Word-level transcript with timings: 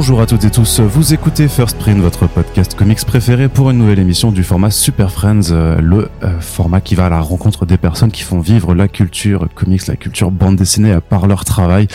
Bonjour 0.00 0.20
à 0.20 0.26
toutes 0.26 0.44
et 0.44 0.50
tous, 0.52 0.78
vous 0.78 1.12
écoutez 1.12 1.48
First 1.48 1.76
Print, 1.76 1.98
votre 1.98 2.28
podcast 2.28 2.76
comics 2.76 3.04
préféré 3.04 3.48
pour 3.48 3.70
une 3.70 3.78
nouvelle 3.78 3.98
émission 3.98 4.30
du 4.30 4.44
format 4.44 4.70
Super 4.70 5.10
Friends, 5.10 5.50
euh, 5.50 5.80
le 5.80 6.08
euh, 6.22 6.38
format 6.38 6.80
qui 6.80 6.94
va 6.94 7.06
à 7.06 7.08
la 7.08 7.20
rencontre 7.20 7.66
des 7.66 7.78
personnes 7.78 8.12
qui 8.12 8.22
font 8.22 8.38
vivre 8.38 8.76
la 8.76 8.86
culture 8.86 9.48
comics, 9.56 9.88
la 9.88 9.96
culture 9.96 10.30
bande 10.30 10.54
dessinée 10.54 10.92
euh, 10.92 11.00
par 11.00 11.26
leur 11.26 11.44
travail. 11.44 11.88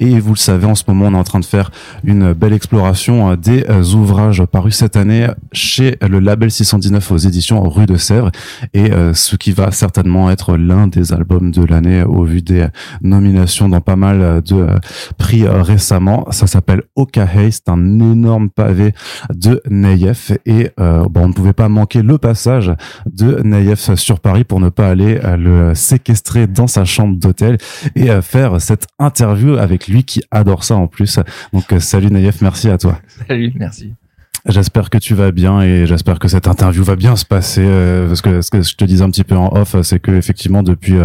Et 0.00 0.20
vous 0.20 0.32
le 0.32 0.38
savez, 0.38 0.64
en 0.64 0.74
ce 0.74 0.84
moment, 0.88 1.08
on 1.08 1.12
est 1.12 1.18
en 1.18 1.22
train 1.22 1.38
de 1.38 1.44
faire 1.44 1.70
une 2.02 2.32
belle 2.32 2.54
exploration 2.54 3.36
des 3.36 3.66
ouvrages 3.94 4.42
parus 4.46 4.76
cette 4.76 4.96
année 4.96 5.26
chez 5.52 5.98
le 6.00 6.18
label 6.18 6.50
619 6.50 7.12
aux 7.12 7.18
éditions 7.18 7.62
Rue 7.68 7.84
de 7.84 7.98
Sèvres 7.98 8.30
et 8.72 8.90
ce 9.12 9.36
qui 9.36 9.52
va 9.52 9.70
certainement 9.70 10.30
être 10.30 10.56
l'un 10.56 10.86
des 10.86 11.12
albums 11.12 11.50
de 11.50 11.64
l'année 11.64 12.04
au 12.04 12.24
vu 12.24 12.40
des 12.40 12.66
nominations 13.02 13.68
dans 13.68 13.80
pas 13.80 13.96
mal 13.96 14.42
de 14.42 14.66
prix 15.18 15.46
récemment. 15.46 16.26
Ça 16.30 16.46
s'appelle 16.46 16.84
C'est 17.50 17.68
un 17.68 17.98
énorme 17.98 18.50
pavé 18.50 18.92
de 19.34 19.60
Nayef 19.68 20.32
et 20.46 20.70
euh, 20.80 21.04
on 21.14 21.28
ne 21.28 21.32
pouvait 21.32 21.52
pas 21.52 21.68
manquer 21.68 22.02
le 22.02 22.18
passage 22.18 22.72
de 23.06 23.40
Nayef 23.42 23.94
sur 23.94 24.20
Paris 24.20 24.44
pour 24.44 24.60
ne 24.60 24.68
pas 24.68 24.88
aller 24.88 25.20
euh, 25.22 25.36
le 25.36 25.74
séquestrer 25.74 26.46
dans 26.46 26.66
sa 26.66 26.84
chambre 26.84 27.18
d'hôtel 27.18 27.58
et 27.94 28.10
euh, 28.10 28.22
faire 28.22 28.60
cette 28.60 28.86
interview 28.98 29.56
avec 29.56 29.88
lui 29.88 30.04
qui 30.04 30.22
adore 30.30 30.64
ça 30.64 30.76
en 30.76 30.86
plus. 30.86 31.18
Donc 31.52 31.64
salut 31.78 32.10
Nayef, 32.10 32.40
merci 32.42 32.68
à 32.68 32.78
toi. 32.78 32.98
Salut, 33.28 33.52
merci. 33.56 33.94
J'espère 34.46 34.90
que 34.90 34.98
tu 34.98 35.14
vas 35.14 35.32
bien 35.32 35.60
et 35.62 35.86
j'espère 35.86 36.18
que 36.18 36.28
cette 36.28 36.48
interview 36.48 36.82
va 36.82 36.96
bien 36.96 37.16
se 37.16 37.24
passer 37.24 37.66
parce 38.08 38.22
que 38.22 38.40
ce 38.42 38.50
que 38.50 38.62
je 38.62 38.74
te 38.74 38.84
disais 38.84 39.02
un 39.02 39.10
petit 39.10 39.24
peu 39.24 39.36
en 39.36 39.54
off, 39.56 39.76
c'est 39.82 40.00
que 40.00 40.12
effectivement 40.12 40.62
depuis 40.62 40.96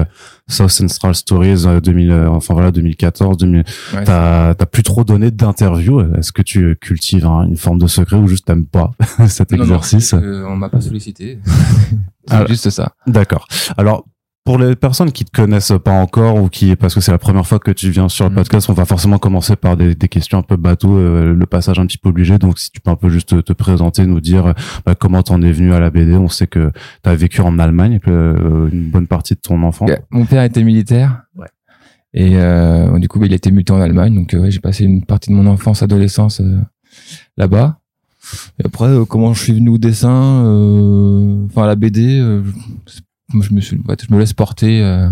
South 0.48 0.70
Central 0.70 1.16
Stories 1.16 1.66
2000, 1.82 2.12
euh, 2.12 2.14
euh, 2.14 2.28
enfin 2.28 2.54
voilà 2.54 2.72
2014, 2.72 3.38
2000, 3.38 3.64
t'as 4.06 4.54
t'as 4.54 4.66
plus 4.66 4.84
trop 4.84 5.04
donné 5.04 5.32
d'interviews. 5.32 6.02
Est-ce 6.16 6.32
que 6.32 6.44
tu 6.44 6.76
cultives 6.80 7.26
hein, 7.26 7.46
une 7.48 7.58
forme 7.58 7.80
de 7.80 7.88
secret 7.88 8.18
ou 8.18 8.28
juste 8.28 8.46
t'aimes 8.46 8.68
pas 8.68 8.92
cet 9.28 9.54
exercice 9.54 10.14
non, 10.14 10.22
euh, 10.22 10.46
On 10.48 10.56
m'a 10.56 10.70
pas 10.70 10.82
sollicité. 10.82 11.40
c'est 12.28 12.36
ah, 12.36 12.46
juste 12.48 12.70
ça. 12.70 12.94
D'accord. 13.08 13.48
Alors 13.78 14.06
pour 14.46 14.60
les 14.60 14.76
personnes 14.76 15.12
qui 15.12 15.26
te 15.26 15.32
connaissent 15.32 15.74
pas 15.84 15.92
encore 15.92 16.36
ou 16.36 16.50
qui 16.50 16.76
parce 16.76 16.94
que 16.94 17.02
c'est 17.02 17.12
la 17.12 17.18
première 17.18 17.46
fois 17.48 17.58
que 17.58 17.72
tu 17.72 17.90
viens 17.90 18.08
sur 18.08 18.26
le 18.26 18.32
mm. 18.32 18.36
podcast, 18.36 18.70
on 18.70 18.74
va 18.74 18.86
forcément 18.86 19.18
commencer 19.18 19.56
par 19.56 19.76
des, 19.76 19.96
des 19.96 20.08
questions 20.08 20.38
un 20.38 20.44
peu 20.44 20.56
bateau, 20.56 20.96
euh, 20.96 21.34
le 21.34 21.46
passage 21.48 21.80
un 21.80 21.88
petit 21.88 21.98
peu 21.98 22.10
obligé. 22.10 22.38
Donc 22.38 22.60
si 22.60 22.70
tu 22.72 22.80
peux 22.80 22.92
un 22.92 22.96
peu 22.96 23.10
juste 23.10 23.44
te, 23.44 23.54
présenter, 23.54 24.06
nous 24.06 24.22
dire 24.22 24.54
bah, 24.86 24.94
comment 24.94 25.24
t'en 25.24 25.42
es 25.42 25.52
venu 25.52 25.74
à 25.74 25.80
la 25.80 25.90
BD. 25.90 26.14
On 26.14 26.30
sait 26.30 26.46
que 26.46 26.72
tu 27.04 27.10
as 27.10 27.16
vécu 27.16 27.42
en 27.42 27.58
Allemagne 27.58 28.00
euh, 28.08 28.70
une 28.72 28.92
bonne 28.92 29.08
partie 29.08 29.34
de 29.34 29.40
ton 29.40 29.64
enfance. 29.64 29.90
Mon 30.12 30.26
père 30.26 30.44
était 30.44 30.64
militaire. 30.64 31.24
Ouais. 31.36 31.48
Et 32.14 32.38
euh, 32.38 33.00
du 33.00 33.08
coup, 33.08 33.20
bah, 33.20 33.26
il 33.26 33.34
a 33.34 33.38
été 33.38 33.50
muté 33.50 33.74
en 33.74 33.82
Allemagne. 33.82 34.14
Donc 34.14 34.36
j'ai 34.50 34.60
passé 34.60 34.84
une 34.84 35.04
partie 35.04 35.32
de 35.32 35.36
mon 35.36 35.48
enfance, 35.48 35.82
adolescence 35.82 36.40
là-bas. 37.36 37.80
Et 38.60 38.66
après, 38.66 38.94
comment 39.10 39.34
je 39.34 39.42
suis 39.42 39.54
venu 39.54 39.70
au 39.70 39.78
dessin, 39.80 40.44
enfin 41.48 41.64
à 41.64 41.68
la 41.68 41.76
BD, 41.76 42.22
je 43.42 43.54
me 43.54 43.62
suis, 43.62 43.78
je 43.78 44.14
me 44.14 44.20
laisse 44.20 44.34
porter. 44.34 44.82
Euh, 44.82 45.08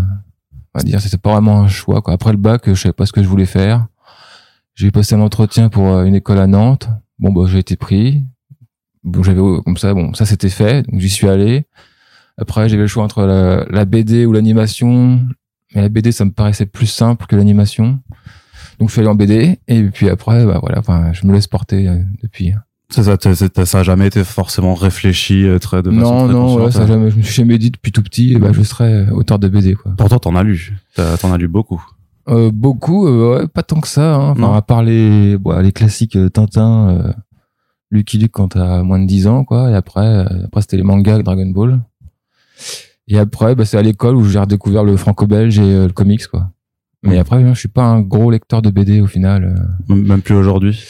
on 0.74 0.78
va 0.78 0.82
dire, 0.82 1.00
c'était 1.00 1.18
pas 1.18 1.32
vraiment 1.32 1.60
un 1.60 1.68
choix. 1.68 2.02
Quoi. 2.02 2.14
Après 2.14 2.32
le 2.32 2.38
bac, 2.38 2.62
je 2.66 2.74
savais 2.74 2.92
pas 2.92 3.06
ce 3.06 3.12
que 3.12 3.22
je 3.22 3.28
voulais 3.28 3.46
faire. 3.46 3.86
J'ai 4.74 4.90
passé 4.90 5.14
un 5.14 5.20
entretien 5.20 5.68
pour 5.68 5.88
euh, 5.88 6.04
une 6.04 6.14
école 6.14 6.38
à 6.38 6.46
Nantes. 6.46 6.88
Bon, 7.18 7.32
bah, 7.32 7.42
j'ai 7.46 7.58
été 7.58 7.76
pris. 7.76 8.24
Bon, 9.04 9.22
j'avais 9.22 9.40
comme 9.64 9.76
ça. 9.76 9.94
Bon, 9.94 10.14
ça 10.14 10.26
c'était 10.26 10.48
fait. 10.48 10.82
Donc 10.90 11.00
j'y 11.00 11.10
suis 11.10 11.28
allé. 11.28 11.66
Après, 12.36 12.68
j'avais 12.68 12.82
le 12.82 12.88
choix 12.88 13.04
entre 13.04 13.22
la, 13.22 13.64
la 13.70 13.84
BD 13.84 14.26
ou 14.26 14.32
l'animation. 14.32 15.20
Mais 15.74 15.82
la 15.82 15.88
BD, 15.88 16.12
ça 16.12 16.24
me 16.24 16.32
paraissait 16.32 16.66
plus 16.66 16.86
simple 16.86 17.26
que 17.26 17.36
l'animation. 17.36 18.00
Donc 18.78 18.88
je 18.88 18.92
suis 18.92 19.00
allé 19.00 19.08
en 19.08 19.14
BD. 19.14 19.58
Et 19.68 19.84
puis 19.84 20.08
après, 20.08 20.44
bah 20.44 20.58
voilà. 20.60 20.78
Enfin, 20.78 21.12
je 21.12 21.26
me 21.26 21.32
laisse 21.32 21.46
porter 21.46 21.88
euh, 21.88 22.02
depuis. 22.22 22.52
Ça, 22.90 23.02
ça, 23.02 23.64
ça 23.64 23.78
a 23.78 23.82
jamais 23.82 24.06
été 24.06 24.22
forcément 24.24 24.74
réfléchi 24.74 25.46
euh, 25.46 25.58
très 25.58 25.82
de 25.82 25.90
façon 25.90 26.28
Non, 26.28 26.58
non, 26.58 26.70
ça 26.70 26.82
a 26.82 26.86
jamais, 26.86 27.10
je 27.10 27.16
me 27.16 27.22
suis 27.22 27.34
jamais 27.34 27.58
dit 27.58 27.70
depuis 27.70 27.92
tout 27.92 28.02
petit, 28.02 28.34
eh 28.36 28.38
ben, 28.38 28.52
je 28.52 28.62
serais 28.62 29.08
auteur 29.10 29.38
de 29.38 29.48
BD, 29.48 29.74
quoi. 29.74 29.92
Pourtant, 29.96 30.18
t'en 30.18 30.36
as 30.36 30.42
lu. 30.42 30.76
T'en 30.94 31.32
as 31.32 31.38
lu 31.38 31.48
beaucoup. 31.48 31.82
Euh, 32.28 32.50
beaucoup, 32.50 33.06
euh, 33.06 33.38
ouais, 33.38 33.46
pas 33.48 33.62
tant 33.62 33.80
que 33.80 33.88
ça, 33.88 34.14
hein. 34.14 34.30
Enfin, 34.30 34.54
à 34.54 34.62
part 34.62 34.82
les, 34.82 35.36
bon, 35.36 35.58
les 35.60 35.72
classiques 35.72 36.16
euh, 36.16 36.30
Tintin, 36.30 36.88
euh, 36.88 37.12
Lucky 37.90 38.18
Luke 38.18 38.32
quand 38.32 38.48
t'as 38.48 38.82
moins 38.82 38.98
de 38.98 39.06
10 39.06 39.26
ans, 39.26 39.44
quoi. 39.44 39.70
Et 39.70 39.74
après, 39.74 40.26
après 40.44 40.62
c'était 40.62 40.78
les 40.78 40.82
mangas 40.82 41.22
Dragon 41.22 41.46
Ball. 41.46 41.80
Et 43.08 43.18
après, 43.18 43.54
bah, 43.54 43.66
c'est 43.66 43.76
à 43.76 43.82
l'école 43.82 44.16
où 44.16 44.24
j'ai 44.24 44.38
redécouvert 44.38 44.84
le 44.84 44.96
franco-belge 44.96 45.58
et 45.58 45.86
le 45.86 45.92
comics, 45.92 46.26
quoi. 46.26 46.50
Mais 47.04 47.18
après, 47.18 47.44
je 47.54 47.58
suis 47.58 47.68
pas 47.68 47.84
un 47.84 48.00
gros 48.00 48.30
lecteur 48.30 48.62
de 48.62 48.70
BD 48.70 49.00
au 49.00 49.06
final. 49.06 49.54
Même 49.88 50.22
plus 50.22 50.34
aujourd'hui 50.34 50.80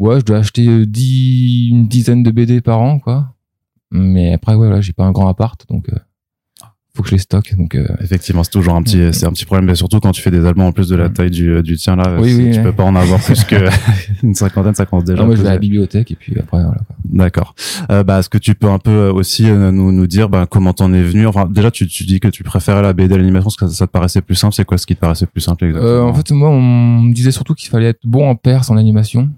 ouais, 0.00 0.20
je 0.20 0.24
dois 0.24 0.38
acheter 0.38 0.66
euh, 0.66 0.84
une 0.84 1.86
dizaine 1.86 2.22
de 2.22 2.30
BD 2.30 2.60
par 2.60 2.80
an, 2.80 2.98
quoi. 2.98 3.34
Mais 3.92 4.32
après, 4.32 4.54
ouais, 4.54 4.70
là, 4.70 4.80
j'ai 4.80 4.92
pas 4.92 5.04
un 5.04 5.12
grand 5.12 5.28
appart, 5.28 5.64
donc 5.68 5.88
euh, 5.90 5.96
faut 7.00 7.04
que 7.04 7.08
je 7.08 7.14
les 7.14 7.20
stocke. 7.20 7.56
Donc 7.56 7.74
euh, 7.74 7.86
effectivement, 8.00 8.44
c'est 8.44 8.50
toujours 8.50 8.74
un 8.74 8.82
petit, 8.82 9.12
c'est 9.12 9.26
un 9.26 9.32
petit 9.32 9.44
problème, 9.44 9.66
mais 9.66 9.74
surtout 9.74 10.00
quand 10.00 10.12
tu 10.12 10.20
fais 10.20 10.30
des 10.30 10.44
albums 10.44 10.66
en 10.66 10.72
plus 10.72 10.88
de 10.88 10.96
la 10.96 11.08
taille 11.08 11.30
du, 11.30 11.62
du 11.62 11.76
tien 11.76 11.96
là, 11.96 12.16
oui, 12.20 12.34
oui, 12.34 12.50
tu 12.52 12.62
peux 12.62 12.72
pas 12.72 12.84
en 12.84 12.94
avoir 12.94 13.20
plus 13.20 13.44
que 13.44 13.68
une 14.22 14.34
cinquantaine, 14.34 14.74
ça 14.74 14.86
compte 14.86 15.04
déjà. 15.04 15.24
moi, 15.24 15.34
je 15.34 15.42
vais 15.42 15.48
à 15.48 15.52
la 15.52 15.58
bibliothèque 15.58 16.10
et 16.10 16.14
puis 16.14 16.34
après 16.38 16.62
voilà. 16.62 16.80
D'accord. 17.08 17.54
Euh, 17.90 18.04
bah, 18.04 18.18
est-ce 18.20 18.28
que 18.28 18.38
tu 18.38 18.54
peux 18.54 18.68
un 18.68 18.78
peu 18.78 19.08
aussi 19.08 19.44
nous 19.44 19.92
nous 19.92 20.06
dire, 20.06 20.28
bah, 20.28 20.46
comment 20.48 20.72
t'en 20.72 20.92
es 20.92 21.02
venu? 21.02 21.26
Enfin, 21.26 21.46
déjà, 21.46 21.70
tu, 21.70 21.86
tu 21.86 22.04
dis 22.04 22.20
que 22.20 22.28
tu 22.28 22.42
préférais 22.44 22.82
la 22.82 22.92
BD 22.92 23.14
à 23.14 23.18
l'animation 23.18 23.46
parce 23.46 23.56
que 23.56 23.68
ça, 23.68 23.86
te 23.86 23.92
paraissait 23.92 24.22
plus 24.22 24.34
simple. 24.34 24.54
C'est 24.54 24.64
quoi 24.64 24.78
ce 24.78 24.86
qui 24.86 24.94
te 24.94 25.00
paraissait 25.00 25.26
plus 25.26 25.40
simple 25.40 25.64
exactement? 25.64 26.08
En 26.08 26.14
fait, 26.14 26.30
moi, 26.30 26.50
on 26.50 26.60
me 26.60 27.14
disait 27.14 27.32
surtout 27.32 27.54
qu'il 27.54 27.70
fallait 27.70 27.88
être 27.88 28.04
bon 28.04 28.28
en 28.28 28.36
perse 28.36 28.70
en 28.70 28.76
animation. 28.76 29.30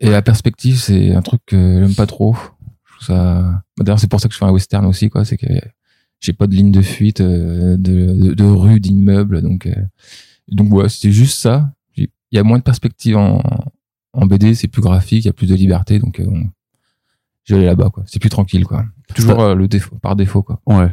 Et 0.00 0.10
la 0.10 0.22
perspective, 0.22 0.76
c'est 0.76 1.12
un 1.14 1.22
truc 1.22 1.40
que 1.46 1.80
j'aime 1.80 1.94
pas 1.94 2.06
trop. 2.06 2.36
ça. 3.00 3.62
D'ailleurs, 3.78 3.98
c'est 3.98 4.10
pour 4.10 4.20
ça 4.20 4.28
que 4.28 4.34
je 4.34 4.38
fais 4.38 4.44
un 4.44 4.50
western 4.50 4.84
aussi, 4.86 5.08
quoi. 5.08 5.24
C'est 5.24 5.36
que 5.36 5.46
j'ai 6.24 6.32
pas 6.32 6.46
de 6.46 6.54
ligne 6.54 6.72
de 6.72 6.80
fuite, 6.80 7.20
euh, 7.20 7.76
de, 7.76 8.32
de, 8.32 8.44
rue, 8.44 8.80
d'immeuble, 8.80 9.42
donc 9.42 9.66
euh, 9.66 9.74
donc 10.48 10.72
ouais, 10.72 10.88
c'est 10.88 11.12
juste 11.12 11.38
ça. 11.38 11.70
Il 11.96 12.08
y 12.32 12.38
a 12.38 12.42
moins 12.42 12.58
de 12.58 12.62
perspective 12.62 13.16
en, 13.16 13.42
en 14.14 14.26
BD, 14.26 14.54
c'est 14.54 14.68
plus 14.68 14.80
graphique, 14.80 15.24
il 15.24 15.26
y 15.26 15.30
a 15.30 15.34
plus 15.34 15.46
de 15.46 15.54
liberté, 15.54 15.98
donc 15.98 16.20
euh, 16.20 16.26
je 17.44 17.56
vais 17.56 17.66
là-bas, 17.66 17.90
quoi. 17.90 18.04
C'est 18.06 18.18
plus 18.18 18.30
tranquille, 18.30 18.64
quoi. 18.64 18.86
Toujours 19.14 19.54
le 19.54 19.68
défaut, 19.68 19.96
par 19.96 20.16
défaut, 20.16 20.42
quoi. 20.42 20.60
Ouais. 20.66 20.90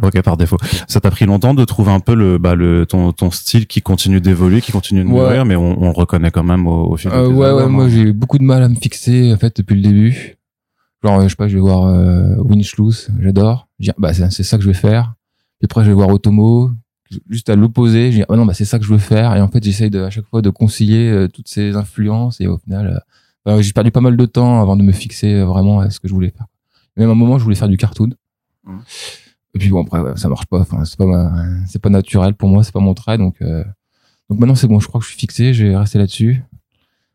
Ok, 0.00 0.22
par 0.22 0.36
défaut. 0.36 0.56
Ça 0.86 1.00
t'a 1.00 1.10
pris 1.10 1.26
longtemps 1.26 1.52
de 1.52 1.64
trouver 1.64 1.90
un 1.90 1.98
peu 1.98 2.14
le, 2.14 2.38
bah, 2.38 2.54
le 2.54 2.86
ton, 2.86 3.12
ton 3.12 3.32
style 3.32 3.66
qui 3.66 3.82
continue 3.82 4.20
d'évoluer, 4.20 4.60
qui 4.60 4.70
continue 4.70 5.02
de 5.02 5.08
mourir, 5.08 5.44
mais 5.44 5.56
on, 5.56 5.82
on, 5.82 5.86
le 5.86 5.94
reconnaît 5.94 6.30
quand 6.30 6.44
même 6.44 6.68
au, 6.68 6.92
au 6.92 6.96
fil 6.96 7.10
euh, 7.10 7.28
Ouais, 7.28 7.50
ouais, 7.50 7.66
moi 7.66 7.84
hein. 7.84 7.88
j'ai 7.88 8.02
eu 8.02 8.12
beaucoup 8.12 8.38
de 8.38 8.44
mal 8.44 8.62
à 8.62 8.68
me 8.68 8.76
fixer 8.76 9.32
en 9.32 9.36
fait 9.36 9.56
depuis 9.56 9.74
le 9.74 9.82
début. 9.82 10.36
Genre, 11.02 11.22
je 11.22 11.28
sais 11.28 11.36
pas, 11.36 11.48
je 11.48 11.54
vais 11.54 11.60
voir 11.60 11.86
euh, 11.86 12.36
j'adore. 13.20 13.68
Je 13.78 13.84
dis, 13.86 13.90
bah 13.96 14.12
c'est 14.12 14.42
ça 14.42 14.56
que 14.58 14.62
je 14.62 14.68
vais 14.68 14.74
faire. 14.74 15.14
Puis 15.58 15.64
après, 15.64 15.84
je 15.84 15.88
vais 15.88 15.94
voir 15.94 16.08
Otomo, 16.08 16.70
juste 17.28 17.48
à 17.48 17.56
l'opposé. 17.56 18.12
Je 18.12 18.18
dis, 18.18 18.24
oh 18.28 18.36
non, 18.36 18.44
bah 18.44 18.54
c'est 18.54 18.64
ça 18.64 18.78
que 18.78 18.84
je 18.84 18.90
veux 18.90 18.98
faire. 18.98 19.34
Et 19.36 19.40
en 19.40 19.48
fait, 19.48 19.62
j'essaye 19.64 19.94
à 19.96 20.10
chaque 20.10 20.26
fois 20.26 20.42
de 20.42 20.50
concilier 20.50 21.10
euh, 21.10 21.28
toutes 21.28 21.48
ces 21.48 21.74
influences. 21.76 22.40
Et 22.40 22.46
au 22.46 22.58
final, 22.58 22.86
euh, 22.88 22.98
bah, 23.44 23.62
j'ai 23.62 23.72
perdu 23.72 23.90
pas 23.90 24.02
mal 24.02 24.16
de 24.16 24.26
temps 24.26 24.60
avant 24.60 24.76
de 24.76 24.82
me 24.82 24.92
fixer 24.92 25.42
vraiment 25.42 25.80
à 25.80 25.90
ce 25.90 26.00
que 26.00 26.08
je 26.08 26.12
voulais 26.14 26.30
faire. 26.36 26.46
Même 26.96 27.08
à 27.08 27.12
un 27.12 27.14
moment, 27.14 27.38
je 27.38 27.44
voulais 27.44 27.56
faire 27.56 27.68
du 27.68 27.76
cartoon. 27.78 28.10
Mmh. 28.64 28.78
Et 29.54 29.58
puis 29.58 29.68
bon 29.70 29.82
après 29.82 30.16
ça 30.16 30.28
marche 30.28 30.46
pas. 30.46 30.60
Enfin 30.60 30.84
c'est 30.84 30.98
pas 30.98 31.32
c'est 31.66 31.80
pas 31.80 31.88
naturel 31.88 32.34
pour 32.34 32.48
moi, 32.48 32.62
c'est 32.62 32.72
pas 32.72 32.80
mon 32.80 32.94
trait 32.94 33.18
donc 33.18 33.36
euh... 33.42 33.64
donc 34.28 34.38
maintenant 34.38 34.54
c'est 34.54 34.68
bon. 34.68 34.80
Je 34.80 34.86
crois 34.86 35.00
que 35.00 35.06
je 35.06 35.10
suis 35.10 35.18
fixé, 35.18 35.54
je 35.54 35.66
vais 35.66 35.76
rester 35.76 35.98
là-dessus. 35.98 36.42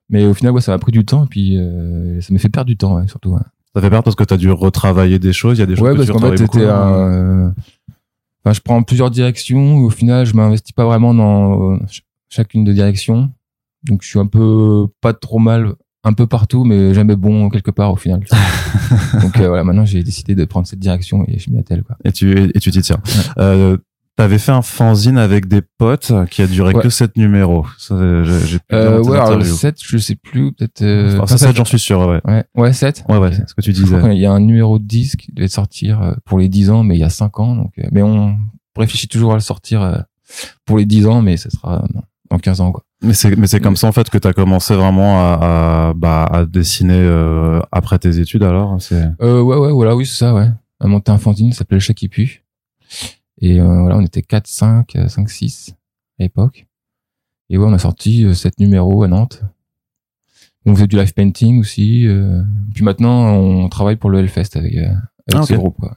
Mais 0.09 0.25
au 0.25 0.33
final 0.33 0.53
ouais, 0.53 0.61
ça 0.61 0.71
m'a 0.71 0.79
pris 0.79 0.91
du 0.91 1.05
temps 1.05 1.25
et 1.25 1.27
puis 1.27 1.57
euh, 1.57 2.19
ça 2.21 2.33
m'a 2.33 2.39
fait 2.39 2.49
perdre 2.49 2.67
du 2.67 2.77
temps 2.77 2.95
ouais, 2.95 3.07
surtout. 3.07 3.29
Ouais. 3.29 3.41
Ça 3.75 3.81
fait 3.81 3.89
perdre 3.89 4.05
parce 4.05 4.15
que 4.15 4.23
tu 4.23 4.33
as 4.33 4.37
dû 4.37 4.49
retravailler 4.51 5.19
des 5.19 5.33
choses. 5.33 5.57
Il 5.57 5.59
y 5.59 5.63
a 5.63 5.65
des 5.65 5.75
choses 5.75 5.83
ouais, 5.83 5.91
que 5.91 5.97
parce 5.97 6.09
qu'en 6.09 6.31
fait 6.31 6.37
c'était 6.37 6.65
un... 6.65 7.53
enfin, 8.43 8.53
je 8.53 8.61
prends 8.61 8.81
plusieurs 8.83 9.11
directions. 9.11 9.77
Au 9.79 9.89
final 9.89 10.25
je 10.25 10.33
m'investis 10.33 10.71
pas 10.71 10.85
vraiment 10.85 11.13
dans 11.13 11.77
chacune 12.29 12.63
des 12.63 12.73
directions. 12.73 13.31
Donc 13.83 14.01
je 14.01 14.07
suis 14.07 14.19
un 14.19 14.27
peu 14.27 14.87
pas 15.01 15.13
trop 15.13 15.39
mal 15.39 15.73
un 16.05 16.13
peu 16.13 16.27
partout, 16.27 16.63
mais 16.63 16.93
jamais 16.93 17.15
bon 17.15 17.49
quelque 17.49 17.71
part 17.71 17.91
au 17.91 17.95
final. 17.97 18.23
Donc 19.21 19.39
euh, 19.39 19.47
voilà, 19.47 19.63
maintenant 19.63 19.85
j'ai 19.85 20.03
décidé 20.03 20.35
de 20.35 20.45
prendre 20.45 20.67
cette 20.67 20.79
direction 20.79 21.25
et 21.27 21.39
je 21.39 21.49
m'y 21.49 21.59
attelle. 21.59 21.83
Quoi. 21.83 21.97
Et 22.05 22.11
tu 22.11 22.51
et 22.55 22.59
tu 22.59 22.71
t'y 22.71 22.81
tiens. 22.81 23.01
Euh, 23.39 23.77
T'avais 24.17 24.37
fait 24.37 24.53
un 24.53 24.61
fanzine 24.61 25.17
avec 25.17 25.47
des 25.47 25.61
potes 25.61 26.13
qui 26.31 26.41
a 26.41 26.47
duré 26.47 26.73
que 26.73 26.89
7 26.89 27.17
numéros. 27.17 27.65
Ça, 27.77 27.95
j'ai 28.23 28.59
euh, 28.71 29.03
ouais, 29.03 29.19
alors 29.19 29.43
7, 29.43 29.75
je 29.83 29.97
sais 29.97 30.15
plus, 30.15 30.53
peut-être. 30.53 30.81
Euh, 30.81 31.25
ça, 31.25 31.37
7, 31.37 31.55
j'en 31.55 31.65
suis 31.65 31.79
sûr, 31.79 31.99
ouais. 32.07 32.21
Ouais, 32.23 32.45
ouais 32.55 32.71
7. 32.71 33.03
Ouais, 33.09 33.17
ouais, 33.17 33.33
c'est 33.33 33.49
ce 33.49 33.53
que 33.53 33.61
tu 33.61 33.73
disais. 33.73 33.97
Il 34.13 34.19
y 34.19 34.25
a 34.25 34.31
un 34.31 34.39
numéro 34.39 34.79
de 34.79 34.85
10 34.85 35.17
qui 35.17 35.33
devait 35.33 35.49
sortir 35.49 36.01
euh, 36.01 36.13
pour 36.23 36.39
les 36.39 36.47
10 36.47 36.69
ans, 36.69 36.83
mais 36.83 36.95
il 36.95 36.99
y 36.99 37.03
a 37.03 37.09
5 37.09 37.39
ans. 37.39 37.55
Donc, 37.55 37.73
mais 37.91 38.01
on 38.01 38.37
réfléchit 38.77 39.09
toujours 39.09 39.31
à 39.33 39.35
le 39.35 39.41
sortir 39.41 40.05
pour 40.65 40.77
les 40.77 40.85
10 40.85 41.07
ans, 41.07 41.21
mais 41.21 41.35
ce 41.35 41.49
sera 41.49 41.85
dans 42.29 42.37
15 42.37 42.61
ans, 42.61 42.71
quoi. 42.71 42.83
Mais 43.01 43.13
c'est 43.13 43.35
mais 43.35 43.47
c'est 43.47 43.59
comme 43.59 43.75
ça 43.75 43.87
en 43.87 43.91
fait 43.91 44.09
que 44.09 44.17
tu 44.17 44.27
as 44.27 44.33
commencé 44.33 44.73
vraiment 44.73 45.19
à, 45.19 45.89
à 45.89 45.93
bah 45.93 46.23
à 46.31 46.45
dessiner 46.45 46.97
euh, 46.97 47.59
après 47.71 47.99
tes 47.99 48.19
études 48.19 48.43
alors 48.43 48.77
c'est 48.81 49.03
euh, 49.21 49.41
ouais 49.41 49.57
ouais 49.57 49.71
voilà 49.71 49.95
oui 49.95 50.05
c'est 50.05 50.17
ça 50.17 50.33
ouais 50.33 50.47
à 50.79 50.87
monter 50.87 51.11
un 51.11 51.17
fanzine 51.17 51.51
ça 51.51 51.59
s'appelait 51.59 51.75
Le 51.75 51.81
Chat 51.81 51.93
qui 51.93 52.07
pue 52.07 52.44
et 53.41 53.59
euh, 53.59 53.81
voilà 53.81 53.97
on 53.97 54.01
était 54.01 54.21
4 54.21 54.47
5 54.47 54.97
5 55.07 55.29
6 55.29 55.75
à 56.19 56.23
l'époque 56.23 56.65
et 57.49 57.57
ouais 57.57 57.65
on 57.65 57.73
a 57.73 57.79
sorti 57.79 58.25
7 58.33 58.53
euh, 58.59 58.63
numéros 58.63 59.03
à 59.03 59.07
Nantes 59.07 59.43
On 60.65 60.73
faisait 60.73 60.87
du 60.87 60.95
live 60.95 61.13
painting 61.13 61.59
aussi. 61.59 62.07
euh, 62.07 62.41
puis 62.73 62.83
maintenant, 62.83 63.33
on 63.33 63.69
travaille 63.69 63.97
pour 63.97 64.09
le 64.09 64.19
Hellfest 64.19 64.55
avec, 64.57 64.75
avec 64.75 64.95
Ah, 65.33 65.43
ce 65.43 65.53
ok. 65.53 65.59
groupe. 65.59 65.77
Quoi. 65.79 65.95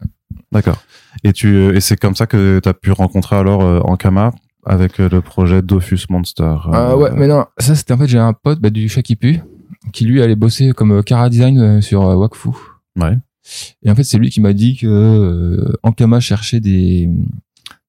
D'accord. 0.53 0.83
Et 1.25 1.33
tu 1.33 1.75
et 1.75 1.81
c'est 1.81 1.97
comme 1.97 2.15
ça 2.15 2.27
que 2.27 2.61
tu 2.63 2.69
as 2.69 2.75
pu 2.75 2.93
rencontrer 2.93 3.37
alors 3.37 3.63
euh, 3.63 3.81
Ankama 3.81 4.33
avec 4.67 4.99
le 4.99 5.21
projet 5.23 5.63
Dofus 5.63 6.01
Monster. 6.11 6.57
Ah 6.73 6.91
euh, 6.91 6.97
ouais, 6.97 7.11
mais 7.15 7.27
non, 7.29 7.47
ça 7.59 7.75
c'était 7.75 7.95
en 7.95 7.99
fait 7.99 8.09
j'ai 8.09 8.19
un 8.19 8.35
pote 8.35 8.61
bah, 8.61 8.69
du 8.71 8.89
chat 8.89 9.03
qui 9.03 9.17
pue 9.17 9.41
qui 9.93 10.05
lui 10.05 10.21
allait 10.23 10.37
bosser 10.37 10.73
comme 10.73 11.03
Cara 11.03 11.31
Design 11.31 11.81
sur 11.81 12.03
Wakfu. 12.03 12.51
Ouais. 12.97 13.17
Et 13.83 13.91
en 13.91 13.95
fait 13.95 14.05
c'est 14.05 14.19
lui 14.19 14.31
qui 14.31 14.41
m'a 14.41 14.53
dit 14.53 14.77
que 14.77 14.87
euh, 14.87 15.73
Ankama 15.83 16.21
cherchait 16.21 16.61
des, 16.61 17.09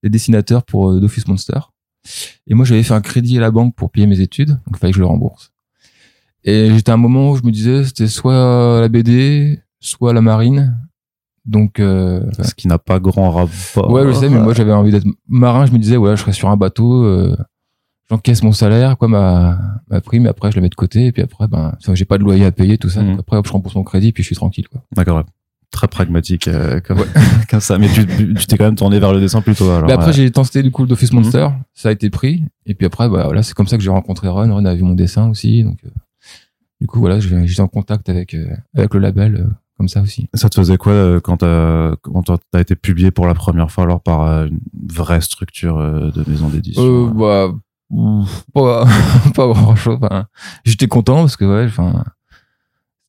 des 0.02 0.08
dessinateurs 0.08 0.64
pour 0.64 0.90
euh, 0.90 1.00
Dofus 1.00 1.22
Monster. 1.26 1.60
Et 2.46 2.54
moi 2.54 2.64
j'avais 2.64 2.82
fait 2.82 2.94
un 2.94 3.00
crédit 3.00 3.38
à 3.38 3.40
la 3.40 3.50
banque 3.50 3.74
pour 3.74 3.90
payer 3.90 4.06
mes 4.06 4.20
études, 4.20 4.50
donc 4.50 4.74
il 4.74 4.76
fallait 4.78 4.92
que 4.92 4.96
je 4.96 5.02
le 5.02 5.06
rembourse. 5.06 5.52
Et 6.44 6.70
j'étais 6.70 6.90
à 6.90 6.94
un 6.94 6.98
moment 6.98 7.30
où 7.30 7.36
je 7.36 7.42
me 7.42 7.50
disais 7.50 7.84
c'était 7.84 8.06
soit 8.06 8.80
la 8.80 8.88
BD, 8.88 9.60
soit 9.80 10.12
la 10.12 10.20
marine. 10.22 10.76
Donc 11.46 11.80
euh, 11.80 12.22
Ce 12.42 12.54
qui 12.54 12.68
n'a 12.68 12.78
pas 12.78 13.00
grand 13.00 13.30
rapport. 13.30 13.90
Ouais, 13.90 14.06
je 14.06 14.12
sais, 14.12 14.28
mais 14.28 14.38
moi 14.40 14.54
j'avais 14.54 14.72
envie 14.72 14.92
d'être 14.92 15.06
marin. 15.26 15.66
Je 15.66 15.72
me 15.72 15.78
disais, 15.78 15.96
ouais, 15.96 16.14
je 16.16 16.20
serais 16.20 16.32
sur 16.32 16.48
un 16.50 16.56
bateau, 16.56 17.02
euh, 17.04 17.34
j'encaisse 18.10 18.42
mon 18.42 18.52
salaire, 18.52 18.96
quoi, 18.98 19.08
ma, 19.08 19.58
ma 19.88 20.00
prime, 20.00 20.26
et 20.26 20.28
après 20.28 20.50
je 20.50 20.56
la 20.56 20.62
mets 20.62 20.68
de 20.68 20.74
côté, 20.74 21.06
et 21.06 21.12
puis 21.12 21.22
après, 21.22 21.48
ben, 21.48 21.76
j'ai 21.94 22.04
pas 22.04 22.18
de 22.18 22.24
loyer 22.24 22.44
à 22.44 22.52
payer, 22.52 22.78
tout 22.78 22.90
ça. 22.90 23.02
Donc 23.02 23.20
après, 23.20 23.36
hop, 23.36 23.46
je 23.46 23.52
rembourse 23.52 23.74
mon 23.74 23.84
crédit, 23.84 24.12
puis 24.12 24.22
je 24.22 24.28
suis 24.28 24.36
tranquille, 24.36 24.68
quoi. 24.68 24.82
D'accord. 24.94 25.24
Très 25.80 25.88
pragmatique 25.88 26.46
euh, 26.46 26.78
comme, 26.80 26.98
comme 27.50 27.60
ça. 27.60 27.78
Mais 27.78 27.88
tu 27.88 28.06
tu 28.34 28.46
t'es 28.46 28.58
quand 28.58 28.66
même 28.66 28.74
tourné 28.76 29.00
vers 29.00 29.14
le 29.14 29.20
dessin 29.20 29.40
plutôt. 29.40 29.70
Alors, 29.70 29.86
mais 29.86 29.94
après, 29.94 30.08
ouais. 30.08 30.12
j'ai 30.12 30.30
tenté 30.30 30.62
du 30.62 30.70
coup 30.70 30.82
le 30.82 30.88
d'Office 30.88 31.10
Mhm. 31.10 31.20
Monster, 31.22 31.48
ça 31.72 31.88
a 31.88 31.92
été 31.92 32.10
pris, 32.10 32.44
et 32.66 32.74
puis 32.74 32.84
après, 32.86 33.08
bah, 33.08 33.22
voilà, 33.24 33.42
c'est 33.42 33.54
comme 33.54 33.66
ça 33.66 33.78
que 33.78 33.82
j'ai 33.82 33.88
rencontré 33.88 34.28
Ron. 34.28 34.52
Ron 34.52 34.66
a 34.66 34.74
vu 34.74 34.82
mon 34.82 34.94
dessin 34.94 35.30
aussi, 35.30 35.64
donc, 35.64 35.78
euh, 35.86 35.90
du 36.82 36.86
coup, 36.86 36.98
voilà, 37.00 37.18
j'étais 37.18 37.62
en 37.62 37.68
contact 37.68 38.10
avec, 38.10 38.34
euh, 38.34 38.46
avec 38.76 38.92
le 38.92 39.00
label, 39.00 39.36
euh, 39.36 39.50
comme 39.78 39.88
ça 39.88 40.02
aussi. 40.02 40.28
Ça 40.34 40.50
te 40.50 40.56
faisait 40.56 40.76
quoi 40.76 41.18
quand 41.22 41.38
t'as 41.38 41.94
quand 42.02 42.24
t'as 42.50 42.60
été 42.60 42.76
publié 42.76 43.10
pour 43.10 43.26
la 43.26 43.32
première 43.32 43.70
fois 43.70 43.84
alors 43.84 44.02
par 44.02 44.44
une 44.44 44.60
vraie 44.86 45.22
structure 45.22 45.78
de 45.78 46.30
maison 46.30 46.48
d'édition 46.50 47.06
bah, 47.06 47.48
pas, 48.52 48.84
pas 49.34 49.46
grand 49.46 49.76
chose. 49.76 49.98
j'étais 50.66 50.88
content 50.88 51.20
parce 51.22 51.36
que 51.38 51.46
ouais, 51.46 51.64
enfin, 51.64 52.04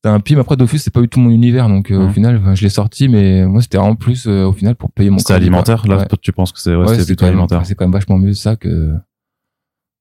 c'était 0.04 0.14
un 0.14 0.20
pim. 0.20 0.38
Après, 0.38 0.56
Dofus, 0.56 0.78
c'est 0.78 0.92
pas 0.92 1.00
du 1.00 1.08
tout 1.08 1.20
mon 1.20 1.30
univers, 1.30 1.68
donc 1.68 1.90
euh, 1.90 1.96
au 1.96 2.06
Mhm. 2.08 2.12
final, 2.12 2.38
enfin, 2.42 2.54
je 2.56 2.62
l'ai 2.62 2.68
sorti, 2.70 3.08
mais 3.08 3.46
moi, 3.46 3.62
c'était 3.62 3.78
en 3.78 3.94
plus 3.94 4.26
euh, 4.26 4.44
au 4.46 4.52
final 4.52 4.74
pour 4.74 4.90
payer 4.90 5.10
mon. 5.10 5.18
C'était 5.18 5.34
alimentaire. 5.34 5.86
Là, 5.86 5.98
Ouais. 5.98 6.06
toi, 6.06 6.18
tu 6.20 6.32
penses 6.32 6.50
que 6.52 6.58
c'est 6.60 6.74
ouais, 6.74 6.88
Ouais, 6.88 7.04
plutôt 7.04 7.24
même- 7.24 7.34
alimentaire. 7.34 7.64
C'est 7.64 7.74
quand 7.76 7.84
même 7.84 7.92
vachement 7.92 8.18
mieux 8.18 8.34
ça 8.34 8.56
que. 8.56 8.92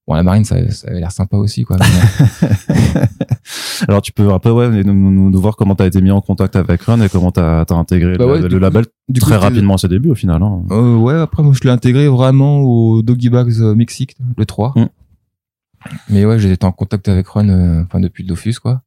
Bon, 0.07 0.15
la 0.15 0.23
marine, 0.23 0.43
ça, 0.43 0.57
ça 0.71 0.87
avait 0.89 0.99
l'air 0.99 1.11
sympa 1.11 1.37
aussi, 1.37 1.63
quoi. 1.63 1.77
Alors, 3.87 4.01
tu 4.01 4.11
peux 4.11 4.31
un 4.31 4.39
peu 4.39 4.49
ouais, 4.49 4.83
nous, 4.83 4.93
nous, 4.93 5.29
nous 5.29 5.39
voir 5.39 5.55
comment 5.55 5.75
t'as 5.75 5.85
été 5.85 6.01
mis 6.01 6.11
en 6.11 6.21
contact 6.21 6.55
avec 6.55 6.81
Run 6.81 7.01
et 7.01 7.09
comment 7.09 7.31
t'as 7.31 7.61
as 7.61 7.73
intégré 7.73 8.17
Bah 8.17 8.25
le, 8.25 8.41
le 8.41 8.49
coup- 8.49 8.59
label 8.59 8.85
coup, 8.85 9.19
très 9.19 9.37
rapidement 9.37 9.75
à 9.75 9.77
ses 9.77 9.87
débuts 9.87 10.09
au 10.09 10.15
final. 10.15 10.41
Hein. 10.41 10.63
Euh, 10.71 10.95
ouais, 10.95 11.13
après, 11.15 11.43
moi, 11.43 11.53
je 11.53 11.63
l'ai 11.65 11.71
intégré 11.71 12.07
vraiment 12.07 12.59
au 12.59 13.01
Doggy 13.03 13.29
Bags 13.29 13.53
euh, 13.61 13.75
Mexique, 13.75 14.15
le 14.37 14.45
3. 14.45 14.73
Mm. 14.75 14.85
Mais 16.09 16.25
ouais, 16.25 16.39
j'étais 16.39 16.65
en 16.65 16.71
contact 16.71 17.07
avec 17.07 17.27
Ron, 17.27 17.49
euh, 17.49 17.83
enfin, 17.83 17.99
depuis 17.99 18.23
le 18.23 18.29
Dofus, 18.29 18.55
quoi. 18.61 18.81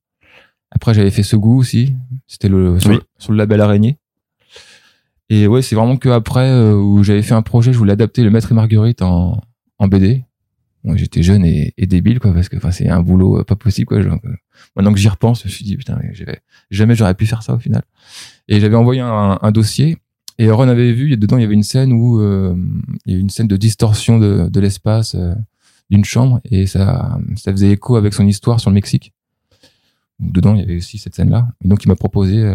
Après, 0.74 0.92
j'avais 0.94 1.10
fait 1.10 1.22
ce 1.22 1.36
goût 1.36 1.58
aussi. 1.58 1.94
C'était 2.26 2.48
le, 2.48 2.78
sur, 2.80 2.90
Oui. 2.90 2.98
sur 3.18 3.32
le 3.32 3.38
label 3.38 3.60
Araignée. 3.60 3.98
Et 5.30 5.46
ouais, 5.46 5.62
c'est 5.62 5.74
vraiment 5.74 5.96
que 5.96 6.08
après, 6.10 6.50
euh, 6.50 6.74
où 6.74 7.02
j'avais 7.02 7.22
fait 7.22 7.34
un 7.34 7.42
projet, 7.42 7.72
je 7.72 7.78
voulais 7.78 7.92
adapter 7.92 8.22
le 8.22 8.30
Maître 8.30 8.52
et 8.52 8.54
Marguerite 8.54 9.00
en, 9.02 9.40
en 9.78 9.88
BD. 9.88 10.24
Bon, 10.84 10.94
j'étais 10.96 11.22
jeune 11.22 11.46
et, 11.46 11.72
et 11.78 11.86
débile, 11.86 12.20
quoi, 12.20 12.34
parce 12.34 12.50
que, 12.50 12.58
enfin, 12.58 12.70
c'est 12.70 12.88
un 12.90 13.00
boulot 13.00 13.38
euh, 13.40 13.44
pas 13.44 13.56
possible, 13.56 13.86
quoi. 13.86 14.02
Genre, 14.02 14.18
euh, 14.26 14.34
maintenant 14.76 14.92
que 14.92 14.98
j'y 14.98 15.08
repense, 15.08 15.40
je 15.40 15.46
me 15.46 15.50
suis 15.50 15.64
dit, 15.64 15.76
putain, 15.78 15.98
mais 16.02 16.12
jamais 16.70 16.94
j'aurais 16.94 17.14
pu 17.14 17.24
faire 17.24 17.42
ça 17.42 17.54
au 17.54 17.58
final. 17.58 17.82
Et 18.48 18.60
j'avais 18.60 18.76
envoyé 18.76 19.00
un, 19.00 19.38
un 19.40 19.50
dossier 19.50 19.96
et 20.36 20.50
Ron 20.50 20.68
avait 20.68 20.92
vu, 20.92 21.12
et 21.12 21.16
dedans, 21.16 21.38
il 21.38 21.42
y 21.42 21.44
avait 21.44 21.54
une 21.54 21.62
scène 21.62 21.92
où 21.92 22.20
euh, 22.20 22.54
il 23.06 23.14
y 23.14 23.16
a 23.16 23.20
une 23.20 23.30
scène 23.30 23.46
de 23.48 23.56
distorsion 23.56 24.18
de, 24.18 24.48
de 24.50 24.60
l'espace 24.60 25.14
euh, 25.14 25.32
d'une 25.90 26.04
chambre, 26.04 26.40
et 26.50 26.66
ça, 26.66 27.18
ça 27.36 27.50
faisait 27.52 27.70
écho 27.70 27.96
avec 27.96 28.12
son 28.12 28.26
histoire 28.26 28.60
sur 28.60 28.68
le 28.68 28.74
Mexique. 28.74 29.13
Dedans, 30.20 30.54
il 30.54 30.60
y 30.60 30.64
avait 30.64 30.76
aussi 30.76 30.98
cette 30.98 31.14
scène-là. 31.14 31.48
Et 31.64 31.68
donc, 31.68 31.84
il 31.84 31.88
m'a 31.88 31.96
proposé 31.96 32.42
euh, 32.42 32.54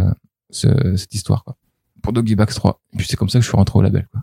ce- 0.50 0.96
cette 0.96 1.14
histoire, 1.14 1.44
quoi. 1.44 1.56
Pour 2.02 2.14
Doggy 2.14 2.36
Bags 2.36 2.50
3. 2.54 2.80
Et 2.94 2.98
puis, 2.98 3.08
c'est 3.10 3.18
comme 3.18 3.30
ça 3.30 3.40
que 3.40 3.44
je 3.44 3.50
suis 3.50 3.58
rentré 3.58 3.78
au 3.78 3.82
label, 3.82 4.08
quoi. 4.12 4.22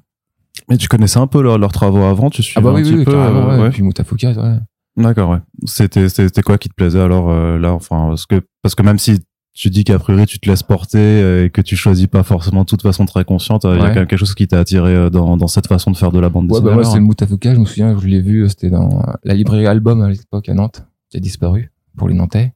Mais 0.71 0.79
tu 0.79 0.88
connaissais 0.88 1.19
un 1.19 1.27
peu 1.27 1.43
leurs 1.43 1.73
travaux 1.73 2.03
avant, 2.05 2.31
tu 2.31 2.43
suivais 2.43 2.59
Ah 2.59 2.62
bah 2.62 2.71
un 2.71 2.75
oui, 2.75 2.83
petit 2.83 2.94
oui, 2.94 3.05
peu. 3.05 3.15
euh, 3.15 3.47
ouais. 3.56 3.61
ouais. 3.62 3.69
Et 3.69 3.71
puis 3.71 3.83
Moutafoukaz, 3.83 4.37
ouais. 4.38 4.56
D'accord, 4.97 5.29
ouais. 5.31 5.38
C'était 5.67 6.09
c'était 6.09 6.41
quoi 6.41 6.56
qui 6.56 6.71
te 6.71 6.75
plaisait 6.75 6.99
alors 7.00 7.29
euh, 7.31 7.59
là, 7.59 7.75
enfin 7.75 8.06
parce 8.09 8.25
que 8.25 8.41
parce 8.62 8.75
que 8.75 8.83
même 8.83 8.99
si 8.99 9.21
tu 9.53 9.69
dis 9.69 9.85
qu'a 9.85 9.99
priori 9.99 10.25
tu 10.25 10.39
te 10.41 10.49
laisses 10.49 10.62
porter 10.62 11.44
et 11.44 11.50
que 11.50 11.61
tu 11.61 11.77
choisis 11.77 12.06
pas 12.06 12.23
forcément 12.23 12.62
de 12.62 12.67
toute 12.67 12.81
façon 12.81 13.05
très 13.05 13.25
consciente, 13.27 13.65
il 13.65 13.71
y 13.71 13.73
a 13.75 13.77
quand 13.79 13.94
même 13.94 14.06
quelque 14.06 14.17
chose 14.19 14.35
qui 14.35 14.49
t'a 14.49 14.59
attiré 14.59 15.11
dans 15.11 15.37
dans 15.37 15.47
cette 15.49 15.67
façon 15.67 15.91
de 15.91 15.97
faire 15.99 16.11
de 16.12 16.19
la 16.19 16.31
bande 16.31 16.44
Ouais, 16.47 16.53
dessinée. 16.59 16.69
bah 16.71 16.75
moi, 16.75 16.85
c'est 16.85 16.97
le 16.99 17.05
Moutafoukaz, 17.05 17.55
je 17.55 17.61
me 17.61 17.67
souviens, 17.67 17.97
je 17.99 18.06
l'ai 18.06 18.23
vu, 18.23 18.49
c'était 18.49 18.71
dans 18.71 19.03
la 19.23 19.35
librairie 19.35 19.67
Album 19.67 20.00
à 20.00 20.09
l'époque 20.09 20.49
à 20.49 20.55
Nantes, 20.55 20.87
qui 21.11 21.19
a 21.19 21.21
disparu 21.21 21.71
pour 21.96 22.08
les 22.08 22.14
Nantais. 22.14 22.52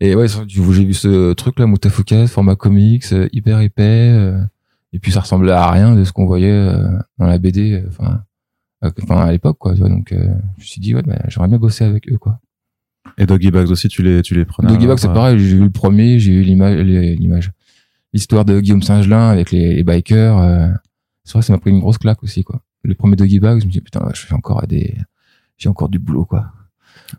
Et 0.00 0.14
ouais, 0.14 0.26
j'ai 0.46 0.84
vu 0.84 0.94
ce 0.94 1.32
truc-là, 1.34 1.66
Moutafoukaz, 1.66 2.28
format 2.30 2.56
comics, 2.56 3.04
euh, 3.12 3.28
hyper 3.32 3.60
épais, 3.60 4.10
euh, 4.12 4.40
et 4.92 4.98
puis 4.98 5.12
ça 5.12 5.20
ressemblait 5.20 5.52
à 5.52 5.70
rien 5.70 5.94
de 5.94 6.04
ce 6.04 6.12
qu'on 6.12 6.26
voyait 6.26 6.50
euh, 6.50 6.88
dans 7.18 7.26
la 7.26 7.38
BD, 7.38 7.84
enfin, 7.88 8.22
à 8.82 9.32
l'époque, 9.32 9.58
quoi. 9.58 9.74
tu 9.74 9.80
vois, 9.80 9.90
donc, 9.90 10.08
je 10.10 10.16
me 10.16 10.64
suis 10.64 10.80
dit, 10.80 10.94
ouais, 10.94 11.02
bah, 11.02 11.18
j'aimerais 11.28 11.48
bien 11.48 11.58
bosser 11.58 11.84
avec 11.84 12.10
eux, 12.10 12.16
quoi. 12.16 12.40
Et 13.18 13.26
Doggy 13.26 13.50
Bags 13.50 13.70
aussi, 13.70 13.88
tu 13.88 14.02
les 14.02 14.22
tu 14.22 14.34
les 14.34 14.44
prenais. 14.44 14.68
Doggy 14.72 14.86
Bag, 14.86 14.98
c'est 14.98 15.08
pareil, 15.08 15.38
j'ai 15.38 15.56
vu 15.56 15.64
le 15.64 15.70
premier, 15.70 16.18
j'ai 16.18 16.32
eu 16.32 16.42
l'image, 16.42 17.52
l'histoire 18.12 18.44
de 18.44 18.60
Guillaume 18.60 18.82
Singelin 18.82 19.28
avec 19.28 19.50
les, 19.50 19.74
les 19.74 19.84
bikers. 19.84 20.38
euh, 20.38 20.68
c'est 21.24 21.34
vrai, 21.34 21.42
ça 21.42 21.52
m'a 21.52 21.58
pris 21.58 21.70
une 21.70 21.80
grosse 21.80 21.98
claque 21.98 22.22
aussi, 22.22 22.44
quoi. 22.44 22.62
Le 22.82 22.94
premier 22.94 23.16
Doggy 23.16 23.40
Bag, 23.40 23.60
je 23.60 23.66
me 23.66 23.70
dis 23.70 23.80
putain, 23.80 24.08
je 24.14 24.22
fais 24.22 24.34
encore 24.34 24.66
des, 24.66 24.96
j'ai 25.58 25.68
encore 25.68 25.88
du 25.88 25.98
boulot, 25.98 26.24
quoi. 26.24 26.52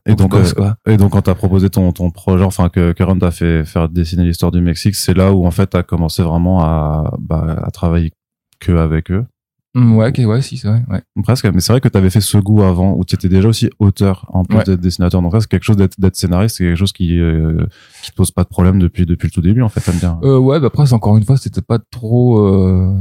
Et 0.05 0.15
donc, 0.15 0.33
euh, 0.33 0.43
quoi. 0.55 0.75
et 0.87 0.97
donc 0.97 1.11
quand 1.11 1.21
t'as 1.23 1.35
proposé 1.35 1.69
ton, 1.69 1.91
ton 1.91 2.09
projet, 2.11 2.43
enfin 2.43 2.69
que 2.69 2.91
Karen 2.91 3.19
t'a 3.19 3.31
fait 3.31 3.63
faire 3.65 3.89
dessiner 3.89 4.23
l'histoire 4.23 4.51
du 4.51 4.61
Mexique, 4.61 4.95
c'est 4.95 5.13
là 5.13 5.31
où 5.31 5.45
en 5.45 5.51
fait 5.51 5.67
t'as 5.67 5.83
commencé 5.83 6.23
vraiment 6.23 6.61
à, 6.61 7.13
bah, 7.19 7.61
à 7.63 7.71
travailler 7.71 8.11
que 8.59 8.71
avec 8.73 9.11
eux. 9.11 9.25
Mm, 9.73 9.95
ouais, 9.95 10.09
ok, 10.09 10.27
ouais, 10.27 10.41
si, 10.41 10.57
c'est 10.57 10.67
vrai, 10.67 10.83
ouais. 10.89 11.01
Presque, 11.23 11.45
mais 11.45 11.61
c'est 11.61 11.71
vrai 11.71 11.79
que 11.79 11.87
t'avais 11.87 12.09
fait 12.09 12.19
ce 12.19 12.37
goût 12.37 12.61
avant, 12.61 12.93
où 12.97 13.05
tu 13.05 13.15
étais 13.15 13.29
déjà 13.29 13.47
aussi 13.47 13.69
auteur 13.79 14.25
en 14.27 14.43
plus 14.43 14.57
Ouais. 14.57 14.63
d'être 14.65 14.81
dessinateur. 14.81 15.21
Donc 15.21 15.33
c'est 15.39 15.47
quelque 15.47 15.63
chose 15.63 15.77
d'être 15.77 16.15
scénariste, 16.17 16.57
c'est 16.57 16.65
quelque 16.65 16.75
chose 16.75 16.91
qui 16.91 17.17
euh, 17.17 17.65
qui 18.03 18.11
te 18.11 18.15
pose 18.17 18.31
pas 18.31 18.43
de 18.43 18.49
problème 18.49 18.79
depuis 18.79 19.05
depuis 19.05 19.27
le 19.27 19.31
tout 19.31 19.39
début 19.41 19.61
en 19.61 19.69
fait. 19.69 19.79
T'aimes 19.79 19.99
bien. 19.99 20.19
Euh, 20.23 20.37
ouais, 20.37 20.59
bah 20.59 20.67
après, 20.67 20.91
encore 20.91 21.15
une 21.15 21.23
fois, 21.23 21.37
c'était 21.37 21.61
pas 21.61 21.79
trop, 21.89 22.45
euh, 22.45 22.99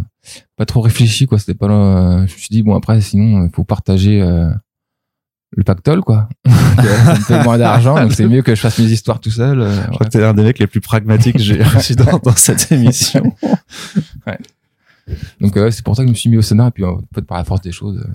pas 0.56 0.64
trop 0.64 0.80
réfléchi, 0.80 1.26
quoi. 1.26 1.40
C'était 1.40 1.54
pas, 1.54 1.66
là, 1.66 2.18
je 2.26 2.34
me 2.34 2.38
suis 2.38 2.48
dit, 2.50 2.62
bon, 2.62 2.76
après, 2.76 3.00
sinon, 3.00 3.46
il 3.46 3.50
faut 3.52 3.64
partager, 3.64 4.22
euh, 4.22 4.50
le 5.56 5.62
pactole, 5.64 6.00
quoi. 6.02 6.28
Euh, 6.80 7.04
ça 7.04 7.14
me 7.14 7.20
fait 7.20 7.42
moins 7.44 7.58
d'argent, 7.58 8.00
donc 8.00 8.12
c'est 8.14 8.26
mieux 8.26 8.40
que 8.40 8.54
je 8.54 8.60
fasse 8.60 8.78
mes 8.78 8.86
histoires 8.86 9.20
tout 9.20 9.30
seul. 9.30 9.60
euh, 9.60 9.74
Je 9.74 9.80
crois 9.88 9.98
ouais. 10.00 10.06
que 10.06 10.10
t'es 10.12 10.24
un 10.24 10.32
des 10.32 10.44
mecs 10.44 10.58
les 10.58 10.66
plus 10.66 10.80
pragmatiques 10.80 11.36
que 11.36 11.42
j'ai 11.42 11.62
reçu 11.62 11.94
dans, 11.94 12.18
dans 12.18 12.34
cette 12.36 12.72
émission. 12.72 13.34
Donc 15.40 15.56
euh, 15.56 15.64
ouais, 15.64 15.70
c'est 15.70 15.84
pour 15.84 15.96
ça 15.96 16.02
que 16.02 16.06
je 16.08 16.12
me 16.12 16.16
suis 16.16 16.30
mis 16.30 16.36
au 16.36 16.42
scénar 16.42 16.68
et 16.68 16.70
puis 16.70 16.84
en 16.84 17.00
fait 17.14 17.22
par 17.22 17.36
la 17.38 17.44
force 17.44 17.60
des 17.60 17.72
choses 17.72 17.98
euh, 17.98 18.08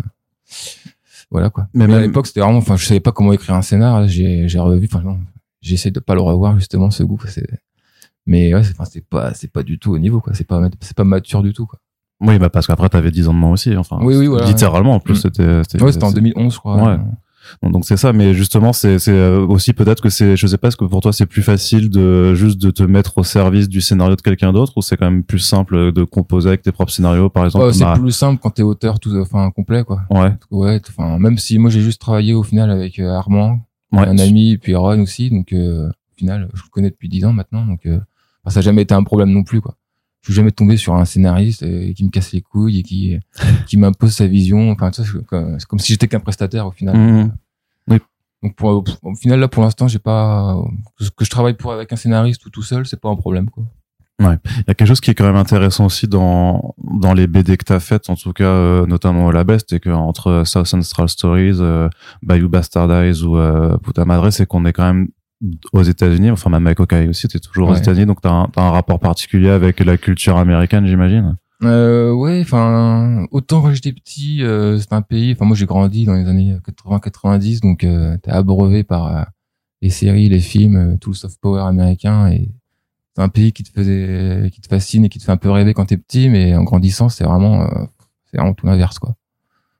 voilà 1.29 1.49
quoi. 1.49 1.67
Mais 1.73 1.87
Mais, 1.87 1.95
à 1.95 1.99
l'époque 1.99 2.27
c'était 2.27 2.39
vraiment 2.39 2.57
enfin 2.59 2.75
je 2.77 2.85
savais 2.85 2.99
pas 3.01 3.11
comment 3.11 3.33
écrire 3.33 3.55
un 3.55 3.61
scénar, 3.61 4.07
j'ai 4.07 4.47
j'ai 4.47 4.59
revu 4.59 4.87
enfin 4.91 5.17
essayé 5.61 5.91
de 5.91 5.99
pas 5.99 6.15
le 6.15 6.21
revoir 6.21 6.55
justement 6.57 6.89
ce 6.91 7.03
goût 7.03 7.19
c'est 7.27 7.47
mais 8.25 8.53
ouais 8.53 8.63
c'est 8.63 9.05
pas 9.05 9.33
c'est 9.33 9.51
pas 9.51 9.63
du 9.63 9.77
tout 9.77 9.91
au 9.93 9.99
niveau 9.99 10.21
quoi, 10.21 10.33
c'est 10.33 10.47
pas 10.47 10.61
c'est 10.79 10.95
pas 10.95 11.03
mature 11.03 11.43
du 11.43 11.53
tout 11.53 11.65
quoi. 11.65 11.79
Oui, 12.21 12.39
bah 12.39 12.49
parce 12.49 12.65
qu'après 12.65 12.87
t'avais 12.87 13.11
10 13.11 13.27
ans 13.27 13.33
de 13.33 13.39
moins 13.39 13.51
aussi. 13.51 13.75
Enfin, 13.75 13.99
Oui, 14.01 14.15
oui, 14.15 14.27
voilà. 14.27 14.45
littéralement 14.47 14.93
en 14.95 14.99
plus 15.01 15.15
Mm. 15.15 15.21
c'était. 15.21 15.63
c'était- 15.63 15.83
Ouais, 15.83 15.91
c'était 15.91 16.05
en 16.05 16.09
c'est- 16.09 16.15
2011 16.15 16.53
je 16.53 16.59
crois. 16.59 16.81
Ouais. 16.81 16.97
Donc 17.63 17.85
c'est 17.85 17.97
ça, 17.97 18.13
mais 18.13 18.33
justement 18.33 18.73
c'est 18.73 18.97
euh, 19.07 19.45
aussi 19.45 19.73
peut-être 19.73 20.01
que 20.01 20.09
c'est 20.09 20.37
je 20.37 20.47
sais 20.47 20.57
pas 20.57 20.69
est-ce 20.69 20.77
que 20.77 20.85
pour 20.85 21.01
toi 21.01 21.13
c'est 21.13 21.25
plus 21.25 21.43
facile 21.43 21.89
de 21.89 22.35
juste 22.35 22.61
de 22.61 22.71
te 22.71 22.83
mettre 22.83 23.17
au 23.17 23.23
service 23.23 23.69
du 23.69 23.81
scénario 23.81 24.15
de 24.15 24.21
quelqu'un 24.21 24.53
d'autre 24.53 24.73
ou 24.75 24.81
c'est 24.81 24.97
quand 24.97 25.09
même 25.09 25.23
plus 25.23 25.39
simple 25.39 25.91
de 25.91 26.03
composer 26.03 26.49
avec 26.49 26.61
tes 26.61 26.71
propres 26.71 26.91
scénarios 26.91 27.29
par 27.29 27.45
exemple. 27.45 27.73
C'est 27.73 27.93
plus 27.93 28.11
simple 28.11 28.39
quand 28.41 28.51
t'es 28.51 28.63
auteur 28.63 28.99
tout 28.99 29.15
enfin 29.19 29.51
complet 29.51 29.83
quoi. 29.83 30.01
Ouais, 30.09 30.31
Ouais, 30.51 30.81
enfin 30.89 31.17
même 31.19 31.37
si 31.37 31.57
moi 31.59 31.69
j'ai 31.69 31.81
juste 31.81 32.01
travaillé 32.01 32.33
au 32.33 32.43
final 32.43 32.69
avec 32.71 32.99
euh, 32.99 33.09
Armand, 33.09 33.59
ouais. 33.91 34.07
un 34.07 34.17
ami 34.17 34.51
et 34.51 34.57
puis 34.57 34.75
Ron 34.75 35.01
aussi 35.01 35.29
donc 35.29 35.53
euh, 35.53 35.89
au 35.89 36.15
final 36.17 36.49
je 36.53 36.63
le 36.63 36.69
connais 36.69 36.89
depuis 36.89 37.09
10 37.09 37.25
ans 37.25 37.33
maintenant 37.33 37.65
donc 37.65 37.85
euh, 37.85 37.99
ça 38.47 38.59
n'a 38.59 38.61
jamais 38.61 38.83
été 38.83 38.93
un 38.93 39.03
problème 39.03 39.31
non 39.31 39.43
plus 39.43 39.61
quoi 39.61 39.75
je 40.25 40.31
suis 40.31 40.33
jamais 40.33 40.51
tombé 40.51 40.75
sur 40.75 40.95
un 40.95 41.05
scénariste 41.05 41.63
euh, 41.63 41.93
qui 41.93 42.03
me 42.03 42.09
casse 42.09 42.31
les 42.33 42.41
couilles 42.41 42.79
et 42.79 42.83
qui 42.83 43.19
qui 43.67 43.77
m'impose 43.77 44.13
sa 44.13 44.27
vision. 44.27 44.71
Enfin 44.71 44.91
c'est 44.91 45.05
comme, 45.67 45.79
si 45.79 45.93
j'étais 45.93 46.07
qu'un 46.07 46.19
prestataire 46.19 46.65
au 46.65 46.71
final. 46.71 46.97
Mhm. 46.97 47.31
donc 48.43 48.55
pour, 48.55 48.83
au 49.03 49.15
final 49.15 49.39
là 49.39 49.47
pour 49.47 49.63
l'instant 49.63 49.87
j'ai 49.87 49.99
pas 49.99 50.57
que 51.17 51.25
je 51.25 51.29
travaille 51.29 51.55
pour 51.55 51.71
avec 51.71 51.93
un 51.93 51.95
scénariste 51.95 52.45
ou 52.45 52.49
tout 52.49 52.63
seul 52.63 52.85
c'est 52.85 52.99
pas 52.99 53.09
un 53.09 53.15
problème 53.15 53.49
quoi. 53.49 53.63
Il 54.19 54.25
y 54.25 54.71
a 54.71 54.73
quelque 54.73 54.85
chose 54.85 55.01
qui 55.01 55.11
est 55.11 55.13
quand 55.13 55.25
même 55.25 55.35
intéressant 55.35 55.85
aussi 55.85 56.07
dans 56.07 56.73
dans 56.77 57.13
les 57.13 57.27
BD 57.27 57.57
que 57.57 57.65
t'as 57.65 57.81
faites, 57.81 58.09
en 58.09 58.15
tout 58.15 58.31
cas 58.31 58.45
euh, 58.45 58.85
notamment 58.85 59.25
au 59.25 59.31
Label, 59.31 59.59
c'est 59.67 59.79
que 59.81 59.89
entre 59.89 60.43
South 60.45 60.67
Central 60.67 61.09
Stories, 61.09 61.57
euh, 61.59 61.89
Bayou 62.23 62.47
Bastardize 62.47 63.23
ou 63.23 63.37
euh, 63.37 63.77
Puta 63.77 64.05
Madre, 64.05 64.31
c'est 64.31 64.45
qu'on 64.45 64.65
est 64.65 64.71
quand 64.71 64.85
même 64.85 65.09
aux 65.73 65.83
États-Unis, 65.83 66.31
enfin 66.31 66.49
même 66.49 66.65
avec 66.65 66.79
Okai 66.79 67.07
aussi, 67.07 67.27
t'es 67.27 67.39
toujours 67.39 67.69
aux. 67.69 67.75
États-Unis, 67.75 68.05
donc 68.05 68.21
t'as 68.21 68.31
un, 68.31 68.47
t'as 68.47 68.61
un 68.63 68.71
rapport 68.71 68.99
particulier 68.99 69.49
avec 69.49 69.79
la 69.79 69.97
culture 69.97 70.37
américaine, 70.37 70.85
j'imagine? 70.87 71.37
Euh, 71.63 72.11
ouais, 72.11 72.41
enfin, 72.41 73.25
autant 73.31 73.61
quand 73.61 73.73
j'étais 73.73 73.93
petit, 73.93 74.43
euh, 74.43 74.77
c'est 74.77 74.91
un 74.93 75.01
pays. 75.01 75.31
Enfin, 75.33 75.45
moi, 75.45 75.55
j'ai 75.55 75.65
grandi 75.65 76.05
dans 76.05 76.13
les 76.13 76.27
années 76.27 76.57
80-90, 76.67 77.61
donc 77.61 77.83
euh, 77.83 78.17
t'es 78.17 78.31
abreuvé 78.31 78.83
par 78.83 79.07
euh, 79.15 79.23
les 79.81 79.89
séries, 79.89 80.27
les 80.29 80.41
films, 80.41 80.75
euh, 80.75 80.97
tout 80.97 81.11
le 81.11 81.15
soft 81.15 81.39
power 81.39 81.61
américain, 81.61 82.27
et 82.29 82.51
c'est 83.15 83.21
un 83.21 83.29
pays 83.29 83.53
qui 83.53 83.63
te 83.63 83.69
faisait, 83.71 84.49
qui 84.51 84.59
te 84.61 84.67
fascine 84.67 85.05
et 85.05 85.09
qui 85.09 85.19
te 85.19 85.23
fait 85.23 85.31
un 85.31 85.37
peu 85.37 85.49
rêver 85.49 85.73
quand 85.73 85.85
t'es 85.85 85.97
petit, 85.97 86.27
mais 86.29 86.55
en 86.55 86.63
grandissant, 86.63 87.07
c'est 87.07 87.23
vraiment, 87.23 87.61
euh, 87.63 87.85
c'est 88.29 88.37
vraiment 88.37 88.53
tout 88.53 88.65
l'inverse, 88.67 88.99
quoi. 88.99 89.15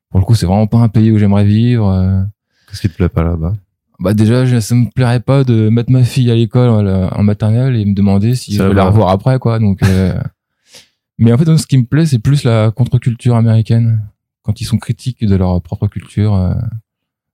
Pour 0.09 0.19
le 0.21 0.25
coup, 0.25 0.35
c'est 0.35 0.45
vraiment 0.45 0.67
pas 0.67 0.77
un 0.79 0.87
pays 0.87 1.11
où 1.11 1.17
j'aimerais 1.17 1.43
vivre. 1.45 1.87
euh. 1.89 2.21
Qu'est-ce 2.69 2.81
qui 2.81 2.89
te 2.89 2.95
plaît 2.95 3.09
pas 3.09 3.23
là-bas? 3.23 3.53
Bah 3.99 4.13
déjà, 4.13 4.59
ça 4.61 4.75
me 4.75 4.89
plairait 4.93 5.19
pas 5.21 5.43
de 5.43 5.69
mettre 5.69 5.91
ma 5.91 6.03
fille 6.03 6.29
à 6.29 6.35
l'école 6.35 6.69
en, 6.69 6.85
en 7.09 7.23
maternelle 7.23 7.75
et 7.77 7.85
me 7.85 7.93
demander 7.93 8.35
si 8.35 8.53
Ça 8.55 8.63
je 8.63 8.67
vais 8.69 8.73
va. 8.75 8.83
la 8.83 8.89
revoir 8.89 9.09
après, 9.09 9.39
quoi. 9.39 9.57
Donc, 9.59 9.81
euh, 9.83 10.13
mais 11.17 11.31
en 11.31 11.37
fait, 11.37 11.45
donc, 11.45 11.59
ce 11.59 11.67
qui 11.67 11.77
me 11.77 11.85
plaît, 11.85 12.05
c'est 12.05 12.19
plus 12.19 12.43
la 12.43 12.71
contre-culture 12.71 13.35
américaine. 13.35 14.01
Quand 14.43 14.59
ils 14.61 14.65
sont 14.65 14.77
critiques 14.77 15.25
de 15.25 15.35
leur 15.35 15.61
propre 15.61 15.87
culture, 15.87 16.35
euh, 16.35 16.53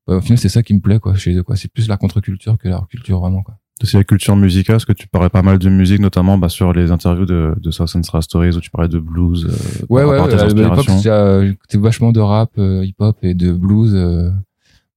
bah, 0.08 0.16
au 0.18 0.22
final, 0.22 0.38
c'est 0.38 0.50
ça 0.50 0.64
qui 0.64 0.74
me 0.74 0.80
plaît, 0.80 1.00
quoi, 1.00 1.16
chez 1.16 1.34
eux, 1.36 1.44
quoi. 1.44 1.56
C'est 1.56 1.72
plus 1.72 1.88
la 1.88 1.98
contre-culture 1.98 2.58
que 2.58 2.68
leur 2.70 2.88
culture, 2.88 3.20
vraiment, 3.20 3.42
quoi. 3.44 3.58
aussi 3.82 3.98
la 3.98 4.04
culture 4.04 4.36
musicale, 4.36 4.76
parce 4.76 4.86
que 4.86 4.94
tu 4.94 5.08
parlais 5.08 5.30
pas 5.30 5.42
mal 5.42 5.58
de 5.58 5.68
musique, 5.70 6.00
notamment 6.00 6.38
bah, 6.38 6.48
sur 6.50 6.72
les 6.74 6.92
interviews 6.92 7.26
de, 7.26 7.56
de 7.60 7.72
Central 7.72 8.22
Stories 8.22 8.56
où 8.56 8.62
tu 8.62 8.70
parlais 8.70 8.88
de 8.88 9.00
blues. 9.00 9.46
euh, 9.46 9.86
Ouais, 9.90 10.04
ouais, 10.06 10.20
à 10.20 10.46
l'époque, 10.46 10.86
j'ai- 11.02 11.10
euh, 11.10 11.48
j'écoutais 11.48 11.78
vachement 11.80 12.12
de 12.12 12.20
rap, 12.20 12.52
euh, 12.60 12.86
hip-hop 12.86 13.18
et 13.24 13.34
de 13.34 13.52
blues. 13.52 13.94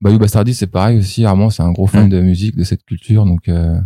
Bayou 0.01 0.19
Bastardi, 0.19 0.55
c'est 0.55 0.67
pareil 0.67 0.99
aussi. 0.99 1.25
Armand, 1.25 1.51
c'est 1.51 1.63
un 1.63 1.73
gros 1.73 1.87
fan 1.87 2.07
Mm. 2.07 2.11
de 2.11 2.21
musique, 2.21 2.57
de 2.57 2.65
cette 2.65 2.85
culture, 2.85 3.25
donc. 3.25 3.49
Euh, 3.49 3.79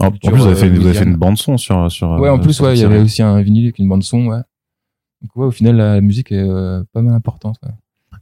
En, 0.00 0.06
en 0.06 0.10
culture, 0.12 0.30
plus, 0.32 0.40
vous 0.40 0.46
avez 0.46 0.52
euh, 0.56 0.58
fait, 0.60 0.68
une- 0.68 0.74
vous 0.74 0.80
avez 0.86 0.92
fait 0.94 1.00
louisiane. 1.00 1.08
une 1.10 1.16
bande 1.16 1.36
son 1.38 1.56
sur 1.56 1.90
sur. 1.90 2.08
Ouais, 2.20 2.28
en 2.28 2.38
euh, 2.38 2.40
plus, 2.40 2.60
ouais, 2.60 2.74
il 2.76 2.80
y 2.80 2.84
avait 2.84 3.00
aussi 3.00 3.20
un 3.22 3.40
vinyle 3.42 3.64
avec 3.64 3.78
une 3.78 3.88
bande 3.88 4.02
son, 4.04 4.26
ouais. 4.26 4.38
Donc 5.22 5.30
ouais, 5.36 5.46
au 5.46 5.50
final, 5.50 5.76
la 5.76 6.00
musique 6.00 6.30
est 6.32 6.38
euh, 6.38 6.82
pas 6.92 7.02
mal 7.02 7.14
importante. 7.14 7.56
Ouais. 7.64 7.70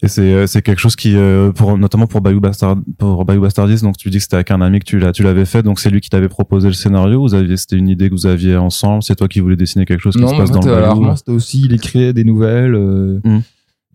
Et 0.02 0.08
c'est 0.08 0.46
c'est 0.46 0.60
quelque 0.62 0.78
chose 0.78 0.94
qui 0.96 1.14
euh, 1.16 1.52
pour 1.52 1.78
notamment 1.78 2.06
pour 2.06 2.20
Bayou 2.20 2.38
Bastard 2.40 2.76
pour 2.98 3.24
Bayou 3.24 3.40
Bastardis 3.40 3.80
donc 3.80 3.96
tu 3.96 4.10
dis 4.10 4.18
que 4.18 4.22
c'était 4.24 4.34
avec 4.36 4.50
un 4.50 4.60
ami 4.60 4.78
que 4.80 4.84
tu 4.84 4.98
l'as 4.98 5.10
tu 5.12 5.22
l'avais 5.22 5.46
fait 5.46 5.62
donc 5.62 5.80
c'est 5.80 5.88
lui 5.88 6.02
qui 6.02 6.10
t'avait 6.10 6.28
proposé 6.28 6.68
le 6.68 6.74
scénario 6.74 7.18
vous 7.22 7.32
aviez 7.32 7.56
c'était 7.56 7.76
une 7.76 7.88
idée 7.88 8.10
que 8.10 8.14
vous 8.14 8.26
aviez 8.26 8.56
ensemble 8.58 9.02
c'est 9.02 9.14
toi 9.16 9.26
qui 9.26 9.40
voulais 9.40 9.56
dessiner 9.56 9.86
quelque 9.86 10.00
chose 10.02 10.14
qui 10.14 10.20
Non, 10.20 10.28
se 10.28 10.32
mais 10.34 10.38
en 10.40 10.42
passe 10.42 10.50
dans 10.50 10.60
fait, 10.60 10.68
le 10.68 10.74
Bayou 10.74 10.86
Armand, 10.90 11.16
c'était 11.16 11.32
aussi, 11.32 11.62
il 11.64 11.72
écrivait 11.72 12.12
des 12.12 12.24
nouvelles. 12.24 12.74
euh, 12.74 13.20
Mm. 13.24 13.38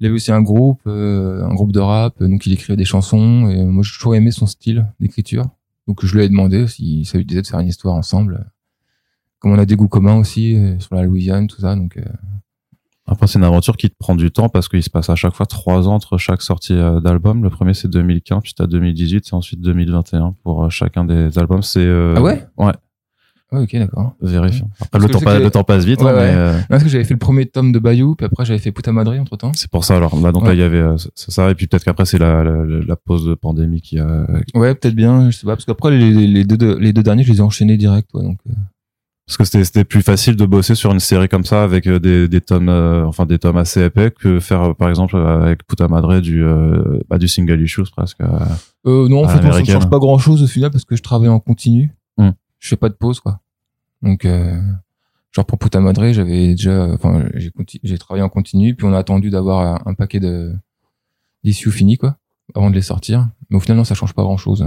Il 0.02 0.08
avait 0.08 0.16
aussi 0.16 0.34
un 0.34 0.42
groupe, 0.42 0.82
euh, 0.88 1.46
un 1.46 1.54
groupe 1.54 1.72
de 1.72 1.80
rap, 1.80 2.22
euh, 2.22 2.28
donc 2.28 2.46
il 2.46 2.52
écrivait 2.52 2.76
des 2.76 2.86
chansons. 2.86 3.48
Et 3.50 3.64
moi, 3.64 3.84
j'ai 3.84 3.94
toujours 3.94 4.16
aimé 4.16 4.32
son 4.32 4.46
style 4.48 4.86
d'écriture. 5.00 5.46
Donc 5.88 6.06
je 6.06 6.14
lui 6.14 6.26
ai 6.26 6.28
demandé 6.28 6.68
si 6.68 7.06
ça 7.06 7.18
lui 7.18 7.26
disait 7.26 7.42
de 7.42 7.48
faire 7.48 7.60
une 7.60 7.68
histoire 7.68 7.96
ensemble. 7.96 8.52
Comme 9.40 9.52
on 9.52 9.58
a 9.58 9.66
des 9.66 9.76
goûts 9.78 9.88
communs 9.88 10.18
aussi 10.18 10.58
euh, 10.58 10.78
sur 10.80 10.96
la 10.96 11.04
Louisiane, 11.04 11.48
tout 11.48 11.62
ça. 11.62 11.76
Donc 11.76 11.98
euh, 11.98 12.04
après 13.12 13.28
c'est 13.28 13.40
une 13.40 13.46
aventure 13.46 13.76
qui 13.76 13.90
te 13.90 13.96
prend 13.98 14.16
du 14.16 14.32
temps 14.32 14.48
parce 14.48 14.70
qu'il 14.70 14.82
se 14.82 14.90
passe 14.90 15.10
à 15.10 15.16
chaque 15.16 15.34
fois 15.34 15.46
trois 15.46 15.88
ans 15.88 15.96
entre 15.96 16.18
chaque 16.18 16.42
sortie 16.42 16.74
euh, 16.74 17.00
d'album 17.02 17.44
le 17.44 17.50
premier 17.50 17.74
c'est 17.74 17.90
2015 17.90 18.42
puis 18.42 18.54
t'as 18.54 18.68
2018 18.68 19.28
et 19.28 19.36
ensuite 19.36 19.60
2021 19.60 20.36
pour 20.44 20.64
euh, 20.64 20.70
chacun 20.70 21.04
des 21.04 21.38
albums 21.38 21.62
c'est 21.62 21.80
euh, 21.80 22.14
Ah 22.16 22.22
ouais? 22.22 22.46
Ouais 22.58 22.74
ouais, 23.52 23.62
ok, 23.64 23.76
d'accord. 23.76 24.14
vérifiant 24.22 24.70
après 24.82 25.00
le 25.40 25.50
temps 25.50 25.60
le 25.60 25.64
passe 25.64 25.86
vite 25.86 26.02
Ouais, 26.02 26.10
hein, 26.10 26.14
mais 26.16 26.20
ouais. 26.22 26.30
euh, 26.36 26.58
Non, 26.58 26.66
Parce 26.70 26.84
que 26.84 26.90
j'avais 26.90 27.04
fait 27.04 27.14
le 27.14 27.20
premier 27.20 27.46
tome 27.46 27.72
de 27.72 27.80
Bayou, 27.80 28.16
puis 28.16 28.26
après 28.26 28.46
j'avais 28.46 28.60
fait 28.60 28.72
Puta 28.72 28.92
Madre 28.92 29.14
entre 29.20 29.38
temps. 29.38 29.52
c'est 29.56 29.70
pour 29.70 29.84
ça 29.86 29.98
alors 29.98 30.20
là 30.22 30.32
donc 30.32 30.44
Ouais. 30.44 30.50
là 30.50 30.54
il 30.56 30.60
y 30.60 30.64
avait 30.64 30.78
euh, 30.80 30.96
ça 31.16 31.50
et 31.52 31.56
puis 31.56 31.68
peut-être 31.68 31.84
qu'après 31.84 32.06
c'est 32.06 32.18
la, 32.20 32.44
la 32.44 32.66
la 32.66 32.96
pause 32.96 33.26
de 33.26 33.34
pandémie 33.36 33.82
qui 33.82 34.00
a 34.00 34.26
Ouais, 34.56 34.74
peut-être 34.76 34.96
bien, 34.96 35.30
je 35.30 35.38
sais 35.38 35.46
pas. 35.46 35.56
Parce 35.56 35.66
qu'après, 35.66 35.92
les, 35.92 36.12
les, 36.28 36.44
deux, 36.44 36.78
les 36.78 36.94
deux 36.94 37.04
derniers, 37.04 37.24
je 37.24 37.32
les 37.32 37.38
ai 37.38 37.42
enchaînés 37.42 37.78
direct. 37.78 38.10
Ouais, 38.14 38.24
donc, 38.24 38.38
euh, 38.50 38.54
Parce 39.28 39.38
que 39.38 39.44
c'était 39.46 39.64
c'était 39.64 39.84
plus 39.86 40.02
facile 40.02 40.36
de 40.36 40.46
bosser 40.46 40.76
sur 40.76 40.92
une 40.92 41.00
série 41.00 41.30
comme 41.30 41.46
ça 41.46 41.64
avec 41.64 41.88
euh, 41.88 42.00
des, 42.00 42.28
des 42.28 42.42
tomes 42.42 42.70
enfin 42.70 43.26
des 43.26 43.40
tomes 43.40 43.58
assez 43.58 43.84
épais 43.86 44.12
que 44.12 44.40
faire 44.40 44.76
par 44.76 44.90
exemple 44.90 45.16
avec 45.16 45.66
Puta 45.68 45.88
Madre 45.88 46.20
du 46.20 46.44
bah, 47.10 47.18
du 47.18 47.28
single 47.28 47.62
issues 47.62 47.84
presque. 47.96 48.20
non, 48.22 49.24
en 49.24 49.28
fait, 49.28 49.42
moi, 49.42 49.54
ça 49.54 49.60
ne 49.62 49.66
change 49.66 49.90
pas 49.90 50.00
grand 50.00 50.18
chose 50.18 50.44
au 50.44 50.48
final 50.48 50.72
parce 50.72 50.86
que 50.86 50.96
je 50.96 51.02
travaille 51.04 51.30
en 51.30 51.40
continu. 51.40 51.92
Je 52.62 52.70
fais 52.70 52.78
pas 52.78 52.88
de 52.90 52.94
pause, 52.94 53.20
quoi. 53.20 53.42
Donc, 54.02 54.24
euh, 54.24 54.62
genre 55.32 55.46
pour 55.46 55.58
Puta 55.60 55.80
Madre, 55.82 56.12
j'avais 56.14 56.50
déjà, 56.50 56.86
enfin, 56.94 57.26
j'ai 57.36 57.52
j'ai 57.84 57.98
travaillé 57.98 58.24
en 58.24 58.30
continu, 58.30 58.76
puis 58.76 58.86
on 58.88 58.94
a 58.94 58.98
attendu 59.00 59.30
d'avoir 59.30 59.86
un 59.88 59.94
paquet 59.96 60.20
de 60.22 60.54
d'issues 61.44 61.72
finis, 61.72 61.98
quoi, 61.98 62.18
avant 62.56 62.70
de 62.70 62.76
les 62.76 62.82
sortir. 62.84 63.28
Mais 63.50 63.58
au 63.58 63.60
final, 63.60 63.78
non, 63.78 63.84
ça 63.84 63.96
change 63.96 64.14
pas 64.14 64.22
grand 64.24 64.38
chose. 64.38 64.64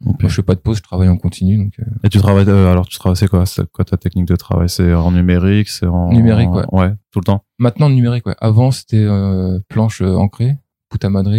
Moi, 0.00 0.16
je 0.24 0.28
fais 0.28 0.42
pas 0.42 0.54
de 0.56 0.60
pause, 0.60 0.78
je 0.78 0.82
travaille 0.82 1.08
en 1.08 1.16
continu, 1.16 1.56
donc. 1.56 1.72
euh, 1.78 1.84
Et 2.02 2.08
tu 2.10 2.18
travailles 2.18 2.48
euh, 2.48 2.70
alors 2.70 2.86
tu 2.86 2.98
travailles 2.98 3.16
c'est 3.16 3.28
quoi? 3.28 3.46
C'est 3.46 3.64
quoi 3.70 3.84
ta 3.84 3.96
technique 3.96 4.26
de 4.26 4.36
travail? 4.36 4.68
C'est 4.68 4.92
en 4.92 5.12
numérique? 5.12 5.68
C'est 5.70 5.86
en 5.86 6.12
Numérique, 6.12 6.50
ouais. 6.50 6.64
ouais 6.72 6.92
tout 7.12 7.20
le 7.20 7.24
temps? 7.24 7.44
Maintenant, 7.58 7.88
numérique, 7.88 8.26
ouais. 8.26 8.34
Avant, 8.40 8.70
c'était 8.72 9.04
euh, 9.04 9.60
planche 9.68 10.02
ancrée, 10.02 10.58
Puta 10.90 11.08
Madre, 11.10 11.30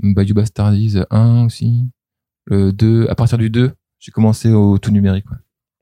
Bayou 0.00 0.34
Bastardies 0.34 0.96
1 1.10 1.44
aussi. 1.46 1.84
Le 2.46 2.72
2, 2.72 3.06
à 3.08 3.14
partir 3.14 3.38
du 3.38 3.50
2, 3.50 3.72
j'ai 3.98 4.12
commencé 4.12 4.50
au 4.50 4.78
tout 4.78 4.90
numérique, 4.90 5.30
ouais. 5.30 5.36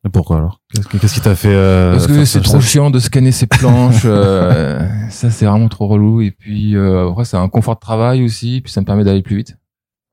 Et 0.04 0.08
pourquoi 0.08 0.36
alors? 0.36 0.60
Qu'est-ce 0.72 0.86
que- 0.86 0.98
qu'est-ce 0.98 1.14
qui 1.14 1.20
t'a 1.20 1.34
fait 1.34 1.52
euh, 1.52 1.90
Parce 1.92 2.06
que 2.06 2.24
c'est 2.24 2.40
trop 2.40 2.60
chiant 2.60 2.90
de 2.90 2.98
scanner 3.00 3.32
ces 3.32 3.46
planches. 3.48 4.02
euh, 4.04 4.88
ça, 5.10 5.30
c'est 5.30 5.46
vraiment 5.46 5.68
trop 5.68 5.88
relou. 5.88 6.20
Et 6.20 6.30
puis, 6.30 6.76
euh, 6.76 7.10
après, 7.10 7.24
c'est 7.24 7.36
un 7.36 7.48
confort 7.48 7.74
de 7.74 7.80
travail 7.80 8.22
aussi. 8.22 8.60
Puis, 8.60 8.72
ça 8.72 8.80
me 8.80 8.86
permet 8.86 9.02
d'aller 9.02 9.22
plus 9.22 9.36
vite. 9.36 9.56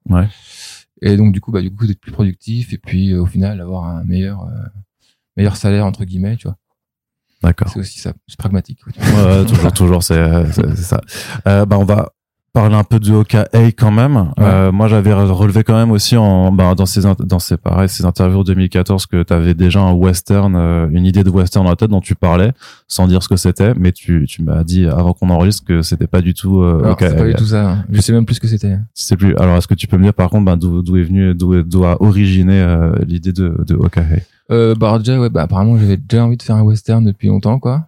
Ouais. 0.10 0.28
Et 1.04 1.16
donc, 1.16 1.32
du 1.32 1.42
coup, 1.42 1.52
bah, 1.52 1.62
du 1.62 1.72
coup, 1.74 1.86
d'être 1.86 2.00
plus 2.00 2.12
productif. 2.12 2.74
Et 2.74 2.80
puis, 2.80 3.12
euh, 3.12 3.22
au 3.22 3.28
final, 3.28 3.62
avoir 3.62 3.86
un 3.86 4.04
meilleur, 4.04 4.42
euh, 4.48 4.52
meilleur 5.38 5.58
salaire, 5.58 5.86
entre 5.86 6.06
guillemets, 6.06 6.38
tu 6.38 6.48
vois. 6.48 6.58
D'accord. 7.44 7.70
C'est 7.70 7.80
aussi 7.80 8.00
ça. 8.00 8.14
C'est 8.28 8.40
pragmatique. 8.40 8.80
Ouais, 8.88 9.46
toujours, 9.46 9.72
toujours, 9.74 10.02
c'est 10.04 10.18
euh, 10.18 10.50
c'est- 10.52 10.76
c'est 10.76 10.84
ça. 10.84 11.02
Euh, 11.48 11.66
bah, 11.66 11.78
on 11.78 11.84
va 11.86 12.13
parler 12.54 12.76
un 12.76 12.84
peu 12.84 13.00
de 13.00 13.12
OKA 13.12 13.48
quand 13.78 13.92
même. 13.92 14.32
Euh, 14.40 14.72
moi, 14.72 14.88
j'avais 14.88 15.12
relevé 15.12 15.64
quand 15.64 15.74
même 15.74 15.90
aussi 15.90 16.16
en, 16.16 16.52
bah, 16.52 16.76
dans 16.76 16.86
ces, 16.86 17.02
dans 17.20 17.40
ces, 17.40 17.58
pareil, 17.58 17.90
ces 17.90 18.06
interviews 18.06 18.42
en 18.42 18.44
2014 18.44 19.08
que 19.08 19.24
tu 19.24 19.34
avais 19.34 19.56
déjà 19.56 19.82
un 19.82 19.94
western, 19.94 20.56
euh, 20.56 20.88
une 20.92 21.06
idée 21.06 21.24
de 21.24 21.32
western 21.32 21.66
dans 21.66 21.72
la 21.72 21.76
tête 21.76 21.90
dont 21.90 22.00
tu 22.00 22.14
parlais, 22.14 22.52
sans 22.88 23.08
dire 23.08 23.24
ce 23.24 23.28
que 23.28 23.38
c'était, 23.38 23.74
mais 23.74 23.92
tu, 23.92 24.26
tu 24.30 24.44
m'as 24.44 24.64
dit 24.64 24.86
avant 24.86 25.14
qu'on 25.14 25.32
enregistre 25.32 25.66
que 25.66 25.82
c'était 25.82 26.06
pas 26.08 26.22
du 26.22 26.36
tout 26.36 26.62
euh, 26.62 26.84
Alors, 26.84 26.98
pas 26.98 27.10
du 27.28 27.34
tout 27.34 27.46
ça. 27.46 27.72
hein. 27.72 27.86
Je 27.92 28.00
sais 28.02 28.14
même 28.14 28.26
plus 28.26 28.36
ce 28.36 28.40
que 28.40 28.48
c'était. 28.48 28.78
C'est 28.94 29.18
plus. 29.18 29.36
Alors, 29.38 29.58
est-ce 29.58 29.68
que 29.68 29.74
tu 29.74 29.88
peux 29.88 29.98
me 29.98 30.04
dire 30.04 30.14
par 30.14 30.30
contre, 30.30 30.46
bah, 30.46 30.56
d'où 30.56 30.84
d'où 30.84 30.98
est 30.98 31.04
venu, 31.04 31.34
d'où 31.34 31.86
a 31.86 32.02
originé 32.04 32.62
euh, 32.62 32.94
l'idée 33.08 33.34
de, 33.34 33.64
de 33.68 33.74
OKA 33.76 34.04
Euh, 34.52 34.76
bah, 34.76 35.00
déjà, 35.00 35.20
ouais, 35.20 35.30
bah, 35.32 35.42
apparemment, 35.44 35.76
j'avais 35.80 35.98
déjà 35.98 36.24
envie 36.24 36.38
de 36.38 36.44
faire 36.44 36.56
un 36.58 36.62
western 36.62 37.04
depuis 37.04 37.30
longtemps, 37.30 37.58
quoi. 37.58 37.88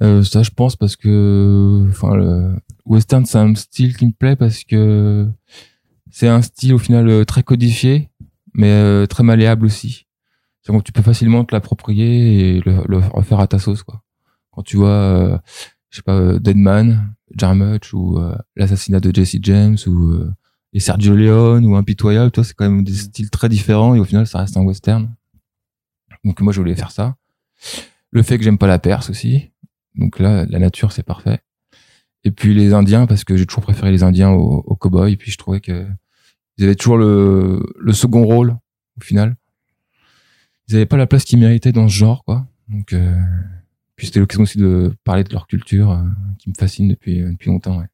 Euh, 0.00 0.22
ça, 0.22 0.42
je 0.42 0.50
pense 0.50 0.76
parce 0.76 0.96
que, 0.96 1.86
enfin, 1.90 2.14
le 2.16 2.56
western, 2.86 3.26
c'est 3.26 3.38
un 3.38 3.54
style 3.54 3.96
qui 3.96 4.06
me 4.06 4.12
plaît 4.12 4.36
parce 4.36 4.64
que 4.64 5.28
c'est 6.10 6.28
un 6.28 6.42
style, 6.42 6.74
au 6.74 6.78
final, 6.78 7.08
euh, 7.08 7.24
très 7.24 7.42
codifié, 7.42 8.10
mais 8.54 8.70
euh, 8.70 9.06
très 9.06 9.22
malléable 9.22 9.66
aussi. 9.66 10.06
C'est 10.62 10.72
tu 10.84 10.92
peux 10.92 11.02
facilement 11.02 11.44
te 11.44 11.54
l'approprier 11.54 12.56
et 12.56 12.60
le, 12.60 12.82
le 12.86 12.98
refaire 12.98 13.40
à 13.40 13.48
ta 13.48 13.58
sauce, 13.58 13.82
quoi. 13.82 14.02
Quand 14.52 14.62
tu 14.62 14.76
vois, 14.76 14.88
euh, 14.88 15.38
je 15.90 15.96
sais 15.96 16.02
pas, 16.02 16.14
euh, 16.14 16.38
Deadman, 16.38 17.14
Jarmusch 17.36 17.92
ou 17.92 18.18
euh, 18.18 18.36
l'assassinat 18.56 19.00
de 19.00 19.14
Jesse 19.14 19.36
James 19.42 19.76
ou 19.86 20.12
euh, 20.12 20.32
et 20.72 20.80
Sergio 20.80 21.14
Leone 21.14 21.66
ou 21.66 21.76
Impitoyable, 21.76 22.30
toi, 22.30 22.44
c'est 22.44 22.54
quand 22.54 22.64
même 22.68 22.84
des 22.84 22.94
styles 22.94 23.30
très 23.30 23.48
différents 23.48 23.94
et 23.94 24.00
au 24.00 24.04
final, 24.04 24.26
ça 24.26 24.38
reste 24.38 24.56
un 24.56 24.62
western. 24.62 25.14
Donc 26.24 26.40
moi, 26.40 26.52
je 26.52 26.60
voulais 26.60 26.74
faire 26.74 26.90
ça. 26.90 27.16
Le 28.10 28.22
fait 28.22 28.38
que 28.38 28.44
j'aime 28.44 28.58
pas 28.58 28.66
la 28.66 28.78
Perse 28.78 29.10
aussi. 29.10 29.51
Donc 29.94 30.18
là, 30.18 30.44
la 30.48 30.58
nature, 30.58 30.92
c'est 30.92 31.02
parfait. 31.02 31.40
Et 32.24 32.30
puis 32.30 32.54
les 32.54 32.72
Indiens, 32.72 33.06
parce 33.06 33.24
que 33.24 33.36
j'ai 33.36 33.46
toujours 33.46 33.64
préféré 33.64 33.90
les 33.90 34.02
Indiens 34.02 34.30
aux, 34.30 34.62
aux 34.66 34.76
cow-boys. 34.76 35.10
Et 35.10 35.16
puis 35.16 35.30
je 35.30 35.38
trouvais 35.38 35.60
que 35.60 35.86
ils 36.58 36.64
avaient 36.64 36.74
toujours 36.76 36.98
le, 36.98 37.62
le 37.78 37.92
second 37.92 38.24
rôle, 38.24 38.56
au 38.98 39.04
final. 39.04 39.36
Ils 40.68 40.76
avaient 40.76 40.86
pas 40.86 40.96
la 40.96 41.06
place 41.06 41.24
qu'ils 41.24 41.38
méritaient 41.38 41.72
dans 41.72 41.88
ce 41.88 41.94
genre, 41.94 42.24
quoi. 42.24 42.46
Donc, 42.68 42.92
euh, 42.92 43.14
puis 43.96 44.06
c'était 44.06 44.20
l'occasion 44.20 44.42
aussi 44.44 44.58
de 44.58 44.94
parler 45.04 45.24
de 45.24 45.32
leur 45.32 45.46
culture, 45.46 45.90
euh, 45.90 46.02
qui 46.38 46.50
me 46.50 46.54
fascine 46.58 46.88
depuis, 46.88 47.20
euh, 47.20 47.32
depuis 47.32 47.50
longtemps, 47.50 47.78
ouais. 47.78 47.86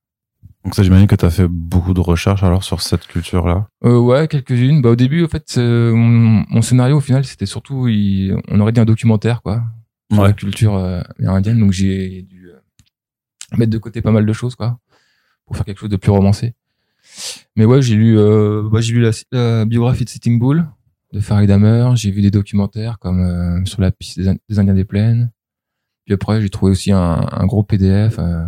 Donc 0.65 0.75
ça, 0.75 0.83
j'imagine 0.83 1.07
que 1.07 1.15
tu 1.15 1.25
as 1.25 1.31
fait 1.31 1.47
beaucoup 1.49 1.95
de 1.95 2.01
recherches 2.01 2.43
alors 2.43 2.63
sur 2.65 2.83
cette 2.83 3.07
culture-là. 3.07 3.69
Euh, 3.85 3.99
ouais, 3.99 4.29
quelques-unes. 4.29 4.83
Bah, 4.83 4.91
au 4.91 4.97
début, 4.97 5.25
en 5.25 5.29
fait, 5.29 5.55
euh, 5.57 5.95
mon, 5.95 6.45
mon 6.49 6.63
scénario, 6.63 6.97
au 6.97 7.01
final, 7.01 7.25
c'était 7.25 7.47
surtout, 7.47 7.89
il- 7.89 8.37
on 8.49 8.61
aurait 8.61 8.73
dit 8.73 8.81
un 8.81 8.85
documentaire, 8.85 9.41
quoi, 9.41 9.63
sur 10.11 10.21
Ouais. 10.23 10.29
la 10.29 10.33
culture 10.33 10.75
euh, 10.77 11.01
amérindienne. 11.19 11.59
Donc, 11.59 11.73
j'ai 11.73 12.23
dû 12.23 12.49
euh, 12.49 12.59
mettre 13.57 13.71
de 13.73 13.79
côté 13.79 14.01
pas 14.03 14.11
mal 14.11 14.25
de 14.27 14.33
choses, 14.33 14.55
quoi, 14.57 14.79
pour 15.47 15.57
faire 15.57 15.65
quelque 15.65 15.79
chose 15.81 15.91
de 15.91 15.97
plus 15.97 16.11
romancé. 16.11 16.55
Mais 17.57 17.65
ouais, 17.65 17.81
j'ai 17.83 17.95
lu, 17.95 18.19
euh, 18.19 18.69
bah, 18.71 18.81
j'ai 18.81 18.93
lu 18.95 19.01
la, 19.01 19.11
la 19.33 19.65
biographie 19.65 20.05
de 20.05 20.09
Sitting 20.11 20.39
Bull 20.39 20.67
de 21.13 21.21
Farid 21.21 21.51
Hammer. 21.51 21.91
J'ai 21.95 22.11
vu 22.11 22.21
des 22.23 22.31
documentaires 22.31 22.99
comme 22.99 23.21
euh, 23.21 23.65
sur 23.65 23.81
la 23.81 23.91
piste 23.91 24.19
des, 24.19 24.29
In- 24.29 24.37
des 24.49 24.59
Indiens 24.59 24.75
des 24.75 24.85
Plaines. 24.85 25.31
Puis 26.05 26.15
après, 26.15 26.41
j'ai 26.41 26.49
trouvé 26.51 26.73
aussi 26.73 26.93
un, 26.93 27.27
un 27.31 27.47
gros 27.47 27.63
PDF 27.63 28.19
euh, 28.19 28.47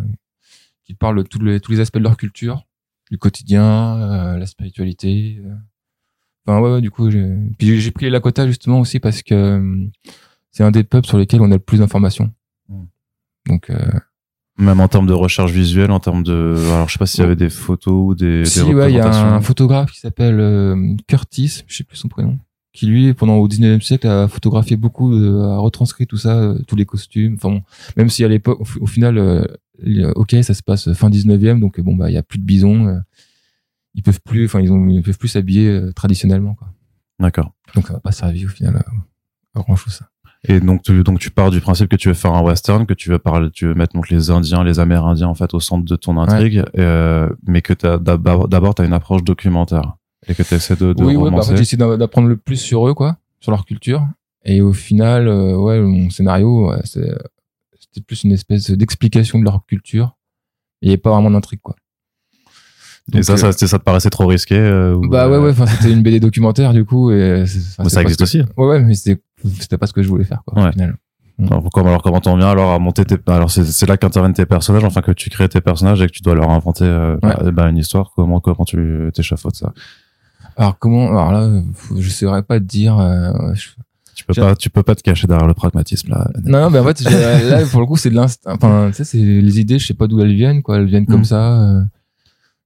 qui 0.84 0.94
parle 0.94 1.18
de 1.18 1.22
tous 1.22 1.40
les, 1.42 1.60
tous 1.60 1.72
les 1.72 1.80
aspects 1.80 1.98
de 1.98 2.02
leur 2.02 2.16
culture, 2.16 2.66
du 3.10 3.18
quotidien, 3.18 3.64
euh, 3.98 4.38
la 4.38 4.46
spiritualité. 4.46 5.40
euh. 5.44 5.54
Enfin, 6.46 6.60
ouais, 6.60 6.72
ouais, 6.74 6.80
du 6.80 6.90
coup, 6.90 7.10
j'ai, 7.10 7.34
puis 7.58 7.80
j'ai 7.80 7.90
pris 7.90 8.06
les 8.06 8.10
Lakota 8.10 8.46
justement 8.46 8.80
aussi 8.80 8.98
parce 8.98 9.22
que 9.22 9.34
euh, 9.34 9.86
c'est 10.52 10.62
un 10.64 10.70
des 10.70 10.84
peuples 10.84 11.06
sur 11.06 11.18
lesquels 11.18 11.40
on 11.40 11.50
a 11.50 11.54
le 11.54 11.58
plus 11.60 11.78
d'informations. 11.78 12.32
Mm. 12.68 12.84
Donc, 13.48 13.70
euh, 13.70 13.76
Même 14.58 14.80
en 14.80 14.88
termes 14.88 15.06
de 15.06 15.12
recherche 15.12 15.52
visuelle, 15.52 15.90
en 15.90 16.00
termes 16.00 16.22
de, 16.22 16.54
alors 16.72 16.88
je 16.88 16.92
sais 16.94 16.98
pas 16.98 17.06
s'il 17.06 17.20
y 17.20 17.24
avait 17.24 17.36
des 17.36 17.50
photos 17.50 17.94
ou 18.10 18.14
des, 18.14 18.44
si, 18.44 18.62
des 18.64 18.74
ouais, 18.74 18.90
il 18.92 18.96
y 18.96 19.00
a 19.00 19.34
un 19.34 19.40
photographe 19.40 19.90
qui 19.92 20.00
s'appelle 20.00 20.38
euh, 20.40 20.94
Curtis, 21.06 21.62
je 21.66 21.76
sais 21.76 21.84
plus 21.84 21.96
son 21.96 22.08
prénom, 22.08 22.38
qui 22.72 22.86
lui, 22.86 23.14
pendant 23.14 23.36
au 23.36 23.48
19e 23.48 23.80
siècle, 23.80 24.06
a 24.06 24.28
photographié 24.28 24.76
beaucoup, 24.76 25.12
a 25.14 25.56
retranscrit 25.58 26.06
tout 26.06 26.18
ça, 26.18 26.36
euh, 26.38 26.58
tous 26.68 26.76
les 26.76 26.84
costumes. 26.84 27.34
Enfin 27.34 27.50
bon, 27.50 27.62
même 27.96 28.10
si 28.10 28.22
à 28.24 28.28
l'époque, 28.28 28.60
au, 28.60 28.64
fi- 28.64 28.78
au 28.80 28.86
final, 28.86 29.16
euh, 29.18 29.44
ok, 30.14 30.36
ça 30.42 30.52
se 30.52 30.62
passe 30.62 30.92
fin 30.92 31.08
19e, 31.08 31.58
donc 31.58 31.80
bon 31.80 31.96
bah 31.96 32.10
il 32.10 32.14
y 32.14 32.18
a 32.18 32.22
plus 32.22 32.38
de 32.38 32.44
bisons, 32.44 32.86
euh, 32.86 32.98
ils 33.94 34.02
peuvent 34.02 34.20
plus, 34.20 34.44
enfin 34.44 34.60
ils 34.60 34.70
ont, 34.70 34.86
ils 34.88 35.02
peuvent 35.02 35.18
plus 35.18 35.28
s'habiller 35.28 35.68
euh, 35.68 35.92
traditionnellement 35.92 36.54
quoi. 36.54 36.68
D'accord. 37.18 37.54
Donc 37.74 37.86
ça 37.86 37.94
va 37.94 38.00
pas 38.00 38.12
servir 38.12 38.46
au 38.46 38.50
final 38.52 38.76
à, 38.76 39.58
à 39.58 39.62
grand 39.62 39.74
chose. 39.76 39.94
Ça. 39.94 40.09
Et 40.48 40.58
donc 40.60 40.82
tu, 40.82 41.02
donc 41.02 41.18
tu 41.18 41.30
pars 41.30 41.50
du 41.50 41.60
principe 41.60 41.88
que 41.90 41.96
tu 41.96 42.08
veux 42.08 42.14
faire 42.14 42.32
un 42.32 42.42
western, 42.42 42.86
que 42.86 42.94
tu 42.94 43.10
veux 43.10 43.18
parler, 43.18 43.50
tu 43.52 43.66
veux 43.66 43.74
mettre 43.74 43.94
donc 43.94 44.08
les 44.08 44.30
Indiens, 44.30 44.64
les 44.64 44.80
Amérindiens 44.80 45.28
en 45.28 45.34
fait 45.34 45.52
au 45.52 45.60
centre 45.60 45.84
de 45.84 45.96
ton 45.96 46.16
intrigue, 46.18 46.64
euh, 46.78 47.28
mais 47.46 47.60
que 47.60 47.74
t'as 47.74 47.98
d'abord 47.98 48.48
d'abord 48.48 48.74
t'as 48.74 48.86
une 48.86 48.94
approche 48.94 49.22
documentaire 49.22 49.96
et 50.26 50.34
que 50.34 50.42
tu 50.42 50.54
essaies 50.54 50.76
de, 50.76 50.94
de 50.94 51.04
oui, 51.04 51.08
ouais, 51.08 51.14
bah, 51.16 51.20
en 51.20 51.24
romancer. 51.24 51.50
fait, 51.52 51.56
j'essaie 51.58 51.76
d'a- 51.76 51.96
d'apprendre 51.98 52.28
le 52.28 52.36
plus 52.38 52.56
sur 52.56 52.88
eux, 52.88 52.94
quoi, 52.94 53.18
sur 53.40 53.50
leur 53.52 53.66
culture. 53.66 54.06
Et 54.46 54.62
au 54.62 54.72
final, 54.72 55.28
euh, 55.28 55.56
ouais, 55.56 55.78
mon 55.80 56.08
scénario, 56.08 56.70
ouais, 56.70 56.80
c'était 56.84 58.00
plus 58.06 58.24
une 58.24 58.32
espèce 58.32 58.70
d'explication 58.70 59.38
de 59.38 59.44
leur 59.44 59.66
culture. 59.66 60.16
Il 60.80 60.86
n'y 60.86 60.92
avait 60.94 61.00
pas 61.00 61.10
vraiment 61.10 61.30
d'intrigue, 61.30 61.60
quoi. 61.62 61.76
et 63.12 63.22
ça, 63.22 63.32
euh, 63.34 63.36
ça, 63.36 63.52
ça 63.52 63.78
te 63.78 63.84
paraissait 63.84 64.08
trop 64.10 64.26
risqué 64.26 64.54
euh, 64.56 64.98
Bah 65.10 65.28
ouais, 65.28 65.38
ouais, 65.38 65.50
enfin, 65.50 65.66
c'était 65.66 65.92
une 65.92 66.02
BD 66.02 66.20
documentaire, 66.20 66.72
du 66.72 66.84
coup, 66.84 67.10
et 67.10 67.40
bah, 67.40 67.46
c'est 67.46 67.88
ça 67.90 68.02
existe 68.02 68.22
aussi. 68.22 68.40
Ouais, 68.56 68.66
ouais, 68.66 68.80
mais 68.80 68.94
c'était, 68.94 69.20
c'était 69.60 69.78
pas 69.78 69.86
ce 69.86 69.92
que 69.92 70.02
je 70.02 70.08
voulais 70.08 70.24
faire, 70.24 70.42
quoi, 70.46 70.62
Ouais. 70.64 70.72
final. 70.72 70.96
Alors, 71.42 71.64
comment, 71.72 71.88
alors 71.88 72.02
comment 72.02 72.20
t'en 72.20 72.36
viens 72.36 72.50
alors 72.50 72.70
à 72.72 72.78
monter 72.78 73.02
tes 73.06 73.16
alors 73.28 73.50
c'est 73.50 73.86
là 73.88 73.96
qu'interviennent 73.96 74.34
tes 74.34 74.44
personnages 74.44 74.84
enfin 74.84 75.00
que 75.00 75.10
tu 75.12 75.30
crées 75.30 75.48
tes 75.48 75.62
personnages 75.62 76.02
et 76.02 76.06
que 76.06 76.12
tu 76.12 76.20
dois 76.22 76.34
leur 76.34 76.50
inventer 76.50 76.84
euh, 76.84 77.14
Ouais. 77.22 77.34
bah, 77.42 77.50
bah, 77.50 77.68
une 77.70 77.78
histoire 77.78 78.10
comment 78.14 78.40
comment 78.40 78.66
tu 78.66 79.10
t'échafaudes 79.14 79.54
ça? 79.56 79.72
Alors, 80.58 80.78
comment, 80.78 81.08
alors 81.08 81.32
là, 81.32 81.62
faut- 81.72 81.98
je 81.98 82.10
saurais 82.10 82.42
pas 82.42 82.58
te 82.60 82.64
dire, 82.64 82.98
euh, 82.98 83.54
je- 83.54 83.68
tu 84.14 84.24
peux 84.26 84.34
pas 84.34 84.54
tu 84.54 84.68
peux 84.68 84.82
pas 84.82 84.94
te 84.94 85.00
cacher 85.02 85.26
derrière 85.26 85.46
le 85.46 85.54
pragmatisme 85.54 86.10
là 86.10 86.28
Non, 86.44 86.68
mais 86.68 86.78
en 86.78 86.84
fait, 86.84 87.00
là, 87.64 87.64
pour 87.66 87.80
le 87.80 87.86
coup, 87.86 87.96
c'est 87.96 88.10
de 88.10 88.16
l'instinct. 88.16 88.52
Enfin, 88.56 88.88
tu 88.88 88.96
sais, 88.96 89.04
c'est 89.04 89.16
les 89.18 89.60
idées, 89.60 89.78
je 89.78 89.86
sais 89.86 89.94
pas 89.94 90.06
d'où 90.08 90.20
elles 90.20 90.34
viennent, 90.34 90.62
quoi. 90.62 90.76
Elles 90.76 90.84
viennent 90.86 91.06
comme 91.06 91.20
Mm. 91.20 91.24
ça. 91.24 91.62
euh, 91.62 91.82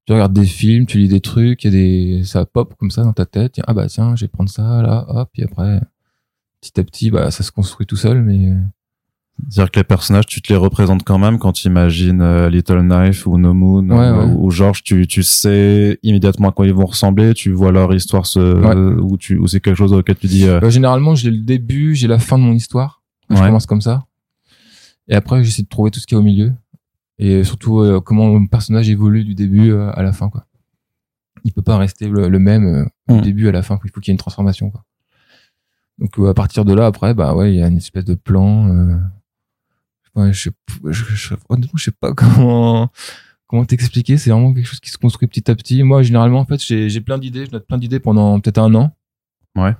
tu 0.06 0.12
regardes 0.14 0.32
des 0.32 0.44
films, 0.46 0.84
tu 0.86 0.98
lis 0.98 1.08
des 1.08 1.20
trucs, 1.20 1.62
il 1.64 1.66
y 1.66 1.68
a 1.68 2.18
des, 2.18 2.24
ça 2.24 2.44
pop 2.44 2.74
comme 2.78 2.90
ça 2.90 3.04
dans 3.04 3.12
ta 3.12 3.24
tête. 3.24 3.60
Ah 3.68 3.72
bah 3.72 3.86
tiens, 3.86 4.16
je 4.16 4.24
vais 4.24 4.28
prendre 4.28 4.50
ça, 4.50 4.82
là, 4.82 5.04
hop, 5.08 5.28
puis 5.32 5.44
après, 5.44 5.80
petit 6.72 6.80
à 6.80 6.84
petit, 6.84 7.10
bah, 7.10 7.30
ça 7.30 7.42
se 7.42 7.52
construit 7.52 7.86
tout 7.86 7.96
seul, 7.96 8.22
mais 8.22 8.48
euh, 8.50 8.58
dire 9.48 9.70
que 9.70 9.80
les 9.80 9.84
personnages 9.84 10.26
tu 10.26 10.40
te 10.40 10.52
les 10.52 10.56
représentes 10.56 11.02
quand 11.04 11.18
même 11.18 11.38
quand 11.38 11.52
tu 11.52 11.66
imagines 11.68 12.22
euh, 12.22 12.48
Little 12.48 12.80
Knife 12.82 13.26
ou 13.26 13.36
No 13.38 13.52
Moon 13.52 13.88
Ouais, 13.90 14.10
ou, 14.10 14.18
ouais. 14.18 14.34
ou 14.38 14.50
George 14.50 14.82
tu 14.82 15.06
tu 15.06 15.22
sais 15.22 15.98
immédiatement 16.02 16.48
à 16.48 16.52
quoi 16.52 16.66
ils 16.66 16.72
vont 16.72 16.86
ressembler 16.86 17.34
tu 17.34 17.50
vois 17.52 17.70
leur 17.72 17.92
histoire 17.94 18.26
se 18.26 18.38
Ouais. 18.40 18.74
ou 19.02 19.16
tu 19.18 19.36
ou 19.38 19.46
c'est 19.46 19.60
quelque 19.60 19.76
chose 19.76 19.92
auquel 19.92 20.16
tu 20.16 20.26
dis 20.28 20.46
euh, 20.48 20.60
bah, 20.60 20.70
généralement, 20.70 21.14
j'ai 21.14 21.30
le 21.30 21.38
début, 21.38 21.94
j'ai 21.94 22.08
la 22.08 22.18
fin 22.18 22.38
de 22.38 22.44
mon 22.44 22.52
histoire. 22.54 23.02
Je 23.30 23.36
commence 23.36 23.66
comme 23.66 23.80
ça. 23.80 24.04
Et 25.08 25.14
après, 25.14 25.42
j'essaie 25.44 25.62
de 25.62 25.68
trouver 25.68 25.90
tout 25.90 25.98
ce 26.00 26.06
qu'il 26.06 26.14
y 26.16 26.18
a 26.18 26.20
au 26.20 26.24
milieu. 26.24 26.52
Et 27.18 27.42
surtout, 27.44 27.82
comment 28.04 28.26
mon 28.28 28.46
personnage 28.46 28.88
évolue 28.90 29.24
du 29.24 29.34
début 29.34 29.72
à 29.74 30.02
la 30.02 30.12
fin, 30.12 30.28
quoi. 30.28 30.46
Il 31.44 31.52
peut 31.52 31.62
pas 31.62 31.76
rester 31.76 32.08
le, 32.08 32.28
le 32.28 32.38
même 32.38 32.64
euh, 32.66 32.84
Mm. 33.08 33.16
du 33.16 33.22
début 33.22 33.48
à 33.48 33.52
la 33.52 33.62
fin. 33.62 33.78
Il 33.84 33.90
faut 33.90 34.00
qu'il 34.00 34.10
y 34.10 34.12
ait 34.12 34.14
une 34.14 34.18
transformation, 34.18 34.70
quoi. 34.70 34.82
Donc, 35.98 36.18
euh, 36.18 36.28
à 36.28 36.34
partir 36.34 36.64
de 36.64 36.74
là, 36.74 36.86
après, 36.86 37.14
bah 37.14 37.34
ouais, 37.34 37.52
il 37.54 37.58
y 37.58 37.62
a 37.62 37.68
une 37.68 37.76
espèce 37.76 38.04
de 38.04 38.14
plan. 38.14 38.68
Euh... 38.68 38.96
Ouais, 40.16 40.32
je, 40.32 40.42
sais, 40.44 40.50
je, 40.90 41.04
je, 41.04 41.34
honnêtement, 41.48 41.76
je 41.76 41.84
sais 41.84 41.90
pas 41.90 42.12
comment 42.16 42.88
comment 43.46 43.64
t'expliquer. 43.64 44.16
C'est 44.16 44.30
vraiment 44.30 44.52
quelque 44.52 44.66
chose 44.66 44.80
qui 44.80 44.90
se 44.90 44.98
construit 44.98 45.28
petit 45.28 45.50
à 45.50 45.54
petit. 45.54 45.82
Moi, 45.82 46.02
généralement, 46.02 46.40
en 46.40 46.44
fait, 46.46 46.60
j'ai 46.62 47.00
plein 47.00 47.18
d'idées. 47.18 47.46
Je 47.46 47.50
note 47.52 47.66
plein 47.66 47.78
d'idées 47.78 48.00
pendant 48.00 48.38
peut-être 48.40 48.58
un 48.58 48.74
an. 48.74 48.94
Ouais. 49.56 49.74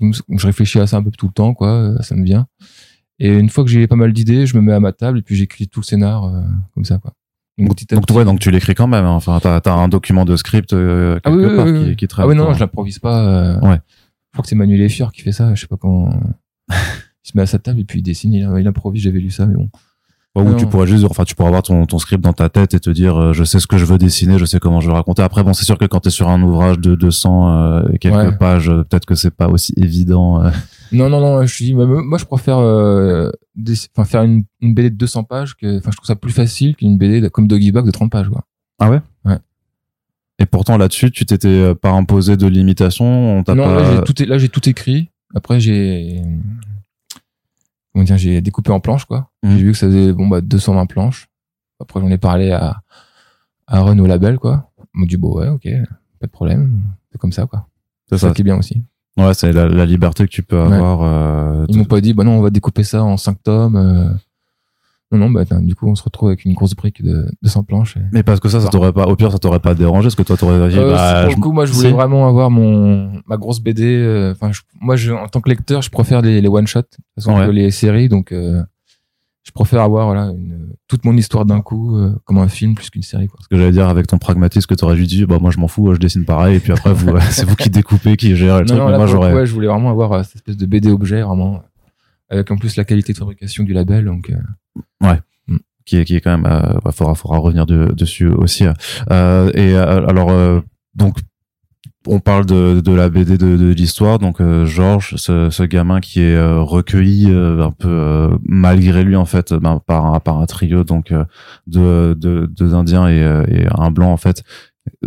Donc, 0.00 0.14
je 0.28 0.46
réfléchis 0.46 0.80
à 0.80 0.86
ça 0.86 0.96
un 0.96 1.02
peu 1.02 1.10
tout 1.10 1.26
le 1.26 1.32
temps, 1.32 1.54
quoi. 1.54 1.68
euh, 1.68 1.98
Ça 2.02 2.14
me 2.16 2.24
vient. 2.24 2.46
Et 3.18 3.28
une 3.38 3.50
fois 3.50 3.62
que 3.64 3.70
j'ai 3.70 3.86
pas 3.86 3.94
mal 3.96 4.12
d'idées, 4.12 4.46
je 4.46 4.56
me 4.56 4.62
mets 4.62 4.72
à 4.72 4.80
ma 4.80 4.92
table 4.92 5.18
et 5.18 5.22
puis 5.22 5.36
j'écris 5.36 5.68
tout 5.68 5.80
le 5.80 5.84
scénar 5.84 6.24
euh, 6.24 6.40
comme 6.74 6.84
ça, 6.84 6.98
quoi. 6.98 7.12
Donc, 7.58 7.68
petit 7.76 7.84
donc 7.86 8.06
petit. 8.06 8.16
ouais 8.16 8.24
donc 8.24 8.40
tu 8.40 8.50
l'écris 8.50 8.74
quand 8.74 8.86
même 8.86 9.04
hein. 9.04 9.10
enfin 9.10 9.38
t'as 9.38 9.58
as 9.58 9.70
un 9.74 9.86
document 9.88 10.24
de 10.24 10.36
script 10.36 10.72
euh, 10.72 11.20
Ah 11.22 11.30
quelque 11.30 11.50
oui, 11.50 11.56
part 11.56 11.66
oui, 11.66 11.72
qui, 11.82 11.88
oui. 11.90 11.96
qui 11.96 12.08
traite 12.08 12.24
Ah 12.24 12.26
oui, 12.26 12.34
non, 12.34 12.46
ton- 12.46 12.54
je 12.54 12.60
l'improvise 12.60 12.98
pas. 12.98 13.20
euh, 13.28 13.60
Ouais. 13.60 13.78
Je 14.32 14.36
crois 14.38 14.42
que 14.44 14.48
c'est 14.48 14.54
Manuel 14.56 14.80
Effior 14.80 15.12
qui 15.12 15.20
fait 15.20 15.32
ça. 15.32 15.54
Je 15.54 15.60
sais 15.60 15.66
pas 15.66 15.76
comment. 15.76 16.08
il 16.70 16.74
se 17.22 17.32
met 17.36 17.42
à 17.42 17.46
sa 17.46 17.58
table 17.58 17.80
et 17.80 17.84
puis 17.84 17.98
il 17.98 18.02
dessine. 18.02 18.32
Il, 18.32 18.50
il 18.58 18.66
improvise. 18.66 19.02
J'avais 19.02 19.20
lu 19.20 19.30
ça, 19.30 19.44
mais 19.46 19.54
bon. 19.54 19.68
Ouais, 20.34 20.42
ou 20.42 20.54
tu 20.56 20.64
pourrais 20.66 20.86
juste, 20.86 21.04
enfin, 21.04 21.24
tu 21.24 21.34
pourrais 21.34 21.48
avoir 21.48 21.62
ton, 21.62 21.84
ton 21.84 21.98
script 21.98 22.24
dans 22.24 22.32
ta 22.32 22.48
tête 22.48 22.72
et 22.72 22.80
te 22.80 22.88
dire, 22.88 23.14
euh, 23.20 23.32
je 23.34 23.44
sais 23.44 23.60
ce 23.60 23.66
que 23.66 23.76
je 23.76 23.84
veux 23.84 23.98
dessiner, 23.98 24.38
je 24.38 24.46
sais 24.46 24.58
comment 24.58 24.80
je 24.80 24.86
veux 24.86 24.94
raconter. 24.94 25.20
Après, 25.20 25.44
bon, 25.44 25.52
c'est 25.52 25.66
sûr 25.66 25.76
que 25.76 25.84
quand 25.84 26.00
t'es 26.00 26.08
sur 26.08 26.30
un 26.30 26.40
ouvrage 26.42 26.78
de 26.78 26.94
200 26.94 27.50
euh, 27.50 27.82
et 27.92 27.98
quelques 27.98 28.14
Ouais. 28.16 28.36
pages, 28.38 28.70
euh, 28.70 28.82
peut-être 28.84 29.04
que 29.04 29.14
c'est 29.14 29.30
pas 29.30 29.48
aussi 29.48 29.74
évident. 29.76 30.42
euh. 30.42 30.50
Non, 30.90 31.10
non, 31.10 31.20
non. 31.20 31.44
Je 31.44 31.54
dis, 31.62 31.74
moi, 31.74 31.84
moi, 31.84 32.16
je 32.16 32.24
préfère 32.24 32.56
faire 34.06 34.22
une, 34.22 34.44
une 34.62 34.74
BD 34.74 34.88
de 34.88 34.96
200 34.96 35.24
pages. 35.24 35.54
Que, 35.54 35.76
enfin, 35.76 35.90
je 35.90 35.96
trouve 35.98 36.06
ça 36.06 36.16
plus 36.16 36.32
facile 36.32 36.76
qu'une 36.76 36.96
BD 36.96 37.20
de- 37.20 37.28
comme 37.28 37.46
Doggy 37.46 37.70
Bag 37.70 37.84
de 37.84 37.90
30 37.90 38.10
pages, 38.10 38.30
quoi. 38.30 38.42
Ah 38.78 38.88
Ouais? 38.90 39.00
Et 40.42 40.46
pourtant, 40.46 40.76
là-dessus, 40.76 41.12
tu 41.12 41.24
t'étais 41.24 41.46
euh, 41.46 41.74
pas 41.74 41.90
imposé 41.92 42.36
de 42.36 42.48
limitation. 42.48 43.04
On 43.38 43.44
t'a 43.44 43.54
Non, 43.54 43.64
pas. 43.64 43.76
là, 43.80 43.94
j'ai 43.94 44.02
tout, 44.02 44.20
é- 44.22 44.26
là, 44.26 44.38
j'ai 44.38 44.48
tout 44.48 44.68
écrit. 44.68 45.08
Après, 45.36 45.60
j'ai, 45.60 46.20
comment 47.92 48.04
dire, 48.04 48.16
j'ai 48.18 48.40
découpé 48.40 48.72
en 48.72 48.80
planches, 48.80 49.04
quoi. 49.04 49.30
Mhm. 49.44 49.56
J'ai 49.56 49.62
vu 49.64 49.72
que 49.72 49.78
ça 49.78 49.86
faisait, 49.86 50.12
bon, 50.12 50.26
bah, 50.26 50.40
220 50.40 50.86
planches. 50.86 51.28
Après, 51.80 52.00
j'en 52.00 52.08
ai 52.08 52.18
parlé 52.18 52.50
à, 52.50 52.80
à 53.68 53.80
Run 53.82 53.98
au 54.00 54.06
label, 54.06 54.38
quoi. 54.38 54.70
Ils 54.94 55.00
m'ont 55.00 55.06
dit, 55.06 55.16
bon, 55.16 55.38
ouais, 55.38 55.48
ok, 55.48 55.68
pas 56.18 56.26
de 56.26 56.32
problème. 56.32 56.82
C'est 57.12 57.18
comme 57.18 57.32
ça, 57.32 57.46
quoi. 57.46 57.68
c'est 58.08 58.18
ça 58.18 58.28
ça. 58.28 58.34
qui 58.34 58.40
est 58.40 58.44
bien 58.44 58.56
aussi. 58.58 58.82
Ouais, 59.16 59.34
c'est 59.34 59.52
la, 59.52 59.68
la 59.68 59.86
liberté 59.86 60.24
que 60.24 60.30
tu 60.30 60.42
peux 60.42 60.56
Ouais. 60.60 60.74
avoir. 60.74 61.02
euh, 61.02 61.66
Ils 61.68 61.76
m'ont 61.78 61.84
pas 61.84 62.00
dit, 62.00 62.14
bah 62.14 62.24
non, 62.24 62.32
on 62.38 62.40
va 62.40 62.50
découper 62.50 62.82
ça 62.82 63.04
en 63.04 63.16
5 63.16 63.42
tomes. 63.44 63.76
euh. 63.76 64.10
Non, 65.12 65.18
non, 65.18 65.30
bah, 65.30 65.44
du 65.60 65.74
coup, 65.74 65.86
on 65.88 65.94
se 65.94 66.02
retrouve 66.02 66.30
avec 66.30 66.44
une 66.44 66.54
grosse 66.54 66.74
brique 66.74 67.02
de 67.04 67.26
200 67.42 67.62
planches. 67.64 67.96
et- 67.98 68.00
Mais 68.12 68.22
parce 68.22 68.40
que 68.40 68.48
ça, 68.48 68.60
ça 68.60 68.68
t'aurait 68.68 68.92
pas, 68.92 69.06
au 69.06 69.14
pire, 69.14 69.30
ça 69.30 69.38
t'aurait 69.38 69.60
pas 69.60 69.74
dérangé, 69.74 70.06
parce 70.06 70.14
que 70.14 70.22
toi, 70.22 70.36
t'aurais 70.36 70.68
dit, 70.70 70.78
Euh, 70.78 70.92
bah, 70.92 71.20
pour 71.24 71.30
je- 71.32 71.36
le 71.36 71.40
coup, 71.42 71.52
moi, 71.52 71.66
je 71.66 71.72
voulais 71.72 71.88
si. 71.90 71.94
vraiment 71.94 72.26
avoir 72.26 72.50
mon 72.50 73.12
ma 73.26 73.36
grosse 73.36 73.60
BD. 73.60 73.84
euh, 73.84 74.32
Enfin, 74.32 74.50
moi, 74.80 74.96
je, 74.96 75.12
en 75.12 75.28
tant 75.28 75.40
que 75.40 75.48
lecteur, 75.50 75.82
je 75.82 75.90
préfère 75.90 76.22
les, 76.22 76.40
les 76.40 76.48
one 76.48 76.66
shot, 76.66 76.80
de 76.80 76.86
toute 76.86 77.04
façon, 77.16 77.38
Ouais. 77.38 77.46
que 77.46 77.50
les 77.52 77.70
séries. 77.70 78.08
Donc, 78.08 78.32
euh, 78.32 78.62
je 79.44 79.50
préfère 79.50 79.82
avoir 79.82 80.06
voilà 80.06 80.26
une, 80.30 80.68
toute 80.88 81.04
mon 81.04 81.16
histoire 81.16 81.44
d'un 81.44 81.60
coup, 81.60 81.96
euh, 81.98 82.14
comme 82.24 82.38
un 82.38 82.48
film 82.48 82.74
plus 82.74 82.88
qu'une 82.90 83.02
série. 83.02 83.26
Quoi. 83.26 83.40
ce 83.42 83.48
que 83.48 83.56
j'allais 83.56 83.72
dire 83.72 83.88
avec 83.88 84.06
ton 84.06 84.16
pragmatisme 84.18 84.66
que 84.66 84.74
t'aurais 84.74 84.96
juste 84.96 85.10
dit, 85.10 85.26
bah, 85.26 85.38
moi, 85.40 85.50
je 85.50 85.58
m'en 85.58 85.68
fous, 85.68 85.92
je 85.94 85.98
dessine 85.98 86.24
pareil, 86.24 86.56
et 86.56 86.60
puis 86.60 86.72
après, 86.72 86.92
vous, 86.94 87.10
c'est 87.30 87.44
vous 87.44 87.56
qui 87.56 87.68
découpez, 87.68 88.16
qui 88.16 88.34
gérez 88.36 88.60
le 88.60 88.64
Non, 88.64 88.66
truc, 88.66 88.78
non, 88.78 88.84
mais 88.86 88.92
là, 88.92 88.98
moi, 88.98 89.06
j'aurais. 89.08 89.34
ouais, 89.34 89.44
je 89.44 89.52
voulais 89.52 89.66
vraiment 89.66 89.90
avoir 89.90 90.24
cette 90.24 90.36
espèce 90.36 90.56
de 90.56 90.64
BD 90.64 90.90
objet, 90.90 91.22
vraiment, 91.22 91.60
avec 92.30 92.50
en 92.50 92.56
plus 92.56 92.76
la 92.76 92.84
qualité 92.84 93.12
de 93.12 93.18
fabrication 93.18 93.64
du 93.64 93.72
label. 93.74 94.04
Donc, 94.06 94.32
euh, 95.04 95.14
qui 95.84 95.96
est 95.96 96.04
qui 96.04 96.16
est 96.16 96.20
quand 96.20 96.36
même 96.36 96.46
euh, 96.46 96.78
bah, 96.84 96.92
faudra 96.92 97.14
faudra 97.14 97.38
revenir 97.38 97.66
de- 97.66 97.92
dessus 97.92 98.28
aussi 98.28 98.64
euh, 99.10 99.50
et 99.54 99.74
euh, 99.74 100.06
alors 100.06 100.30
euh, 100.30 100.60
donc 100.94 101.16
on 102.08 102.18
parle 102.18 102.46
de, 102.46 102.80
de 102.80 102.92
la 102.92 103.08
BD 103.08 103.38
de, 103.38 103.56
de 103.56 103.72
l'histoire. 103.72 104.18
Donc 104.18 104.40
euh, 104.40 104.66
Georges 104.66 105.14
ce, 105.16 105.50
ce 105.50 105.62
gamin 105.62 106.00
qui 106.00 106.20
est 106.20 106.34
euh, 106.34 106.60
recueilli 106.60 107.30
euh, 107.30 107.62
un 107.64 107.70
peu 107.70 107.88
euh, 107.88 108.36
malgré 108.44 109.04
lui 109.04 109.14
en 109.14 109.24
fait 109.24 109.52
ben, 109.54 109.80
par 109.86 110.06
un 110.06 110.18
par 110.18 110.38
un 110.38 110.46
trio 110.46 110.82
donc 110.82 111.12
euh, 111.12 111.24
de 111.68 112.14
de 112.18 112.46
deux 112.50 112.74
indiens 112.74 113.06
et, 113.08 113.22
euh, 113.22 113.44
et 113.48 113.66
un 113.78 113.90
blanc 113.92 114.10
en 114.12 114.16
fait 114.16 114.42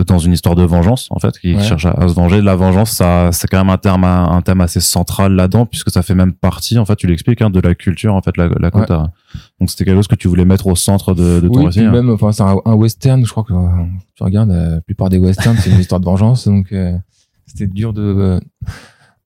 dans 0.07 0.19
une 0.19 0.31
histoire 0.31 0.55
de 0.55 0.63
vengeance 0.63 1.07
en 1.11 1.19
fait 1.19 1.37
qui 1.37 1.53
Ouais. 1.55 1.61
cherche 1.61 1.85
à, 1.85 1.91
à 1.91 2.07
se 2.07 2.13
venger. 2.13 2.41
La 2.41 2.55
vengeance 2.55 2.91
ça 2.91 3.29
c'est 3.33 3.47
quand 3.49 3.57
même 3.57 3.69
un 3.69 3.77
terme 3.77 4.05
un 4.05 4.41
thème 4.41 4.61
assez 4.61 4.79
central 4.79 5.33
là-dedans 5.33 5.65
puisque 5.65 5.91
ça 5.91 6.01
fait 6.01 6.15
même 6.15 6.31
partie 6.31 6.79
en 6.79 6.85
fait 6.85 6.95
tu 6.95 7.07
l'expliques 7.07 7.41
hein, 7.41 7.49
de 7.49 7.59
la 7.59 7.75
culture 7.75 8.15
en 8.15 8.21
fait 8.21 8.37
la, 8.37 8.47
la 8.57 8.71
Kota. 8.71 9.11
Donc 9.59 9.69
c'était 9.69 9.85
quelque 9.85 9.95
chose 9.95 10.07
que 10.07 10.15
tu 10.15 10.27
voulais 10.27 10.45
mettre 10.45 10.67
au 10.67 10.75
centre 10.75 11.13
de, 11.13 11.39
de 11.39 11.47
ton 11.47 11.59
oui, 11.59 11.65
récit 11.67 11.81
hein. 11.81 11.91
même, 11.91 12.09
enfin, 12.09 12.31
c'est 12.31 12.43
un, 12.43 12.55
un 12.65 12.73
western. 12.73 13.25
Je 13.25 13.31
crois 13.31 13.43
que 13.43 13.53
euh, 13.53 13.85
tu 14.15 14.23
regardes 14.23 14.51
euh, 14.51 14.75
la 14.75 14.81
plupart 14.81 15.09
des 15.09 15.17
westerns, 15.17 15.57
c'est 15.57 15.69
une 15.71 15.79
histoire 15.79 15.99
de 16.01 16.05
vengeance. 16.05 16.47
Donc, 16.47 16.71
euh, 16.71 16.97
c'était 17.45 17.67
dur 17.67 17.93
de. 17.93 18.01
euh, 18.01 18.39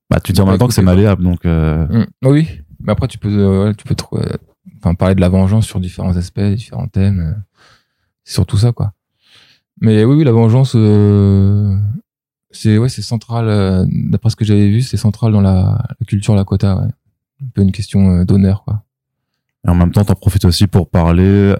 bah 0.08 0.20
tu 0.20 0.32
dis 0.32 0.40
en 0.40 0.46
même 0.46 0.58
temps 0.58 0.66
que 0.68 0.74
c'est 0.74 0.82
malléable 0.82 1.22
donc 1.22 1.44
euh, 1.46 1.86
Mm. 1.88 2.06
Oui, 2.28 2.48
mais 2.80 2.92
après 2.92 3.08
tu 3.08 3.18
peux, 3.18 3.28
euh, 3.28 3.64
ouais, 3.66 3.74
tu 3.74 3.84
peux 3.84 3.94
trouver, 3.94 4.22
euh, 4.24 4.36
enfin 4.78 4.94
parler 4.94 5.14
de 5.14 5.20
la 5.20 5.28
vengeance 5.28 5.66
sur 5.66 5.80
différents 5.80 6.16
aspects, 6.16 6.40
différents 6.40 6.88
thèmes. 6.88 7.20
euh, 7.20 7.32
C'est 8.24 8.34
surtout 8.34 8.56
ça, 8.58 8.72
quoi. 8.72 8.92
Mais 9.80 10.04
oui, 10.04 10.16
oui, 10.16 10.24
la 10.24 10.32
vengeance, 10.32 10.72
euh, 10.76 11.76
c'est 12.50 12.76
ouais, 12.78 12.88
c'est 12.88 13.02
central. 13.02 13.46
euh, 13.48 13.84
D'après 13.88 14.30
ce 14.30 14.36
que 14.36 14.44
j'avais 14.44 14.68
vu, 14.68 14.82
c'est 14.82 14.96
central 14.96 15.32
dans 15.32 15.40
la, 15.40 15.84
la 15.98 16.06
culture 16.06 16.34
Lakota. 16.34 16.76
Ouais. 16.76 16.88
Un 17.42 17.46
peu 17.54 17.62
une 17.62 17.72
question 17.72 18.10
euh, 18.20 18.24
d'honneur, 18.24 18.62
quoi. 18.64 18.82
Et 19.66 19.70
en 19.70 19.74
même 19.74 19.92
temps 19.92 20.04
t'en 20.04 20.14
profites 20.14 20.44
aussi 20.44 20.66
pour 20.66 20.88
parler 20.90 21.54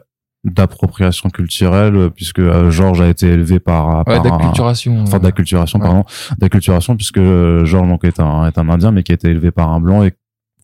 d'appropriation 0.44 1.28
culturelle 1.28 2.10
puisque 2.14 2.38
euh, 2.38 2.70
Georges 2.70 3.02
a 3.02 3.08
été 3.08 3.26
élevé 3.26 3.60
par, 3.60 3.98
ouais, 3.98 4.04
par 4.04 4.22
d'acculturation 4.22 5.02
enfin 5.02 5.18
d'acculturation 5.18 5.78
Ouais. 5.78 5.86
pardon 5.86 6.04
d'acculturation 6.38 6.96
puisque 6.96 7.18
euh, 7.18 7.64
Georges 7.66 7.88
donc 7.88 8.04
est 8.04 8.20
un 8.20 8.46
est 8.46 8.56
un 8.58 8.68
indien 8.70 8.90
mais 8.90 9.02
qui 9.02 9.12
a 9.12 9.16
été 9.16 9.28
élevé 9.28 9.50
par 9.50 9.68
un 9.70 9.80
blanc 9.80 10.02
et 10.02 10.14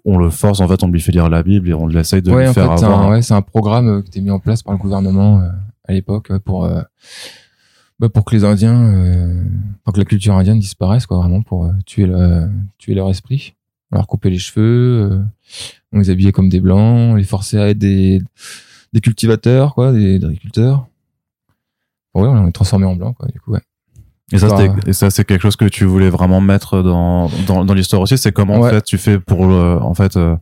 on 0.06 0.16
le 0.16 0.30
force 0.30 0.60
en 0.60 0.68
fait 0.68 0.82
on 0.82 0.88
lui 0.88 1.00
fait 1.00 1.12
lire 1.12 1.28
la 1.28 1.42
Bible 1.42 1.68
et 1.68 1.74
on 1.74 1.86
l'essaye 1.86 2.22
de 2.22 2.30
ouais, 2.32 2.44
lui 2.44 2.48
en 2.48 2.54
faire 2.54 2.70
fait, 2.72 2.78
c'est 2.78 2.84
avoir 2.86 3.02
un, 3.02 3.10
ouais, 3.10 3.22
c'est 3.22 3.34
un 3.34 3.42
programme 3.42 3.88
euh, 3.88 4.02
qui 4.02 4.08
était 4.08 4.20
mis 4.22 4.30
en 4.30 4.38
place 4.38 4.62
par 4.62 4.72
le 4.72 4.78
gouvernement 4.78 5.40
euh, 5.40 5.48
à 5.86 5.92
l'époque 5.92 6.32
pour 6.38 6.64
euh, 6.64 6.80
bah, 7.98 8.08
pour 8.08 8.24
que 8.24 8.34
les 8.34 8.44
Indiens, 8.44 8.78
euh, 8.94 9.42
pour 9.84 9.94
que 9.94 9.98
la 9.98 10.04
culture 10.04 10.34
indienne 10.34 10.58
disparaisse, 10.58 11.06
quoi, 11.06 11.16
vraiment 11.18 11.40
pour 11.42 11.64
euh, 11.64 11.72
tuer 11.86 12.04
le, 12.06 12.48
tuer 12.78 12.94
leur 12.94 13.08
esprit, 13.08 13.54
leur 13.90 14.06
couper 14.06 14.28
les 14.30 14.38
cheveux, 14.38 15.10
euh, 15.12 15.22
on 15.92 15.98
les 15.98 16.10
habillait 16.10 16.32
comme 16.32 16.48
des 16.48 16.60
blancs, 16.60 17.12
on 17.12 17.14
les 17.14 17.24
forçait 17.24 17.58
à 17.58 17.68
être 17.70 17.78
des 17.78 18.20
des 18.92 19.00
cultivateurs, 19.00 19.74
quoi, 19.74 19.92
des, 19.92 20.18
des 20.18 20.24
agriculteurs. 20.26 20.86
Bon, 22.14 22.22
ouais, 22.22 22.28
on 22.28 22.46
les 22.46 22.52
transformait 22.52 22.86
en 22.86 22.96
blancs, 22.96 23.16
quoi. 23.16 23.28
Du 23.28 23.38
coup, 23.40 23.52
ouais. 23.52 23.60
et 24.32 24.38
ça 24.38 24.48
c'était- 24.48 24.90
et 24.90 24.92
ça 24.92 25.10
c'est 25.10 25.24
quelque 25.24 25.42
chose 25.42 25.56
que 25.56 25.66
tu 25.66 25.84
voulais 25.84 26.10
vraiment 26.10 26.40
mettre 26.40 26.82
dans 26.82 27.28
dans, 27.46 27.64
dans 27.64 27.74
l'histoire 27.74 28.02
aussi 28.02 28.18
c'est 28.18 28.32
comment 28.32 28.54
en 28.54 28.62
fait 28.70 28.82
tu 28.84 28.98
fais 28.98 29.18
pour 29.20 29.46
le, 29.46 29.78
en 29.80 29.94
fait 29.94 30.16
euh, 30.16 30.34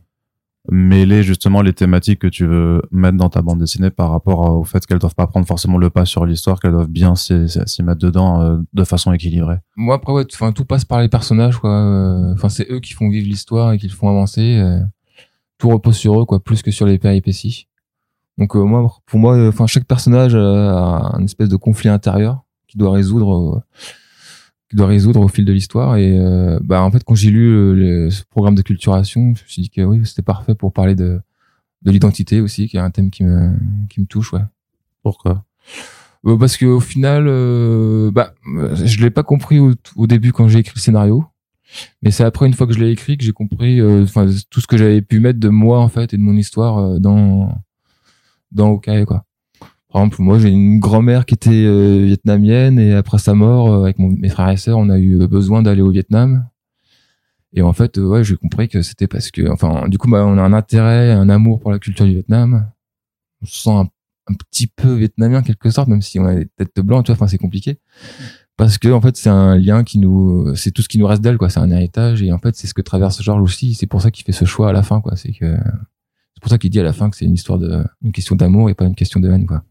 mêler 0.71 1.21
justement 1.21 1.61
les 1.61 1.73
thématiques 1.73 2.17
que 2.19 2.27
tu 2.27 2.47
veux 2.47 2.81
mettre 2.91 3.17
dans 3.17 3.29
ta 3.29 3.43
bande 3.43 3.59
dessinée 3.59 3.91
par 3.91 4.09
rapport 4.09 4.39
au 4.57 4.63
fait 4.63 4.83
qu'elles 4.87 4.97
doivent 4.97 5.13
pas 5.13 5.27
prendre 5.27 5.45
forcément 5.45 5.77
le 5.77 5.91
pas 5.91 6.05
sur 6.05 6.25
l'histoire 6.25 6.59
qu'elles 6.59 6.71
doivent 6.71 6.89
bien 6.89 7.13
s'y 7.15 7.33
mettre 7.83 7.99
dedans 7.99 8.41
euh, 8.41 8.57
de 8.73 8.83
façon 8.83 9.13
équilibrée 9.13 9.57
Moi, 9.75 9.93
après, 9.93 10.11
ouais, 10.13 10.25
enfin, 10.33 10.51
tout 10.53 10.65
passe 10.65 10.83
par 10.85 11.01
les 11.01 11.07
personnages, 11.09 11.57
quoi. 11.59 11.69
Euh, 11.69 12.33
Enfin, 12.33 12.49
c'est 12.49 12.65
eux 12.71 12.79
qui 12.79 12.93
font 12.93 13.09
vivre 13.09 13.27
l'histoire 13.27 13.73
et 13.73 13.77
qui 13.77 13.87
le 13.87 13.93
font 13.93 14.09
avancer. 14.09 14.57
euh, 14.57 14.79
tout 15.57 15.69
repose 15.69 15.95
sur 15.97 16.19
eux, 16.21 16.25
quoi, 16.25 16.39
plus 16.43 16.61
que 16.61 16.71
sur 16.71 16.85
les 16.85 16.97
péripéties. 16.99 17.67
Donc, 18.37 18.55
euh, 18.55 18.63
moi, 18.63 18.91
pour 19.05 19.19
moi, 19.19 19.35
euh, 19.37 19.49
enfin, 19.49 19.67
chaque 19.67 19.85
personnage 19.85 20.35
euh, 20.35 20.69
a 20.69 21.15
un 21.15 21.23
espèce 21.23 21.49
de 21.49 21.55
conflit 21.55 21.89
intérieur 21.89 22.43
qui 22.67 22.77
doit 22.77 22.91
résoudre, 22.91 23.55
euh, 23.57 23.61
qui 24.69 24.75
doit 24.75 24.87
résoudre 24.87 25.21
au 25.21 25.27
fil 25.29 25.45
de 25.45 25.53
l'histoire. 25.53 25.95
Et, 25.95 26.17
euh, 26.19 26.59
bah, 26.61 26.81
en 26.83 26.91
fait, 26.91 27.03
quand 27.03 27.15
j'ai 27.15 27.29
lu 27.29 27.73
le- 27.75 28.09
ce 28.09 28.23
programme 28.25 28.55
de 28.55 28.61
culturation, 28.61 29.33
je 29.35 29.43
me 29.43 29.47
suis 29.47 29.61
dit 29.61 29.69
que 29.69 29.81
oui, 29.81 30.01
c'était 30.05 30.21
parfait 30.21 30.55
pour 30.55 30.73
parler 30.73 30.95
de, 30.95 31.21
de 31.83 31.91
l'identité 31.91 32.41
aussi, 32.41 32.67
qui 32.67 32.75
est 32.77 32.81
un 32.81 32.91
thème 32.91 33.09
qui 33.09 33.23
me, 33.23 33.53
qui 33.89 34.01
me 34.01 34.05
touche, 34.05 34.33
ouais. 34.33 34.41
pourquoi? 35.03 35.45
Parce 36.39 36.57
que 36.57 36.65
au 36.65 36.79
final, 36.79 37.25
euh, 37.27 38.09
bah, 38.11 38.33
je 38.73 38.99
l'ai 39.01 39.11
pas 39.11 39.21
compris 39.21 39.59
au, 39.59 39.73
au 39.95 40.07
début 40.07 40.31
quand 40.33 40.47
j'ai 40.47 40.57
écrit 40.59 40.73
le 40.75 40.81
scénario, 40.81 41.23
mais 42.01 42.11
c'est 42.11 42.23
après 42.23 42.45
une 42.47 42.53
fois 42.53 42.67
que 42.67 42.73
je 42.73 42.79
l'ai 42.79 42.91
écrit 42.91 43.17
que 43.17 43.23
j'ai 43.23 43.31
compris, 43.33 43.79
euh, 43.79 44.03
enfin 44.03 44.27
tout 44.49 44.61
ce 44.61 44.67
que 44.67 44.77
j'avais 44.77 45.01
pu 45.01 45.19
mettre 45.19 45.39
de 45.39 45.49
moi 45.49 45.79
en 45.79 45.89
fait 45.89 46.13
et 46.13 46.17
de 46.17 46.21
mon 46.21 46.35
histoire 46.35 46.77
euh, 46.77 46.99
dans 46.99 47.49
dans 48.51 48.69
Hawkeye 48.69 49.05
quoi. 49.05 49.25
Par 49.91 50.01
exemple, 50.01 50.21
moi 50.21 50.39
j'ai 50.39 50.49
une 50.49 50.79
grand-mère 50.79 51.25
qui 51.25 51.35
était 51.35 51.51
euh, 51.51 52.03
vietnamienne 52.05 52.79
et 52.79 52.93
après 52.93 53.17
sa 53.17 53.33
mort, 53.33 53.71
euh, 53.73 53.83
avec 53.83 53.97
mon- 53.99 54.11
mes 54.11 54.29
frères 54.29 54.49
et 54.49 54.57
sœurs, 54.57 54.77
on 54.77 54.89
a 54.89 54.99
eu 54.99 55.25
besoin 55.27 55.61
d'aller 55.63 55.81
au 55.81 55.91
Vietnam. 55.91 56.47
Et 57.53 57.61
en 57.61 57.71
fait, 57.71 57.97
euh, 57.97 58.05
ouais, 58.05 58.23
j'ai 58.23 58.35
compris 58.35 58.67
que 58.67 58.81
c'était 58.81 59.07
parce 59.07 59.31
que, 59.31 59.49
enfin, 59.49 59.87
du 59.87 59.97
coup, 59.97 60.09
bah, 60.09 60.25
on 60.25 60.37
a 60.37 60.41
un 60.41 60.51
intérêt, 60.51 61.11
un 61.11 61.29
amour 61.29 61.61
pour 61.61 61.71
la 61.71 61.79
culture 61.79 62.05
du 62.05 62.11
Vietnam. 62.11 62.69
On 63.41 63.45
se 63.45 63.61
sent 63.61 63.69
un 63.71 63.87
un 64.27 64.33
petit 64.33 64.65
peu 64.65 64.91
vietnamien 64.95 65.41
en 65.41 65.43
quelque 65.43 65.69
sorte, 65.69 65.87
même 65.87 66.01
si 66.01 66.19
on 66.19 66.25
a 66.25 66.33
des 66.33 66.47
têtes 66.47 66.79
blanches, 66.79 67.03
tu 67.03 67.11
vois, 67.11 67.15
enfin 67.15 67.27
c'est 67.27 67.37
compliqué. 67.37 67.77
Parce 68.57 68.77
que 68.77 68.87
en 68.89 69.01
fait 69.01 69.17
c'est 69.17 69.29
un 69.29 69.57
lien 69.57 69.83
qui 69.83 69.99
nous, 69.99 70.55
c'est 70.55 70.71
tout 70.71 70.81
ce 70.81 70.87
qui 70.87 70.97
nous 70.97 71.07
reste 71.07 71.21
d'elle, 71.21 71.37
quoi. 71.37 71.49
C'est 71.49 71.59
un 71.59 71.69
héritage 71.71 72.23
et 72.23 72.31
en 72.31 72.39
fait 72.39 72.55
c'est 72.55 72.67
ce 72.67 72.73
que 72.73 72.81
traverse 72.81 73.21
Georges 73.21 73.41
aussi. 73.41 73.73
C'est 73.73 73.87
pour 73.87 74.01
ça 74.01 74.11
qu'il 74.11 74.25
fait 74.25 74.31
ce 74.31 74.45
choix 74.45 74.69
à 74.69 74.73
la 74.73 74.83
fin, 74.83 75.01
quoi. 75.01 75.15
C'est 75.15 75.33
que 75.33 75.57
c'est 76.35 76.41
pour 76.41 76.49
ça 76.49 76.57
qu'il 76.57 76.69
dit 76.69 76.79
à 76.79 76.83
la 76.83 76.93
fin 76.93 77.09
que 77.09 77.15
c'est 77.17 77.25
une 77.25 77.33
histoire 77.33 77.59
de, 77.59 77.83
une 78.01 78.11
question 78.11 78.35
d'amour 78.35 78.69
et 78.69 78.73
pas 78.73 78.85
une 78.85 78.95
question 78.95 79.19
de 79.19 79.29
haine, 79.29 79.45
quoi. 79.45 79.63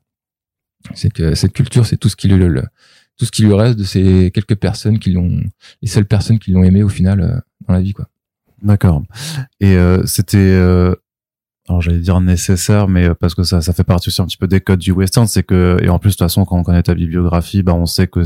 C'est 0.94 1.12
que 1.12 1.34
cette 1.34 1.52
culture, 1.52 1.86
c'est 1.86 1.96
tout 1.96 2.10
ce 2.10 2.16
qui 2.16 2.28
lui, 2.28 2.36
le, 2.36 2.62
tout 3.16 3.24
ce 3.24 3.30
qui 3.30 3.42
lui 3.42 3.54
reste 3.54 3.78
de 3.78 3.84
ces 3.84 4.30
quelques 4.32 4.56
personnes 4.56 4.98
qui 4.98 5.12
l'ont, 5.12 5.42
les 5.80 5.88
seules 5.88 6.06
personnes 6.06 6.38
qui 6.38 6.50
l'ont 6.50 6.64
aimé 6.64 6.82
au 6.82 6.88
final 6.88 7.20
euh, 7.20 7.38
dans 7.66 7.74
la 7.74 7.80
vie, 7.80 7.92
quoi. 7.92 8.08
D'accord. 8.62 9.02
Et 9.60 9.76
euh, 9.76 10.04
c'était, 10.06 10.38
euh, 10.38 10.94
alors 11.68 11.82
j'allais 11.82 11.98
dire 11.98 12.20
nécessaire, 12.20 12.88
mais 12.88 13.08
euh, 13.08 13.14
parce 13.14 13.34
que 13.34 13.42
ça, 13.42 13.60
ça 13.60 13.72
fait 13.72 13.84
partie 13.84 14.08
aussi 14.08 14.22
un 14.22 14.26
petit 14.26 14.38
peu 14.38 14.48
des 14.48 14.60
codes 14.60 14.80
du 14.80 14.92
western, 14.92 15.26
c'est 15.26 15.42
que 15.42 15.78
et 15.82 15.88
en 15.90 15.98
plus 15.98 16.10
de 16.10 16.12
toute 16.14 16.20
façon 16.20 16.44
quand 16.44 16.58
on 16.58 16.62
connaît 16.62 16.82
ta 16.82 16.94
bibliographie, 16.94 17.62
bah 17.62 17.74
on 17.74 17.86
sait 17.86 18.06
que 18.06 18.24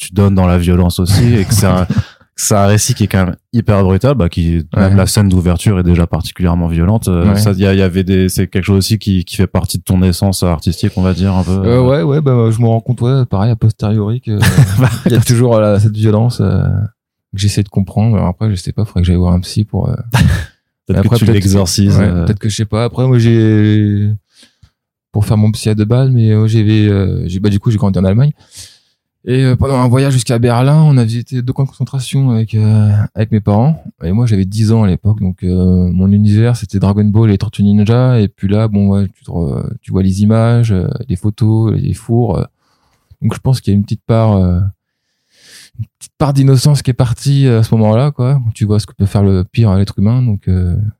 tu 0.00 0.12
donnes 0.12 0.34
dans 0.34 0.46
la 0.46 0.58
violence 0.58 0.98
aussi 0.98 1.34
et 1.36 1.44
que 1.44 1.52
c'est 1.54 1.66
un, 1.66 1.86
un 2.52 2.66
récit 2.66 2.94
qui 2.94 3.04
est 3.04 3.06
quand 3.06 3.26
même 3.26 3.36
hyper 3.52 3.82
brutal, 3.84 4.14
bah 4.14 4.28
qui 4.28 4.66
même 4.74 4.92
Ouais. 4.92 4.96
la 4.96 5.06
scène 5.06 5.28
d'ouverture 5.28 5.78
est 5.78 5.82
déjà 5.82 6.06
particulièrement 6.06 6.68
violente. 6.68 7.08
Euh, 7.08 7.30
Ouais. 7.32 7.38
Ça, 7.38 7.52
il 7.52 7.58
y, 7.60 7.66
avait 7.66 8.02
des, 8.04 8.28
c'est 8.30 8.46
quelque 8.48 8.64
chose 8.64 8.78
aussi 8.78 8.98
qui 8.98 9.24
qui 9.24 9.36
fait 9.36 9.46
partie 9.46 9.76
de 9.78 9.82
ton 9.82 10.02
essence 10.02 10.42
artistique, 10.42 10.92
on 10.96 11.02
va 11.02 11.12
dire 11.12 11.34
un 11.34 11.44
peu. 11.44 11.50
Euh, 11.52 11.82
ouais, 11.82 12.02
ouais, 12.02 12.20
bah, 12.20 12.48
je 12.50 12.58
me 12.60 12.66
rends 12.66 12.80
compte, 12.80 13.00
ouais, 13.02 13.26
pareil, 13.26 13.50
a 13.50 13.56
posteriori, 13.56 14.20
que, 14.22 14.38
il 15.06 15.12
y 15.12 15.16
a 15.16 15.20
toujours 15.20 15.56
euh, 15.56 15.78
cette 15.78 15.96
violence, 15.96 16.40
euh, 16.40 16.62
que 17.32 17.38
j'essaie 17.38 17.62
de 17.62 17.68
comprendre. 17.68 18.16
Alors 18.16 18.28
après, 18.28 18.50
je 18.50 18.56
sais 18.56 18.72
pas, 18.72 18.84
faudrait 18.86 19.02
que 19.02 19.06
j'aille 19.06 19.16
voir 19.16 19.34
un 19.34 19.40
psy 19.40 19.64
pour, 19.64 19.88
euh, 19.90 19.94
Peut-être 20.86 21.08
que 21.08 21.16
tu 21.16 21.24
l'exorcises. 21.26 21.98
euh, 22.00 22.24
peut-être 22.24 22.38
que 22.40 22.48
je 22.48 22.56
sais 22.56 22.64
pas. 22.64 22.82
Après, 22.84 23.06
moi, 23.06 23.18
j'ai, 23.18 24.10
pour 25.12 25.24
faire 25.24 25.36
mon 25.36 25.52
psy 25.52 25.68
à 25.68 25.74
deux 25.76 25.84
balles, 25.84 26.10
mais 26.10 26.30
euh, 26.32 26.46
j'ai, 26.48 26.64
euh, 26.88 27.22
j'ai, 27.28 27.38
bah, 27.38 27.48
du 27.48 27.60
coup, 27.60 27.70
j'ai 27.70 27.76
grandi 27.78 27.96
en 27.98 28.04
Allemagne. 28.04 28.32
Et 29.26 29.44
euh, 29.44 29.54
pendant 29.54 29.74
un 29.74 29.88
voyage 29.88 30.14
jusqu'à 30.14 30.38
Berlin, 30.38 30.82
on 30.82 30.96
a 30.96 31.04
visité 31.04 31.42
deux 31.42 31.52
camps 31.52 31.64
de 31.64 31.68
concentration 31.68 32.30
avec 32.30 32.54
euh, 32.54 32.90
avec 33.14 33.30
mes 33.32 33.40
parents. 33.40 33.84
Et 34.02 34.12
moi, 34.12 34.24
j'avais 34.24 34.46
10 34.46 34.72
ans 34.72 34.82
à 34.84 34.86
l'époque, 34.86 35.20
donc 35.20 35.42
euh, 35.42 35.90
mon 35.92 36.10
univers 36.10 36.56
c'était 36.56 36.78
Dragon 36.78 37.04
Ball 37.04 37.28
et 37.28 37.32
les 37.32 37.38
Tortues 37.38 37.62
Ninja. 37.62 38.18
Et 38.18 38.28
puis 38.28 38.48
là, 38.48 38.66
bon, 38.68 38.88
ouais, 38.88 39.08
tu, 39.08 39.24
tu 39.82 39.90
vois 39.92 40.02
les 40.02 40.22
images, 40.22 40.72
euh, 40.72 40.88
les 41.08 41.16
photos, 41.16 41.74
les 41.74 41.92
fours. 41.92 42.38
euh. 42.38 42.44
donc 43.20 43.34
je 43.34 43.40
pense 43.40 43.60
qu'il 43.60 43.74
y 43.74 43.76
a 43.76 43.76
une 43.76 43.84
petite 43.84 44.04
part, 44.06 44.38
une 44.38 45.86
petite 45.98 46.14
part 46.16 46.32
d'innocence 46.32 46.80
qui 46.80 46.90
est 46.90 46.94
partie 46.94 47.46
à 47.46 47.62
ce 47.62 47.74
moment-là, 47.74 48.12
quoi. 48.12 48.40
Tu 48.54 48.64
vois 48.64 48.80
ce 48.80 48.86
que 48.86 48.94
peut 48.94 49.04
faire 49.06 49.22
le 49.22 49.44
pire 49.44 49.68
à 49.68 49.78
l'être 49.78 49.98
humain, 49.98 50.22
donc 50.22 50.48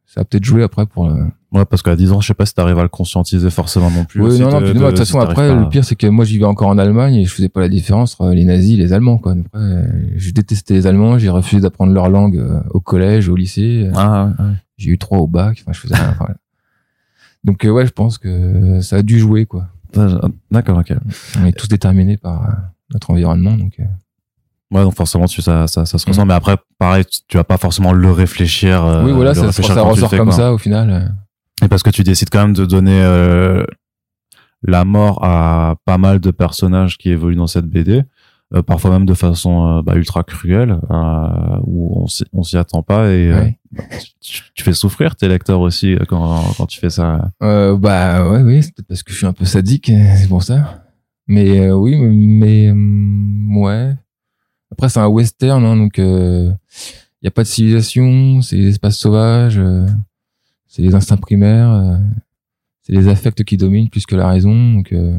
ça 0.05 0.21
a 0.21 0.25
peut-être 0.25 0.45
joué 0.45 0.63
après 0.63 0.85
pour. 0.85 1.11
Ouais, 1.53 1.65
parce 1.65 1.83
qu'à 1.83 1.97
10 1.97 2.13
ans, 2.13 2.21
je 2.21 2.29
sais 2.29 2.35
pas 2.35 2.47
si 2.47 2.55
t'arrives 2.55 2.79
à 2.79 2.83
le 2.83 2.89
conscientiser 2.89 3.51
forcément 3.51 3.91
non 3.91 4.05
plus. 4.05 4.23
oui, 4.23 4.39
non, 4.39 4.51
non, 4.53 4.61
de- 4.61 4.73
toute 4.73 4.99
façon, 4.99 5.19
après, 5.19 5.49
pas 5.49 5.55
le 5.61 5.69
pire, 5.69 5.85
c'est 5.85 5.97
que 5.97 6.07
moi, 6.07 6.25
j'y 6.25 6.39
vais 6.39 6.45
encore 6.45 6.69
en 6.69 6.79
Allemagne 6.79 7.15
et 7.17 7.25
je 7.25 7.33
faisais 7.35 7.49
pas 7.49 7.61
la 7.61 7.69
différence 7.69 8.15
entre 8.21 8.33
les 8.33 8.45
nazis 8.45 8.75
et 8.75 8.77
les 8.77 8.93
Allemands, 8.93 9.19
quoi. 9.19 9.35
Je 9.55 10.31
détestais 10.31 10.75
les 10.75 10.87
Allemands, 10.87 11.19
j'ai 11.19 11.29
refusé 11.29 11.61
d'apprendre 11.61 11.93
leur 11.93 12.09
langue 12.09 12.37
euh, 12.37 12.61
au 12.71 12.79
collège, 12.81 13.29
au 13.29 13.35
lycée. 13.35 13.87
Euh, 13.89 13.93
Ah, 13.97 14.27
ouais, 14.39 14.45
ouais. 14.45 14.53
J'ai 14.79 14.91
eu 14.91 14.99
trois 14.99 15.19
au 15.19 15.27
bac, 15.27 15.59
enfin, 15.63 15.73
je 15.73 15.81
faisais 15.81 15.95
rien. 15.97 16.11
enfin. 16.21 16.33
Donc, 17.43 17.65
euh, 17.65 17.71
ouais, 17.71 17.85
je 17.87 17.91
pense 17.93 18.17
que 18.19 18.81
ça 18.81 18.97
a 18.97 19.03
dû 19.03 19.19
jouer, 19.19 19.45
quoi. 19.47 19.67
D'accord, 20.53 20.79
ok. 20.79 20.93
On 21.41 21.47
est 21.47 21.53
tous 21.53 21.67
déterminés 21.69 22.17
par 22.17 22.49
notre 22.93 23.11
environnement, 23.11 23.57
donc. 23.57 23.77
Ouais, 24.71 24.83
donc 24.85 24.95
forcément, 24.95 25.25
tu, 25.27 25.43
ça, 25.43 25.67
ça, 25.67 25.85
ça 25.85 25.99
se 25.99 26.07
Mm. 26.07 26.11
ressent. 26.13 26.27
Mais 26.27 26.35
après, 26.35 26.57
pareil, 26.79 27.05
tu, 27.05 27.19
tu 27.27 27.37
vas 27.37 27.43
pas 27.45 27.57
forcément 27.59 27.93
le 27.93 28.11
réfléchir. 28.13 29.03
oui, 29.05 29.11
voilà, 29.11 29.35
ça, 29.35 29.47
ressort 29.47 30.11
comme 30.11 30.27
quoi. 30.29 30.33
ça, 30.33 30.53
au 30.53 30.59
final. 30.59 31.13
Et 31.63 31.69
parce 31.69 31.83
que 31.83 31.91
tu 31.91 32.03
décides 32.03 32.31
quand 32.31 32.41
même 32.43 32.55
de 32.55 32.65
donner 32.65 33.01
euh, 33.03 33.65
la 34.63 34.85
mort 34.85 35.23
à 35.25 35.77
pas 35.85 35.99
mal 35.99 36.21
de 36.21 36.31
personnages 36.31 36.97
qui 36.99 37.11
évoluent 37.11 37.37
dans 37.37 37.47
cette 37.47 37.67
BD, 37.67 38.03
euh, 38.55 38.63
parfois 38.63 38.91
même 38.91 39.07
de 39.07 39.15
façon 39.15 39.79
euh, 39.79 39.83
bah, 39.83 39.95
ultra 39.97 40.23
cruelle, 40.25 40.79
euh, 40.91 41.59
où 41.65 42.03
on 42.33 42.43
s'y- 42.43 42.57
attend 42.57 42.83
pas 42.83 43.11
et 43.13 43.31
euh, 43.31 43.41
Ouais. 43.41 43.59
tu, 44.21 44.43
tu 44.55 44.65
fais 44.65 44.73
souffrir 44.73 45.17
tes 45.17 45.29
lecteurs 45.29 45.61
aussi 45.61 45.97
quand, 46.09 46.43
quand 46.57 46.67
tu 46.67 46.81
fais 46.81 46.91
ça. 46.91 47.31
Euh, 47.43 47.77
bah 47.77 48.29
ouais, 48.29 48.43
oui, 48.43 48.63
c'est 48.63 48.75
peut-être 48.75 48.89
parce 48.89 49.03
que 49.03 49.13
je 49.13 49.19
suis 49.19 49.27
un 49.27 49.33
peu 49.33 49.45
sadique, 49.45 49.93
c'est 50.17 50.29
pour 50.29 50.43
ça. 50.43 50.85
Mais 51.29 51.61
euh, 51.61 51.75
oui, 51.77 51.97
mais 51.97 52.71
hum, 52.71 53.57
ouais. 53.59 53.95
Après, 54.73 54.89
c'est 54.89 55.01
un 55.01 55.07
western, 55.09 55.65
hein, 55.65 55.77
donc 55.77 55.99
il 55.99 56.57
y 57.23 57.29
a 57.29 57.31
pas 57.31 57.43
de 57.43 57.49
civilisation, 57.49 58.41
c'est 58.43 58.57
des 58.57 58.69
espaces 58.71 58.97
sauvages, 58.99 59.59
euh, 59.59 59.87
c'est 60.73 60.83
les 60.83 60.95
instincts 60.95 61.17
primaires, 61.17 61.71
euh, 61.73 61.97
c'est 62.83 62.93
les 62.93 63.09
affects 63.09 63.43
qui 63.45 63.57
dominent 63.57 63.89
plus 63.91 64.07
que 64.07 64.15
la 64.15 64.29
raison. 64.29 64.75
Donc, 64.75 64.93
euh, 64.93 65.19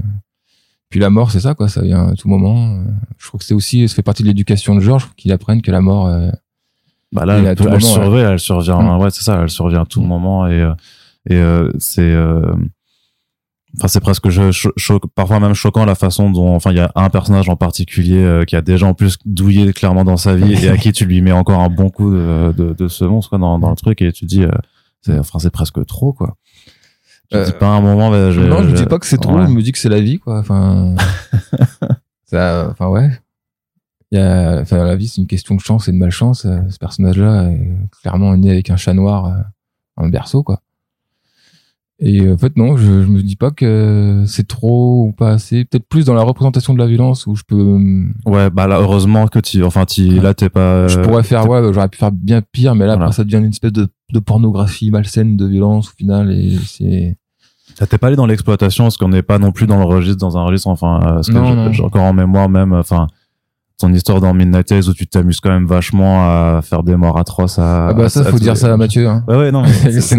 puis 0.90 1.00
la 1.02 1.10
mort, 1.10 1.30
c'est 1.32 1.42
ça, 1.42 1.54
quoi, 1.56 1.68
ça 1.68 1.82
vient 1.82 2.08
à 2.08 2.16
tout 2.16 2.30
moment. 2.30 2.76
euh. 2.78 2.84
Je 3.18 3.28
crois 3.28 3.38
que 3.38 3.44
c'est 3.46 3.54
aussi, 3.54 3.88
ça 3.88 3.96
fait 3.96 4.02
partie 4.02 4.24
de 4.24 4.28
l'éducation 4.30 4.74
de 4.76 4.80
Georges, 4.80 5.10
qu'il 5.18 5.32
apprenne 5.34 5.62
que 5.62 5.72
la 5.72 5.82
mort. 5.82 6.08
euh, 6.08 6.32
Bah 7.12 7.26
là, 7.26 7.38
elle, 7.40 7.46
elle 7.48 7.58
le 7.58 7.64
moment, 7.66 7.80
survient, 7.80 8.32
elle 8.32 8.40
survient. 8.40 8.82
Mm. 8.82 9.00
Ouais, 9.02 9.10
c'est 9.12 9.24
ça, 9.24 9.40
elle 9.42 9.50
survient 9.50 9.82
à 9.82 9.86
tout 9.86 10.02
Mm. 10.02 10.08
moment 10.08 10.48
et 10.48 10.72
et 11.30 11.40
c'est 11.78 12.16
enfin 13.78 13.88
c'est 13.88 14.00
presque 14.02 14.28
parfois 15.16 15.40
même 15.40 15.54
choquant 15.54 15.86
la 15.86 15.96
façon 15.96 16.30
dont 16.32 16.56
enfin 16.56 16.72
il 16.72 16.78
y 16.78 16.82
a 16.82 16.92
un 16.96 17.10
personnage 17.10 17.48
en 17.48 17.56
particulier 17.56 18.44
qui 18.48 18.56
a 18.56 18.62
déjà 18.62 18.88
en 18.88 18.94
plus 18.94 19.18
douillé 19.26 19.72
clairement 19.72 20.04
dans 20.04 20.18
sa 20.18 20.36
vie 20.36 20.54
et 20.66 20.70
à 20.70 20.78
qui 20.78 20.92
tu 20.92 21.06
lui 21.06 21.22
mets 21.22 21.32
encore 21.32 21.62
un 21.62 21.70
bon 21.70 21.90
coup 21.90 22.12
de 22.12 22.54
de, 22.58 22.74
de 22.74 22.88
semonce 22.88 23.28
quoi 23.28 23.38
dans 23.38 23.60
dans 23.60 23.70
le 23.70 23.76
truc 23.76 24.02
et 24.02 24.12
tu 24.12 24.26
dis 24.26 24.44
c'est 25.02 25.18
enfin 25.20 25.40
c'est 25.40 25.50
presque 25.52 25.86
trop 25.86 26.14
quoi. 26.14 26.36
Te 27.30 27.38
Euh, 27.38 27.46
dis 27.46 27.54
pas 27.54 27.68
un 27.68 27.82
moment 27.82 28.10
bah, 28.12 28.32
je, 28.32 28.42
non, 28.42 28.62
je 28.64 28.76
dis 28.76 28.86
pas 28.86 29.00
que 29.00 29.06
c'est 29.06 29.18
trop, 29.18 29.38
ouais. 29.38 29.46
je 29.48 29.52
me 29.52 29.62
dis 29.62 29.72
que 29.72 29.78
c'est 29.80 29.88
la 29.90 30.02
vie, 30.02 30.20
quoi. 30.20 30.40
Enfin, 30.40 30.96
ça, 32.26 32.68
enfin 32.70 32.88
ouais. 32.88 33.10
Il 34.12 34.20
y 34.20 34.22
a, 34.22 34.60
enfin, 34.60 34.84
la 34.84 34.96
vie, 34.98 35.08
c'est 35.08 35.22
une 35.22 35.28
question 35.28 35.56
de 35.56 35.62
chance 35.62 35.88
et 35.88 35.94
de 35.94 35.98
malchance. 35.98 36.44
Euh, 36.46 36.60
Ce 36.70 36.78
personnage-là 36.78 37.50
est 37.52 37.70
clairement 38.02 38.36
né 38.36 38.52
avec 38.52 38.70
un 38.70 38.76
chat 38.76 38.94
noir 38.94 39.26
euh, 39.28 39.42
dans 39.98 40.04
le 40.04 40.12
berceau, 40.12 40.44
quoi. 40.44 40.62
Et 42.04 42.30
en 42.30 42.38
fait, 42.38 42.58
non, 42.58 42.78
je, 42.78 42.84
je 43.04 43.08
me 43.08 43.22
dis 43.22 43.36
pas 43.36 43.52
que 43.52 44.24
c'est 44.26 44.48
trop 44.48 45.06
ou 45.06 45.12
pas 45.14 45.32
assez. 45.34 45.66
Peut-être 45.66 45.88
plus 45.88 46.04
dans 46.04 46.16
la 46.16 46.24
représentation 46.24 46.74
de 46.74 46.80
la 46.80 46.88
violence 46.88 47.28
où 47.28 47.36
je 47.36 47.44
peux. 47.48 47.80
Ouais, 48.26 48.50
bah 48.50 48.66
là, 48.68 48.80
heureusement 48.82 49.28
que 49.28 49.38
tu, 49.40 49.64
enfin, 49.64 49.86
tu, 49.86 50.20
là, 50.20 50.34
t'es 50.34 50.50
pas. 50.50 50.88
Je 50.88 51.00
pourrais 51.00 51.22
faire, 51.24 51.48
ouais, 51.48 51.62
j'aurais 51.72 51.88
pu 51.90 52.00
faire 52.00 52.12
bien 52.12 52.42
pire, 52.42 52.74
mais 52.76 52.88
là, 52.88 52.94
après, 52.94 53.12
ça 53.14 53.24
devient 53.24 53.38
une 53.38 53.50
espèce 53.52 53.72
de, 53.72 53.88
de 54.12 54.20
pornographie 54.20 54.92
malsaine 54.92 55.38
de 55.38 55.46
violence 55.46 55.90
au 55.90 55.96
final, 55.96 56.32
et 56.32 56.58
c'est. 56.66 57.18
T'es 57.90 57.98
pas 57.98 58.08
allé 58.08 58.16
dans 58.16 58.28
l'exploitation, 58.28 58.86
parce 58.86 58.98
qu'on 58.98 59.10
n'est 59.10 59.24
pas 59.24 59.40
non 59.40 59.52
plus 59.52 59.66
dans 59.66 59.78
le 59.78 59.86
registre, 59.86 60.20
dans 60.20 60.38
un 60.38 60.44
registre, 60.44 60.68
enfin, 60.68 61.20
ce 61.22 61.32
que 61.32 61.72
j'ai 61.72 61.84
encore 61.84 62.04
en 62.04 62.14
mémoire 62.14 62.50
même, 62.50 62.74
enfin, 62.74 63.08
ton 63.82 63.92
histoire 63.94 64.22
dans 64.22 64.34
Midnight 64.34 64.68
Tales 64.68 64.88
où 64.88 64.94
tu 64.94 65.08
t'amuses 65.08 65.40
quand 65.40 65.50
même 65.50 65.66
vachement 65.66 66.22
à 66.22 66.62
faire 66.62 66.84
des 66.84 66.96
morts 66.96 67.18
atroces 67.18 67.58
à 67.58 67.88
ah 67.88 67.94
bah 67.94 68.10
ça 68.10 68.24
faut 68.24 68.38
dire 68.38 68.56
ça 68.56 68.72
à 68.72 68.78
Mathieu 68.78 69.08
hein. 69.08 69.24
ouais 69.28 69.36
ouais 69.36 69.52
non 69.52 69.64
mais 69.64 70.02
c'est 70.02 70.18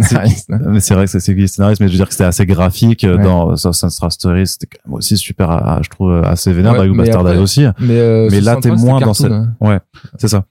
mais 0.49 0.81
c'est 0.81 0.95
vrai 0.95 1.05
que 1.07 1.19
c'est 1.19 1.33
le 1.33 1.47
scénariste 1.47 1.81
mais 1.81 1.87
je 1.87 1.93
veux 1.93 1.99
dire 1.99 2.07
que 2.07 2.13
c'était 2.13 2.25
assez 2.25 2.45
graphique 2.45 3.07
dans 3.07 3.57
Sunset 3.57 3.89
Story 4.11 4.47
c'était 4.47 4.67
quand 4.67 4.89
même 4.89 4.95
aussi 4.95 5.17
super 5.17 5.81
je 5.83 5.89
trouve 5.89 6.13
assez 6.25 6.53
vénère 6.53 6.79
ouais, 6.79 6.89
Bastard 6.89 7.25
aussi 7.41 7.65
mais, 7.79 7.99
euh, 7.99 8.29
mais 8.31 8.41
là 8.41 8.57
t'es 8.57 8.71
moins 8.71 9.01
dans 9.01 9.15
cette 9.15 9.33
hein. 9.33 9.55
ouais 9.61 9.79
c'est 10.19 10.29
ça 10.29 10.45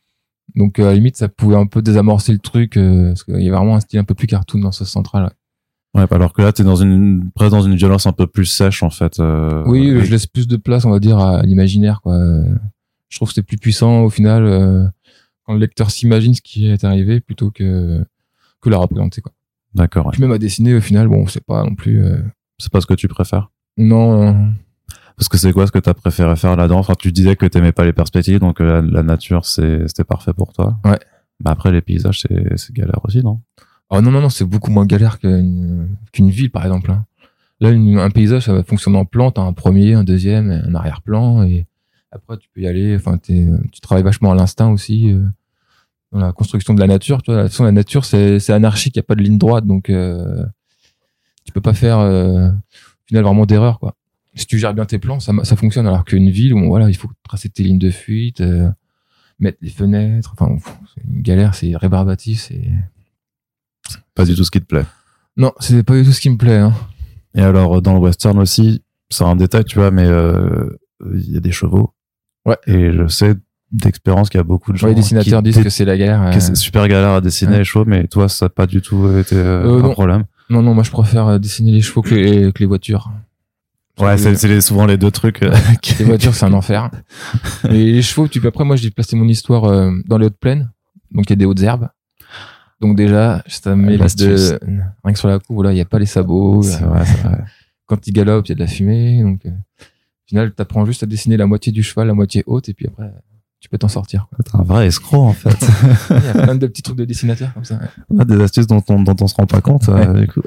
donc 0.55 0.79
euh, 0.79 0.83
à 0.83 0.87
la 0.87 0.95
limite 0.95 1.17
ça 1.17 1.27
pouvait 1.27 1.55
un 1.55 1.65
peu 1.65 1.81
désamorcer 1.81 2.31
le 2.31 2.39
truc 2.39 2.77
euh, 2.77 3.09
parce 3.09 3.23
qu'il 3.23 3.41
y 3.41 3.49
a 3.49 3.51
vraiment 3.51 3.75
un 3.75 3.79
style 3.79 3.99
un 3.99 4.03
peu 4.03 4.15
plus 4.15 4.27
cartoon 4.27 4.59
dans 4.59 4.71
ce 4.71 4.85
central 4.85 5.31
ouais. 5.95 6.01
ouais 6.01 6.07
alors 6.13 6.33
que 6.33 6.41
là 6.41 6.51
t'es 6.51 6.63
dans 6.63 6.75
une 6.75 7.31
presque 7.33 7.51
dans 7.51 7.61
une 7.61 7.75
violence 7.75 8.05
un 8.05 8.11
peu 8.13 8.27
plus 8.27 8.45
sèche 8.45 8.83
en 8.83 8.89
fait 8.89 9.21
oui 9.65 9.99
je 10.03 10.11
laisse 10.11 10.27
plus 10.27 10.47
de 10.47 10.57
place 10.57 10.85
on 10.85 10.91
va 10.91 10.99
dire 10.99 11.19
à 11.19 11.43
l'imaginaire 11.43 12.01
quoi 12.01 12.17
je 13.09 13.17
trouve 13.17 13.27
que 13.27 13.35
c'est 13.35 13.43
plus 13.43 13.57
puissant 13.57 14.01
au 14.03 14.09
final 14.09 14.45
euh, 14.45 14.87
quand 15.45 15.53
le 15.53 15.59
lecteur 15.59 15.91
s'imagine 15.91 16.33
ce 16.33 16.41
qui 16.41 16.67
est 16.67 16.83
arrivé 16.83 17.19
plutôt 17.19 17.51
que 17.51 18.03
que 18.61 18.69
la 18.69 18.77
représenter 18.77 19.21
quoi. 19.21 19.33
D'accord. 19.73 20.11
Puis 20.11 20.21
même 20.21 20.31
à 20.31 20.37
dessiner 20.37 20.75
au 20.75 20.81
final, 20.81 21.07
bon, 21.07 21.27
c'est 21.27 21.43
pas 21.43 21.63
non 21.63 21.75
plus. 21.75 22.03
Euh... 22.03 22.17
C'est 22.57 22.71
pas 22.71 22.81
ce 22.81 22.85
que 22.85 22.93
tu 22.93 23.07
préfères? 23.07 23.51
Non. 23.77 24.53
Parce 25.21 25.29
que 25.29 25.37
c'est 25.37 25.53
quoi 25.53 25.67
ce 25.67 25.71
que 25.71 25.77
t'as 25.77 25.93
préféré 25.93 26.35
faire 26.35 26.55
là-dedans? 26.55 26.79
Enfin, 26.79 26.95
tu 26.97 27.11
disais 27.11 27.35
que 27.35 27.45
t'aimais 27.45 27.71
pas 27.71 27.85
les 27.85 27.93
perspectives, 27.93 28.39
donc 28.39 28.59
euh, 28.59 28.81
la, 28.81 29.03
nature, 29.03 29.45
c'était 29.45 30.03
parfait 30.03 30.33
pour 30.33 30.51
toi. 30.51 30.79
Ouais. 30.83 30.97
Bah 31.39 31.51
après, 31.51 31.71
les 31.71 31.81
paysages, 31.81 32.25
c'est 32.55 32.73
galère 32.73 32.99
aussi, 33.03 33.23
non? 33.23 33.39
Oh 33.91 34.01
non 34.01 34.09
non 34.09 34.19
non, 34.19 34.29
c'est 34.29 34.45
beaucoup 34.45 34.71
moins 34.71 34.87
galère 34.87 35.19
qu'une 35.19 35.95
qu'une 36.11 36.31
ville 36.31 36.49
par 36.49 36.63
exemple. 36.65 36.89
Hein. 36.89 37.05
Là, 37.59 37.69
un 37.69 38.09
paysage, 38.09 38.45
ça 38.45 38.53
va 38.53 38.63
fonctionner 38.63 38.97
en 38.97 39.05
plan. 39.05 39.29
T'as 39.29 39.43
un 39.43 39.53
premier, 39.53 39.93
un 39.93 40.03
deuxième, 40.03 40.49
un 40.49 40.73
arrière-plan, 40.73 41.43
et 41.43 41.67
après, 42.11 42.37
tu 42.37 42.49
peux 42.55 42.61
y 42.61 42.67
aller. 42.67 42.95
Enfin, 42.95 43.19
tu 43.19 43.79
travailles 43.79 44.03
vachement 44.03 44.31
à 44.31 44.35
l'instinct 44.35 44.71
aussi 44.71 45.11
euh, 45.11 45.23
dans 46.11 46.19
la 46.19 46.31
construction 46.31 46.73
de 46.73 46.79
la 46.79 46.87
nature. 46.87 47.21
Tu 47.21 47.29
vois, 47.29 47.41
de 47.41 47.43
toute 47.43 47.51
façon, 47.51 47.65
la 47.65 47.71
nature, 47.71 48.05
c'est 48.05 48.49
anarchique. 48.49 48.95
Il 48.95 48.97
n'y 48.97 49.01
a 49.01 49.03
pas 49.03 49.13
de 49.13 49.21
ligne 49.21 49.37
droite, 49.37 49.67
donc 49.67 49.91
euh, 49.91 50.43
tu 51.45 51.51
peux 51.51 51.61
pas 51.61 51.75
faire 51.75 51.99
euh, 51.99 52.49
au 52.49 53.07
final 53.07 53.23
vraiment 53.23 53.45
d'erreur, 53.45 53.79
quoi. 53.79 53.93
Si 54.33 54.45
tu 54.45 54.57
gères 54.57 54.73
bien 54.73 54.85
tes 54.85 54.99
plans, 54.99 55.19
ça, 55.19 55.33
ça 55.43 55.55
fonctionne. 55.55 55.87
Alors 55.87 56.05
qu'une 56.05 56.29
ville, 56.29 56.53
où 56.53 56.67
voilà, 56.67 56.89
il 56.89 56.95
faut 56.95 57.09
tracer 57.23 57.49
tes 57.49 57.63
lignes 57.63 57.79
de 57.79 57.91
fuite, 57.91 58.41
euh, 58.41 58.69
mettre 59.39 59.57
les 59.61 59.69
fenêtres. 59.69 60.33
Enfin, 60.37 60.57
c'est 60.95 61.03
une 61.03 61.21
galère, 61.21 61.53
c'est 61.55 61.75
rébarbatif, 61.75 62.41
c'est 62.41 62.61
pas 64.15 64.25
du 64.25 64.35
tout 64.35 64.43
ce 64.43 64.51
qui 64.51 64.59
te 64.59 64.65
plaît. 64.65 64.85
Non, 65.37 65.51
c'est 65.59 65.83
pas 65.83 65.95
du 65.95 66.05
tout 66.05 66.11
ce 66.11 66.21
qui 66.21 66.29
me 66.29 66.37
plaît. 66.37 66.57
Hein. 66.57 66.73
Et 67.35 67.41
alors, 67.41 67.81
dans 67.81 67.93
le 67.93 67.99
western 67.99 68.37
aussi, 68.39 68.83
c'est 69.09 69.23
un 69.23 69.35
détail, 69.35 69.65
tu 69.65 69.79
vois, 69.79 69.91
mais 69.91 70.07
il 70.07 71.31
y 71.31 71.37
a 71.37 71.39
des 71.39 71.51
chevaux. 71.51 71.93
Ouais. 72.45 72.57
Et 72.67 72.91
je 72.91 73.07
sais 73.07 73.35
d'expérience 73.71 74.29
qu'il 74.29 74.37
y 74.37 74.41
a 74.41 74.43
beaucoup 74.43 74.71
de 74.71 74.77
gens. 74.77 74.87
les 74.87 74.95
dessinateurs 74.95 75.41
disent 75.41 75.63
que 75.63 75.69
c'est 75.69 75.85
la 75.85 75.97
galère. 75.97 76.31
Que 76.33 76.39
c'est 76.39 76.55
super 76.55 76.87
galère 76.87 77.11
à 77.11 77.21
dessiner 77.21 77.59
les 77.59 77.63
chevaux, 77.63 77.85
mais 77.85 78.07
toi, 78.07 78.27
ça 78.29 78.45
n'a 78.45 78.49
pas 78.49 78.67
du 78.67 78.81
tout 78.81 79.17
été 79.17 79.35
euh, 79.35 79.79
euh, 79.79 79.83
un 79.83 79.89
problème. 79.89 80.25
Non, 80.49 80.61
non, 80.61 80.73
moi 80.73 80.83
je 80.83 80.91
préfère 80.91 81.27
euh, 81.27 81.39
dessiner 81.39 81.71
les 81.71 81.81
chevaux 81.81 82.01
que 82.01 82.13
les, 82.13 82.51
que 82.51 82.59
les 82.59 82.65
voitures. 82.65 83.11
Ouais, 83.99 84.17
c'est 84.17 84.61
souvent 84.61 84.85
les 84.85 84.97
deux 84.97 85.11
trucs. 85.11 85.41
les 85.99 86.05
voitures, 86.05 86.33
c'est 86.33 86.45
un 86.45 86.53
enfer. 86.53 86.89
Et 87.65 87.91
les 87.91 88.01
chevaux, 88.01 88.27
tu 88.27 88.41
peux 88.41 88.47
après, 88.47 88.65
moi, 88.65 88.75
j'ai 88.75 88.91
placé 88.91 89.15
mon 89.15 89.27
histoire 89.27 89.91
dans 90.05 90.17
les 90.17 90.25
hautes 90.25 90.39
plaines, 90.39 90.71
donc 91.11 91.25
il 91.29 91.31
y 91.31 91.33
a 91.33 91.35
des 91.37 91.45
hautes 91.45 91.61
herbes. 91.61 91.89
Donc 92.79 92.95
déjà, 92.95 93.43
ça 93.47 93.75
met 93.75 93.97
de 93.97 94.59
rien 95.03 95.13
que 95.13 95.19
sur 95.19 95.27
la 95.27 95.37
coupe, 95.37 95.55
voilà, 95.55 95.71
il 95.71 95.77
y 95.77 95.81
a 95.81 95.85
pas 95.85 95.99
les 95.99 96.07
sabots. 96.07 96.63
C'est 96.63 96.83
vrai, 96.83 97.03
vrai. 97.03 97.43
Quand 97.85 98.07
il 98.07 98.13
galope, 98.13 98.47
il 98.47 98.49
y 98.49 98.51
a 98.53 98.55
de 98.55 98.59
la 98.61 98.67
fumée, 98.67 99.21
donc 99.21 99.41
final, 100.31 100.53
t'apprends 100.53 100.85
juste 100.85 101.03
à 101.03 101.05
dessiner 101.05 101.35
la 101.35 101.45
moitié 101.45 101.73
du 101.73 101.83
cheval, 101.83 102.07
la 102.07 102.13
moitié 102.13 102.43
haute, 102.47 102.69
et 102.69 102.73
puis 102.73 102.87
après, 102.87 103.11
tu 103.59 103.67
peux 103.67 103.77
t'en 103.77 103.89
sortir. 103.89 104.27
T'es 104.43 104.55
un 104.55 104.63
vrai 104.63 104.87
escroc, 104.87 105.25
en 105.25 105.33
fait. 105.33 105.57
Il 106.09 106.25
y 106.25 106.29
a 106.29 106.43
plein 106.43 106.55
de 106.55 106.65
petits 106.67 106.81
trucs 106.81 106.95
de 106.95 107.03
dessinateur 107.03 107.53
comme 107.53 107.65
ça. 107.65 107.79
des 108.09 108.41
astuces 108.41 108.65
dont 108.65 108.81
on, 108.87 109.03
dont 109.03 109.15
on 109.19 109.27
se 109.27 109.35
rend 109.35 109.45
pas 109.45 109.59
compte, 109.59 109.89
euh, 109.89 110.21
du 110.21 110.27
coup. 110.27 110.41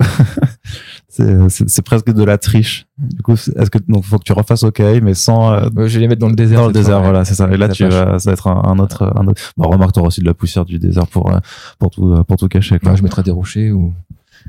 C'est 1.48 1.82
presque 1.82 2.12
de 2.12 2.24
la 2.24 2.38
triche. 2.38 2.86
Du 2.98 3.22
coup, 3.22 3.32
est-ce 3.32 3.70
que, 3.70 3.78
donc, 3.88 4.04
faut 4.04 4.18
que 4.18 4.24
tu 4.24 4.32
refasses 4.32 4.62
OK, 4.64 4.80
mais 5.02 5.14
sans, 5.14 5.52
euh, 5.52 5.68
je 5.86 5.94
vais 5.94 6.00
les 6.00 6.08
mettre 6.08 6.20
dans 6.20 6.28
le 6.28 6.34
désert. 6.34 6.60
Dans 6.60 6.66
le 6.66 6.72
désert, 6.72 7.00
voilà, 7.02 7.24
c'est 7.24 7.34
ça. 7.34 7.48
Et 7.52 7.56
là, 7.56 7.68
tu 7.68 7.86
vas, 7.86 8.18
ça 8.18 8.30
va 8.30 8.32
être 8.34 8.48
un, 8.48 8.78
autre, 8.78 9.12
un 9.16 9.26
autre, 9.26 9.40
bah, 9.56 9.66
remarque, 9.68 9.92
t'auras 9.92 10.08
aussi 10.08 10.20
de 10.20 10.26
la 10.26 10.34
poussière 10.34 10.64
du 10.64 10.78
désert 10.78 11.06
pour, 11.06 11.32
euh, 11.32 11.38
pour 11.78 11.90
tout, 11.90 12.22
pour 12.24 12.36
tout 12.36 12.48
cacher, 12.48 12.78
quoi. 12.78 12.96
je 12.96 13.02
mettrai 13.02 13.22
des 13.22 13.30
rochers 13.30 13.72
ou 13.72 13.92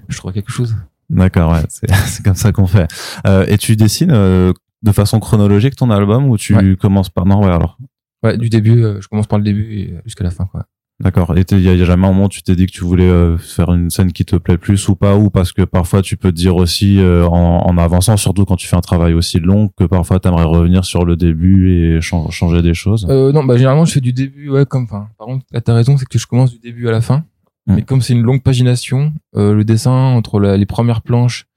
je 0.08 0.17
trouverai 0.17 0.34
quelque 0.34 0.51
chose. 0.51 0.75
D'accord, 1.10 1.54
ouais, 1.54 1.63
c'est 1.69 2.23
comme 2.23 2.36
ça 2.36 2.51
qu'on 2.51 2.67
fait. 2.67 2.88
Euh, 3.28 3.45
et 3.47 3.58
tu 3.58 3.75
dessines 3.75 4.12
euh, 4.12 4.54
de 4.82 4.91
façon 4.91 5.19
chronologique 5.19 5.75
ton 5.75 5.89
album 5.89 6.30
ou 6.30 6.38
tu 6.38 6.78
commences 6.78 7.10
par 7.10 7.25
non 7.25 7.43
ouais 7.43 7.51
alors 7.51 7.78
ouais 8.23 8.38
du 8.38 8.49
début 8.49 8.84
euh, 8.84 9.01
je 9.01 9.08
commence 9.08 9.28
par 9.28 9.39
le 9.39 9.43
début 9.43 9.80
et 9.80 9.93
euh, 9.93 10.01
jusqu'à 10.06 10.23
la 10.23 10.32
fin 10.32 10.45
quoi 10.45 10.65
d'accord 11.01 11.38
et 11.38 11.43
il 11.51 11.62
y, 11.62 11.69
a 11.69 11.86
jamais 11.86 12.08
un 12.08 12.12
moment 12.12 12.25
où 12.25 12.29
tu 12.29 12.41
t'es 12.41 12.55
dit 12.55 12.67
que 12.67 12.71
tu 12.71 12.84
voulais 12.84 13.10
euh, 13.10 13.38
faire 13.38 13.73
une 13.73 13.89
scène 13.89 14.13
qui 14.13 14.23
te 14.25 14.36
plaît 14.36 14.58
plus 14.58 14.88
ou 14.88 14.95
pas 14.95 15.15
ou 15.15 15.29
parce 15.29 15.51
que 15.51 15.63
parfois 15.63 16.01
tu 16.01 16.17
peux 16.17 16.31
te 16.31 16.38
dire 16.38 16.55
aussi 16.55 16.99
en, 17.01 17.34
en, 17.34 17.77
avançant 17.77 18.17
surtout 18.17 18.45
quand 18.45 18.55
tu 18.55 18.67
fais 18.67 18.77
un 18.77 18.81
travail 18.81 19.13
aussi 19.13 19.39
long 19.39 19.69
que 19.75 19.84
parfois 19.84 20.19
tu 20.19 20.27
aimerais 20.27 20.45
revenir 20.45 20.86
sur 20.86 21.05
le 21.05 21.15
début 21.15 21.71
et 21.71 22.01
changer 22.01 22.62
des 22.62 22.73
choses? 22.73 23.05
Non 23.05 23.43
bah 23.43 23.58
généralement 23.58 23.86
je 23.86 23.93
fais 23.93 24.01
du 24.01 24.13
début 24.13 24.49
ouais 24.49 24.65
comme 24.65 24.84
enfin 24.84 25.10
par 25.17 25.27
contre 25.27 25.45
là 25.51 25.62
t'as 25.62 25.73
raison 25.73 25.97
c'est 25.97 26.08
que 26.08 26.17
je 26.17 26.27
commence 26.27 26.51
du 26.51 26.60
début 26.60 26.88
à 26.88 26.91
la 26.91 27.01
fin 27.01 27.25
hmm. 27.67 27.75
mais 27.75 27.81
comme 27.81 28.01
c'est 28.01 28.13
une 28.13 28.23
longue 28.23 28.41
pagination 28.41 29.13
le 29.34 29.63
dessin 29.63 29.91
entre 29.91 30.39
les 30.39 30.65
premières 30.65 31.01
planches 31.01 31.47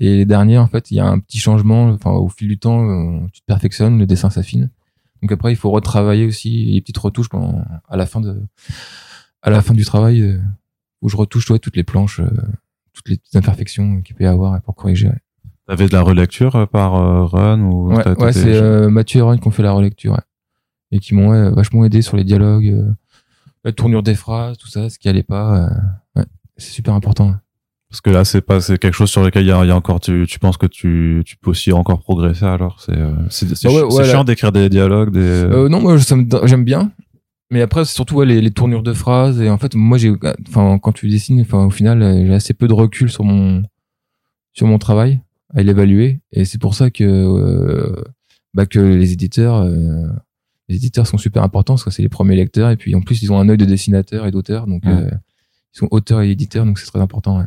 et 0.00 0.16
les 0.16 0.24
derniers, 0.24 0.56
en 0.56 0.66
fait, 0.66 0.90
il 0.90 0.96
y 0.96 1.00
a 1.00 1.06
un 1.06 1.18
petit 1.18 1.38
changement. 1.38 1.90
Enfin, 1.90 2.12
au 2.12 2.28
fil 2.28 2.48
du 2.48 2.58
temps, 2.58 2.88
euh, 2.88 3.20
tu 3.32 3.42
te 3.42 3.46
perfectionnes, 3.46 3.98
le 3.98 4.06
dessin 4.06 4.30
s'affine. 4.30 4.70
Donc 5.22 5.32
après, 5.32 5.52
il 5.52 5.56
faut 5.56 5.70
retravailler 5.70 6.26
aussi 6.26 6.66
les 6.66 6.80
petites 6.80 6.98
retouches 6.98 7.28
quand, 7.28 7.64
à 7.88 7.96
la 7.96 8.06
fin 8.06 8.20
de, 8.20 8.42
à 9.42 9.50
la 9.50 9.62
fin 9.62 9.74
du 9.74 9.84
travail, 9.84 10.22
euh, 10.22 10.40
où 11.02 11.08
je 11.08 11.16
retouche 11.16 11.50
ouais, 11.50 11.58
toutes 11.58 11.76
les 11.76 11.84
planches, 11.84 12.20
euh, 12.20 12.30
toutes 12.92 13.08
les 13.08 13.16
petites 13.16 13.36
imperfections 13.36 14.02
qu'il 14.02 14.16
peut 14.16 14.24
y 14.24 14.26
avoir 14.26 14.60
pour 14.62 14.74
corriger. 14.74 15.08
Ouais. 15.08 15.18
T'avais 15.66 15.86
de 15.86 15.92
la 15.92 16.02
relecture 16.02 16.68
par 16.68 17.30
Run 17.30 17.60
ou 17.60 17.92
Ouais, 17.92 18.32
c'est 18.32 18.88
Mathieu 18.88 19.20
et 19.20 19.22
Run 19.22 19.38
qui 19.38 19.46
ont 19.46 19.52
fait 19.52 19.62
la 19.62 19.72
relecture, 19.72 20.20
et 20.90 20.98
qui 20.98 21.14
m'ont 21.14 21.52
vachement 21.52 21.84
aidé 21.84 22.02
sur 22.02 22.16
les 22.16 22.24
dialogues, 22.24 22.96
la 23.62 23.70
tournure 23.70 24.02
des 24.02 24.16
phrases, 24.16 24.58
tout 24.58 24.66
ça, 24.66 24.90
ce 24.90 24.98
qui 24.98 25.08
allait 25.08 25.22
pas. 25.22 25.70
c'est 26.56 26.72
super 26.72 26.94
important. 26.94 27.36
Parce 27.90 28.00
que 28.00 28.10
là, 28.10 28.24
c'est 28.24 28.40
pas 28.40 28.60
c'est 28.60 28.78
quelque 28.78 28.94
chose 28.94 29.10
sur 29.10 29.22
lequel 29.22 29.42
il 29.42 29.48
y 29.48 29.52
a, 29.52 29.64
y 29.64 29.70
a, 29.70 29.76
encore 29.76 29.98
tu, 29.98 30.24
tu 30.28 30.38
penses 30.38 30.56
que 30.56 30.66
tu, 30.66 31.22
tu 31.26 31.36
peux 31.36 31.50
aussi 31.50 31.72
encore 31.72 32.00
progresser 32.00 32.44
alors 32.44 32.80
c'est 32.80 32.96
euh, 32.96 33.12
c'est 33.30 33.48
ah 33.66 34.04
chiant 34.04 34.22
d'écrire 34.22 34.52
des 34.52 34.68
dialogues 34.68 35.10
des 35.10 35.18
euh, 35.18 35.68
non 35.68 35.80
moi 35.80 35.96
j'aime 36.44 36.64
bien. 36.64 36.92
Mais 37.50 37.62
après 37.62 37.84
c'est 37.84 37.94
surtout 37.94 38.22
les, 38.22 38.40
les, 38.40 38.52
tournures 38.52 38.84
de 38.84 38.92
phrases 38.92 39.40
et 39.40 39.50
en 39.50 39.58
fait 39.58 39.74
moi 39.74 39.98
j'ai 39.98 40.12
enfin 40.48 40.78
quand 40.78 40.92
tu 40.92 41.08
dessines 41.08 41.40
enfin 41.40 41.64
au 41.64 41.70
final 41.70 42.00
j'ai 42.24 42.32
assez 42.32 42.54
peu 42.54 42.68
de 42.68 42.72
recul 42.72 43.10
sur 43.10 43.24
mon 43.24 43.64
sur 44.52 44.68
mon 44.68 44.78
travail 44.78 45.20
à 45.52 45.64
l'évaluer 45.64 46.20
et 46.30 46.44
c'est 46.44 46.60
pour 46.60 46.76
ça 46.76 46.90
que 46.90 47.02
euh, 47.02 48.04
bah 48.54 48.66
que 48.66 48.78
les 48.78 49.12
éditeurs 49.12 49.56
euh, 49.56 50.06
les 50.68 50.76
éditeurs 50.76 51.08
sont 51.08 51.18
super 51.18 51.42
importants 51.42 51.74
parce 51.74 51.82
que 51.82 51.90
c'est 51.90 52.02
les 52.02 52.08
premiers 52.08 52.36
lecteurs 52.36 52.70
et 52.70 52.76
puis 52.76 52.94
en 52.94 53.00
plus 53.00 53.20
ils 53.24 53.32
ont 53.32 53.40
un 53.40 53.48
œil 53.48 53.58
de 53.58 53.64
dessinateur 53.64 54.26
et 54.26 54.30
d'auteur 54.30 54.68
donc 54.68 54.84
ils 54.84 55.10
sont 55.72 55.88
auteurs 55.90 56.22
et 56.22 56.30
éditeurs 56.30 56.64
donc 56.64 56.78
c'est 56.78 56.86
très 56.86 57.00
important 57.00 57.38
ouais. 57.38 57.46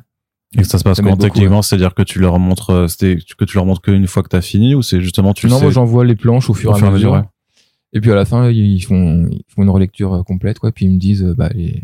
Et 0.57 0.63
ça 0.63 0.77
se 0.77 0.83
passe 0.83 0.99
comment 0.99 1.17
techniquement 1.17 1.61
C'est-à-dire 1.61 1.93
que 1.93 2.03
tu 2.03 2.19
leur 2.19 2.39
montres, 2.39 2.69
euh, 2.71 2.87
que 2.87 3.45
tu 3.45 3.55
leur 3.55 3.65
montres 3.65 3.81
qu'une 3.81 4.07
fois 4.07 4.23
que 4.23 4.29
t'as 4.29 4.41
fini 4.41 4.75
ou 4.75 4.81
c'est 4.81 5.01
justement 5.01 5.33
tu 5.33 5.47
Non, 5.47 5.57
sais... 5.57 5.63
moi 5.63 5.71
j'envoie 5.71 6.05
les 6.05 6.15
planches 6.15 6.49
au 6.49 6.53
fur 6.53 6.75
et 6.77 6.83
à 6.83 6.91
mesure. 6.91 7.23
Et 7.93 8.01
puis 8.01 8.11
à 8.11 8.15
la 8.15 8.25
fin, 8.25 8.49
ils 8.49 8.81
font, 8.81 9.27
ils 9.29 9.43
font 9.47 9.63
une 9.63 9.69
relecture 9.69 10.13
euh, 10.13 10.23
complète, 10.23 10.59
quoi. 10.59 10.71
Puis 10.71 10.85
ils 10.85 10.91
me 10.91 10.97
disent, 10.97 11.23
euh, 11.23 11.35
bah, 11.35 11.49
les, 11.53 11.83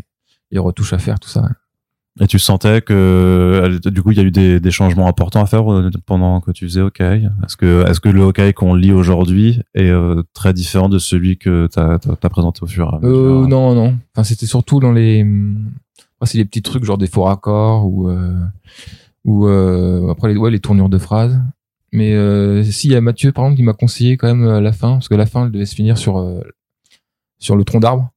les 0.50 0.58
retouches 0.58 0.92
à 0.92 0.98
faire, 0.98 1.20
tout 1.20 1.28
ça. 1.28 1.48
Et 2.20 2.26
tu 2.26 2.40
sentais 2.40 2.80
que 2.82 3.78
du 3.86 4.02
coup 4.02 4.10
il 4.10 4.18
y 4.18 4.20
a 4.20 4.24
eu 4.24 4.32
des, 4.32 4.58
des, 4.58 4.70
changements 4.72 5.06
importants 5.06 5.42
à 5.42 5.46
faire 5.46 5.64
pendant 6.06 6.40
que 6.40 6.50
tu 6.50 6.64
faisais 6.66 6.80
OK. 6.80 7.00
Est-ce 7.00 7.56
que 7.56 7.88
est-ce 7.88 8.00
que 8.00 8.08
le 8.08 8.24
OK 8.24 8.52
qu'on 8.52 8.74
lit 8.74 8.92
aujourd'hui 8.92 9.62
est 9.74 9.92
très 10.34 10.52
différent 10.52 10.88
de 10.88 10.98
celui 10.98 11.38
que 11.38 11.68
tu 11.72 11.78
as, 11.78 11.98
présenté 12.28 12.62
au 12.62 12.66
fur 12.66 12.90
et 12.92 12.96
à 12.96 12.98
mesure? 12.98 13.16
Euh, 13.16 13.46
Non 13.46 13.74
non. 13.74 13.96
Enfin 14.12 14.24
c'était 14.24 14.46
surtout 14.46 14.80
dans 14.80 14.92
les 14.92 15.24
c'est 16.26 16.38
les 16.38 16.44
petits 16.44 16.62
trucs 16.62 16.84
genre 16.84 16.98
des 16.98 17.06
faux 17.06 17.22
raccords 17.24 17.86
ou 17.86 18.08
euh, 18.08 18.34
ou 19.24 19.46
euh, 19.46 20.10
après 20.10 20.28
les 20.32 20.36
ouais 20.36 20.50
les 20.50 20.60
tournures 20.60 20.88
de 20.88 20.98
phrases. 20.98 21.40
Mais 21.92 22.14
euh, 22.14 22.62
si 22.62 22.88
il 22.88 22.92
y 22.92 22.96
a 22.96 23.00
Mathieu 23.00 23.32
par 23.32 23.44
exemple 23.44 23.56
qui 23.56 23.62
m'a 23.64 23.72
conseillé 23.72 24.16
quand 24.16 24.28
même 24.34 24.46
à 24.48 24.60
la 24.60 24.72
fin 24.72 24.92
parce 24.92 25.08
que 25.08 25.14
la 25.14 25.26
fin 25.26 25.44
elle 25.46 25.50
devait 25.52 25.66
se 25.66 25.74
finir 25.74 25.98
sur 25.98 26.18
euh, 26.18 26.40
sur 27.38 27.56
le 27.56 27.64
tronc 27.64 27.80
d'arbre 27.80 28.10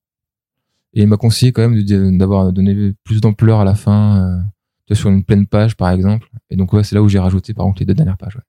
et 0.94 1.02
il 1.02 1.08
m'a 1.08 1.18
conseillé 1.18 1.52
quand 1.52 1.68
même 1.68 2.18
d'avoir 2.18 2.54
donné 2.54 2.94
plus 3.04 3.20
d'ampleur 3.22 3.60
à 3.62 3.66
la 3.66 3.74
fin 3.74 4.44
vois, 4.88 4.96
sur 4.96 5.10
une 5.10 5.24
pleine 5.24 5.48
page 5.48 5.76
par 5.76 5.90
exemple. 5.90 6.30
Et 6.52 6.56
donc 6.56 6.72
ouais, 6.74 6.84
c'est 6.84 6.94
là 6.96 7.02
où 7.02 7.10
j'ai 7.10 7.18
rajouté 7.20 7.54
par 7.54 7.66
contre 7.66 7.80
les 7.80 7.86
deux 7.88 7.96
dernières 7.96 8.18
pages. 8.18 8.36
Ouais. 8.36 8.44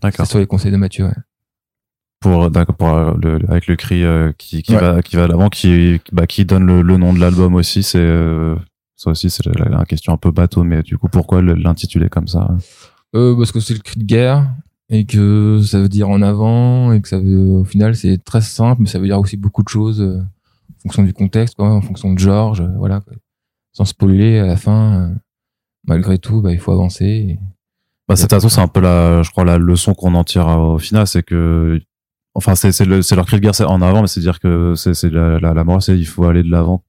D'accord. 0.00 0.26
Sur 0.26 0.38
les 0.38 0.46
conseils 0.46 0.72
de 0.72 0.76
Mathieu. 0.78 1.04
Ouais. 1.04 1.12
Pour 2.20 2.50
d'accord 2.50 2.76
pour 2.76 2.88
euh, 2.88 3.12
le, 3.22 3.38
avec 3.50 3.66
le 3.66 3.76
cri 3.76 4.02
euh, 4.02 4.32
qui 4.38 4.62
qui 4.62 4.72
Ouais. 4.74 4.80
va 4.80 5.02
qui 5.02 5.16
va 5.16 5.24
à 5.24 5.26
l'avant 5.28 5.50
qui 5.50 6.00
bah, 6.10 6.26
qui 6.26 6.46
donne 6.46 6.64
le, 6.64 6.80
le 6.80 6.96
nom 6.96 7.12
de 7.12 7.20
l'album 7.20 7.54
aussi 7.54 7.82
c'est 7.82 7.98
euh, 7.98 8.56
ça 8.96 9.10
aussi 9.10 9.30
c'est 9.30 9.44
la, 9.46 9.68
la 9.68 9.84
question 9.84 10.12
un 10.12 10.16
peu 10.16 10.30
bateau 10.30 10.62
mais 10.64 10.82
du 10.82 10.96
coup 10.98 11.08
pourquoi 11.08 11.42
le- 11.42 11.54
l'intituler 11.54 12.08
comme 12.08 12.28
ça? 12.28 12.56
Euh, 13.14 13.36
parce 13.36 13.52
que 13.52 13.60
c'est 13.60 13.74
le 13.74 13.80
cri 13.80 13.98
de 14.00 14.04
guerre 14.04 14.52
et 14.90 15.04
que 15.06 15.60
ça 15.64 15.80
veut 15.80 15.88
dire 15.88 16.08
en 16.08 16.20
avant 16.22 16.92
et 16.92 17.00
que 17.00 17.08
ça 17.08 17.18
veut 17.18 17.38
au 17.50 17.64
final 17.64 17.94
c'est 17.96 18.22
très 18.24 18.40
simple 18.40 18.82
mais 18.82 18.88
ça 18.88 18.98
veut 18.98 19.06
dire 19.06 19.18
aussi 19.18 19.36
beaucoup 19.36 19.62
de 19.62 19.68
choses 19.68 20.00
euh, 20.00 20.18
en 20.20 20.82
fonction 20.82 21.02
du 21.02 21.12
contexte 21.12 21.56
quoi, 21.56 21.70
en 21.72 21.80
fonction 21.80 22.12
de 22.12 22.18
Georges 22.18 22.60
euh, 22.60 22.68
voilà 22.76 23.00
quoi. 23.00 23.14
sans 23.72 23.84
spoiler 23.84 24.38
à 24.38 24.46
la 24.46 24.56
fin 24.56 25.02
euh, 25.10 25.14
malgré 25.86 26.18
tout 26.18 26.40
bah 26.42 26.52
il 26.52 26.58
faut 26.58 26.72
avancer 26.72 27.04
et- 27.04 27.38
Bah, 28.08 28.16
façon, 28.16 28.48
c'est 28.50 28.60
un 28.60 28.68
peu 28.68 28.80
la, 28.80 29.22
je 29.22 29.30
crois, 29.30 29.44
la 29.46 29.56
leçon 29.56 29.94
qu'on 29.94 30.14
en 30.14 30.24
tire 30.24 30.46
euh, 30.48 30.74
au 30.74 30.78
final, 30.78 31.06
c'est 31.06 31.22
que, 31.22 31.80
enfin, 32.34 32.54
c'est, 32.54 32.70
c'est 32.70 32.84
le, 32.84 33.00
c'est 33.00 33.16
leur 33.16 33.24
cri 33.24 33.36
de 33.36 33.40
guerre, 33.42 33.54
c'est 33.54 33.64
en 33.64 33.80
avant, 33.80 34.02
mais 34.02 34.08
c'est 34.08 34.20
dire 34.20 34.40
que 34.40 34.74
c'est, 34.76 34.92
c'est 34.92 35.08
la, 35.08 35.38
la, 35.40 35.54
la 35.54 35.64
morale, 35.64 35.80
c'est 35.80 35.96
il 35.96 36.04
faut 36.06 36.24
aller 36.26 36.42
de 36.42 36.50
l'avant. 36.50 36.84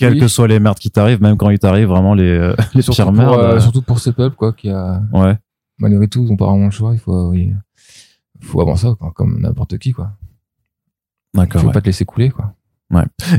Quelles 0.00 0.14
Oui. 0.14 0.20
que 0.20 0.28
soient 0.28 0.48
les 0.48 0.58
merdes 0.58 0.78
qui 0.78 0.90
t'arrivent, 0.90 1.22
même 1.22 1.36
quand 1.36 1.50
il 1.50 1.58
t'arrive 1.58 1.88
vraiment 1.88 2.14
les, 2.14 2.24
euh, 2.24 2.54
les 2.74 2.82
surtout 2.82 2.96
pires 2.96 3.04
pour, 3.06 3.14
merdes. 3.14 3.34
euh, 3.38 3.54
euh, 3.56 3.60
surtout 3.60 3.82
pour 3.82 3.98
ce 4.00 4.10
peuple 4.10 4.34
quoi 4.36 4.52
qui 4.52 4.68
a 4.70 5.00
ouais. 5.12 5.36
malgré 5.78 6.08
tout 6.08 6.24
ils 6.24 6.32
ont 6.32 6.36
pas 6.36 6.46
vraiment 6.46 6.64
le 6.66 6.70
choix 6.72 6.92
il 6.94 6.98
faut 6.98 7.32
il 7.34 7.54
faut 8.42 8.60
avancer 8.60 8.88
quoi, 8.98 9.12
comme 9.14 9.40
n'importe 9.40 9.78
qui 9.78 9.92
quoi 9.92 10.12
il 11.34 11.38
D'accord. 11.40 11.60
faut 11.60 11.66
ouais. 11.68 11.72
pas 11.72 11.80
te 11.80 11.86
laisser 11.86 12.04
couler 12.04 12.30
quoi 12.30 12.54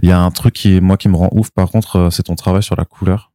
Il 0.01 0.07
y 0.07 0.11
a 0.13 0.19
un 0.21 0.31
truc 0.31 0.53
qui, 0.53 0.79
moi, 0.79 0.95
qui 0.95 1.09
me 1.09 1.15
rend 1.17 1.27
ouf, 1.33 1.49
par 1.51 1.69
contre, 1.69 2.07
c'est 2.09 2.23
ton 2.23 2.35
travail 2.35 2.63
sur 2.63 2.77
la 2.77 2.85
couleur. 2.85 3.33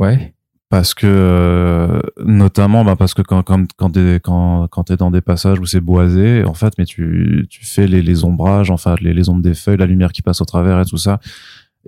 ouais 0.00 0.34
Parce 0.70 0.92
que, 0.92 1.06
euh, 1.06 2.00
notamment, 2.24 2.84
bah, 2.84 2.96
parce 2.96 3.14
que 3.14 3.22
quand, 3.22 3.44
quand, 3.44 3.64
quand 3.76 3.90
t'es, 3.90 4.18
quand, 4.20 4.66
quand 4.72 4.90
dans 4.94 5.12
des 5.12 5.20
passages 5.20 5.60
où 5.60 5.66
c'est 5.66 5.80
boisé, 5.80 6.44
en 6.44 6.54
fait, 6.54 6.72
mais 6.78 6.84
tu, 6.84 7.46
tu 7.48 7.64
fais 7.64 7.86
les, 7.86 8.02
les 8.02 8.24
ombrages, 8.24 8.72
enfin, 8.72 8.96
les, 9.00 9.14
les 9.14 9.28
ombres 9.28 9.42
des 9.42 9.54
feuilles, 9.54 9.76
la 9.76 9.86
lumière 9.86 10.10
qui 10.10 10.22
passe 10.22 10.40
au 10.40 10.44
travers 10.44 10.80
et 10.80 10.84
tout 10.84 10.96
ça. 10.96 11.20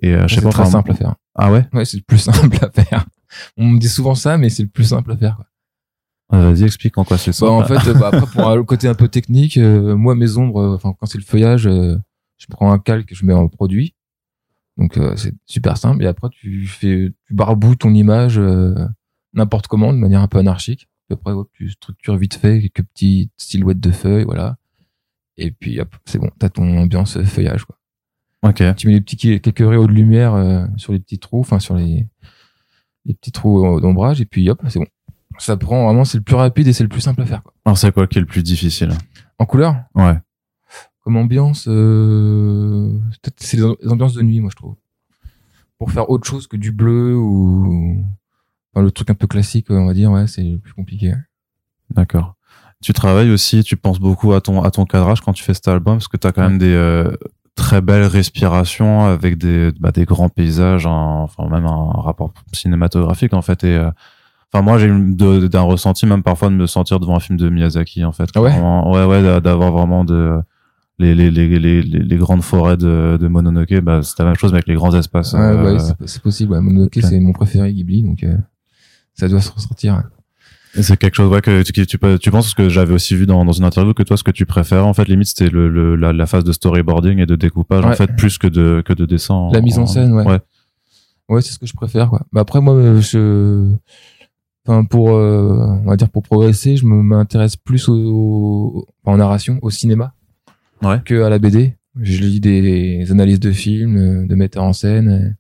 Et, 0.05 0.15
euh, 0.15 0.29
je 0.29 0.35
sais 0.35 0.41
c'est 0.41 0.51
très 0.51 0.67
simple 0.67 0.91
à 0.91 0.95
faire 0.95 1.15
Ah 1.35 1.51
ouais? 1.51 1.67
ouais 1.73 1.85
c'est 1.85 1.97
le 1.97 2.03
plus 2.03 2.19
simple 2.33 2.59
à 2.63 2.71
faire 2.71 3.07
on 3.57 3.67
me 3.67 3.79
dit 3.79 3.89
souvent 3.89 4.15
ça 4.15 4.37
mais 4.37 4.51
c'est 4.51 4.63
le 4.63 4.69
plus 4.69 4.85
simple 4.85 5.13
à 5.13 5.17
faire 5.17 5.37
quoi. 5.37 5.47
Euh, 6.33 6.51
Vas-y, 6.51 6.65
explique 6.65 6.97
en 6.99 7.05
quoi 7.05 7.19
c'est 7.19 7.33
ça. 7.33 7.47
Bah, 7.47 7.53
en 7.53 7.65
fait, 7.65 7.93
bah, 7.93 8.11
après, 8.13 8.27
pour 8.27 8.51
le 8.57 8.65
côté 8.65 8.89
un 8.89 8.95
peu 8.95 9.09
technique, 9.09 9.57
euh, 9.57 9.95
moi, 9.97 10.15
mes 10.15 10.37
ombres, 10.37 10.61
euh, 10.61 10.75
enfin, 10.75 10.95
quand 10.99 11.07
c'est 11.07 11.19
le 11.19 11.25
feuillage, 11.25 11.67
euh, 11.67 11.97
je 12.39 12.47
prends 12.49 12.73
un 12.73 12.79
calque 12.79 13.13
et 13.13 13.15
je 13.15 13.25
mets 13.25 13.35
en 13.35 13.49
produit. 13.49 13.95
Donc, 14.77 14.99
c'est 15.15 15.33
super 15.47 15.77
simple. 15.77 16.03
Et 16.03 16.07
après, 16.09 16.29
tu 16.31 16.67
fais, 16.67 17.13
tu 17.27 17.35
barboues 17.35 17.77
ton 17.77 17.95
image 17.95 18.41
n'importe 19.33 19.69
comment, 19.69 19.93
de 19.93 19.99
manière 19.99 20.21
un 20.21 20.27
peu 20.27 20.39
anarchique. 20.39 20.89
Puis 21.07 21.15
après, 21.15 21.31
hop, 21.31 21.49
tu 21.53 21.71
structures 21.71 22.17
vite 22.17 22.35
fait 22.35 22.61
quelques 22.61 22.83
petites 22.89 23.31
silhouettes 23.37 23.79
de 23.79 23.93
feuilles, 23.93 24.25
voilà. 24.25 24.57
Et 25.37 25.53
puis, 25.53 25.79
c'est 26.07 26.19
bon, 26.19 26.29
t'as 26.41 26.49
ton 26.49 26.77
ambiance 26.77 27.23
feuillage, 27.23 27.65
quoi. 27.67 27.79
Ok. 28.45 28.77
Tu 28.77 28.87
mets 28.87 28.93
les 28.93 29.01
petits, 29.01 29.41
quelques 29.41 29.59
rayons 29.59 29.87
de 29.87 29.93
lumière 29.93 30.35
euh, 30.35 30.67
sur 30.77 30.93
les 30.93 31.01
petits 31.01 31.19
trous, 31.19 31.41
enfin, 31.41 31.59
sur 31.59 31.75
les, 31.75 32.07
les 33.05 33.15
petits 33.15 33.33
trous 33.33 33.65
euh, 33.67 33.81
d'ombrage, 33.81 34.21
et 34.21 34.27
puis 34.27 34.49
hop, 34.49 34.63
c'est 34.69 34.79
bon. 34.79 34.87
Ça 35.39 35.57
prend 35.57 35.87
vraiment, 35.87 36.05
c'est 36.05 36.19
le 36.19 36.23
plus 36.23 36.37
rapide 36.37 36.69
et 36.69 36.73
c'est 36.73 36.85
le 36.85 36.89
plus 36.89 37.01
simple 37.01 37.23
à 37.23 37.27
faire, 37.27 37.43
quoi. 37.43 37.53
Alors, 37.65 37.77
c'est 37.77 37.91
quoi 37.93 38.07
qui 38.07 38.19
est 38.19 38.21
le 38.21 38.27
plus 38.27 38.45
difficile? 38.45 38.93
En 39.39 39.47
couleur? 39.47 39.75
Ouais. 39.97 40.17
comme 41.05 41.17
ambiance, 41.17 41.67
euh, 41.69 42.99
peut-être 43.23 43.37
c'est 43.39 43.59
les 43.59 43.89
ambiances 43.91 44.15
de 44.15 44.23
nuit, 44.23 44.41
moi 44.41 44.51
je 44.51 44.57
trouve. 44.57 44.75
Pour 45.79 45.91
faire 45.91 46.09
autre 46.09 46.27
chose 46.27 46.47
que 46.47 46.57
du 46.57 46.73
bleu 46.73 47.15
ou 47.15 48.03
enfin, 48.73 48.83
le 48.83 48.91
truc 48.91 49.11
un 49.11 49.15
peu 49.15 49.27
classique, 49.27 49.67
on 49.69 49.85
va 49.85 49.93
dire, 49.93 50.11
ouais, 50.11 50.27
c'est 50.27 50.43
le 50.43 50.59
plus 50.59 50.73
compliqué. 50.73 51.13
D'accord. 51.91 52.37
Tu 52.83 52.95
travailles 52.95 53.31
aussi, 53.31 53.63
tu 53.63 53.77
penses 53.77 54.01
beaucoup 54.01 54.33
à 54.33 54.41
ton, 54.41 54.63
à 54.63 54.71
ton 54.71 54.87
cadrage 54.87 55.21
quand 55.21 55.35
tu 55.35 55.45
fais 55.45 55.53
cet 55.53 55.69
album, 55.69 55.97
parce 55.97 56.09
que 56.09 56.17
tu 56.17 56.27
as 56.27 56.33
quand 56.33 56.43
même 56.43 56.59
des 56.59 56.73
euh, 56.73 57.15
très 57.55 57.81
belles 57.81 58.05
respirations 58.07 59.05
avec 59.05 59.39
des, 59.39 59.71
bah, 59.79 59.93
des 59.93 60.05
grands 60.05 60.29
paysages, 60.29 60.87
enfin 60.87 61.49
même 61.49 61.67
un 61.67 61.91
rapport 62.01 62.33
cinématographique 62.53 63.33
en 63.35 63.43
fait. 63.43 63.63
Et, 63.65 63.77
euh, 63.77 63.91
enfin 64.53 64.63
moi 64.63 64.79
j'ai 64.79 64.87
eu 64.89 65.49
d'un 65.49 65.61
ressenti 65.63 66.07
même 66.07 66.23
parfois 66.23 66.49
de 66.51 66.55
me 66.55 66.67
sentir 66.67 66.99
devant 67.01 67.17
un 67.17 67.21
film 67.21 67.39
de 67.39 67.49
Miyazaki 67.49 68.05
en 68.05 68.13
fait. 68.13 68.29
Ah 68.35 68.41
ouais? 68.43 68.51
Vraiment- 68.51 68.91
ouais 68.93 69.05
ouais 69.05 69.23
d'a- 69.23 69.41
d'avoir 69.41 69.71
vraiment 69.73 70.05
de 70.05 70.39
les, 70.99 71.15
les, 71.15 71.31
les, 71.31 71.83
les, 71.83 72.17
grandes 72.17 72.43
forêts 72.45 72.77
de, 72.77 73.19
de 73.21 73.27
Mononoke, 73.29 73.81
bah, 73.81 74.01
c'est 74.05 74.17
la 74.21 74.27
même 74.27 74.37
chose 74.37 74.53
mais 74.53 74.59
avec 74.59 74.69
les 74.69 74.75
grands 74.77 74.95
espaces. 74.95 75.33
Ouais, 75.33 75.41
euh, 75.41 75.75
ouais, 75.75 75.79
c'est- 76.07 76.23
possible. 76.23 76.53
Ouais. 76.53 76.61
Mononoke, 76.61 76.97
ok. 76.97 77.03
c'est 77.03 77.19
mon 77.19 77.33
préféré 77.33 77.73
Ghibli, 77.73 78.03
donc 78.05 78.23
euh, 78.23 78.37
ça 79.15 79.29
doit 79.29 79.41
se 79.41 79.51
ressortir. 79.51 80.03
C'est 80.81 80.97
quelque 80.97 81.15
chose 81.15 81.31
ouais, 81.31 81.41
que 81.41 81.63
tu, 81.63 81.87
tu, 81.87 81.99
peux- 81.99 82.19
tu 82.19 82.31
penses 82.31 82.51
ce 82.51 82.55
que 82.55 82.69
j'avais 82.69 82.95
aussi 82.95 83.15
vu 83.17 83.27
dans, 83.27 83.45
dans 83.45 83.53
une 83.53 83.65
interview 83.65 83.95
que 83.95 84.03
toi 84.03 84.17
ce 84.17 84.25
que 84.25 84.31
tu 84.33 84.45
préfères 84.47 84.87
en 84.87 84.93
fait 84.95 85.07
limite 85.07 85.29
c'était 85.29 85.49
le, 85.49 85.69
le 85.69 85.95
la, 85.97 86.13
la 86.13 86.27
phase 86.27 86.43
de 86.45 86.53
storyboarding 86.53 87.19
et 87.21 87.27
de 87.27 87.37
découpage 87.37 87.85
en 87.85 87.93
fait 87.93 88.15
plus 88.17 88.39
que 88.39 88.47
de 88.49 88.83
que 88.85 88.93
de 88.93 89.07
dessin. 89.07 89.35
en- 89.35 89.53
La 89.53 89.61
mise 89.61 89.79
en 89.79 89.87
scène, 89.87 90.13
ouais. 90.13 90.25
ouais. 90.27 90.41
Ouais, 91.29 91.41
c'est 91.43 91.53
ce 91.53 91.59
que 91.59 91.67
je 91.67 91.73
préfère, 91.75 92.11
quoi. 92.11 92.27
Bah 92.33 92.43
après, 92.43 92.61
moi, 92.61 92.75
euh, 92.75 93.01
je, 93.01 93.73
enfin, 94.67 94.85
pour, 94.85 95.11
euh, 95.17 95.79
on 95.85 95.89
va 95.89 95.97
dire, 95.97 96.11
pour 96.11 96.23
progresser, 96.23 96.77
je 96.77 96.85
m'intéresse 96.85 97.57
plus 97.57 97.89
au, 97.89 97.95
au- 97.95 98.87
en 99.05 99.17
narration, 99.17 99.59
au 99.63 99.71
cinéma, 99.71 100.13
Ouais. 100.83 101.01
que 101.05 101.23
à 101.23 101.31
la 101.31 101.39
BD. 101.39 101.77
Je 102.01 102.19
lis 102.21 102.41
des 102.41 103.07
analyses 103.13 103.39
de 103.41 103.53
films, 103.53 104.27
de 104.27 104.35
metteurs 104.35 104.65
en 104.65 104.73
scène, 104.73 105.37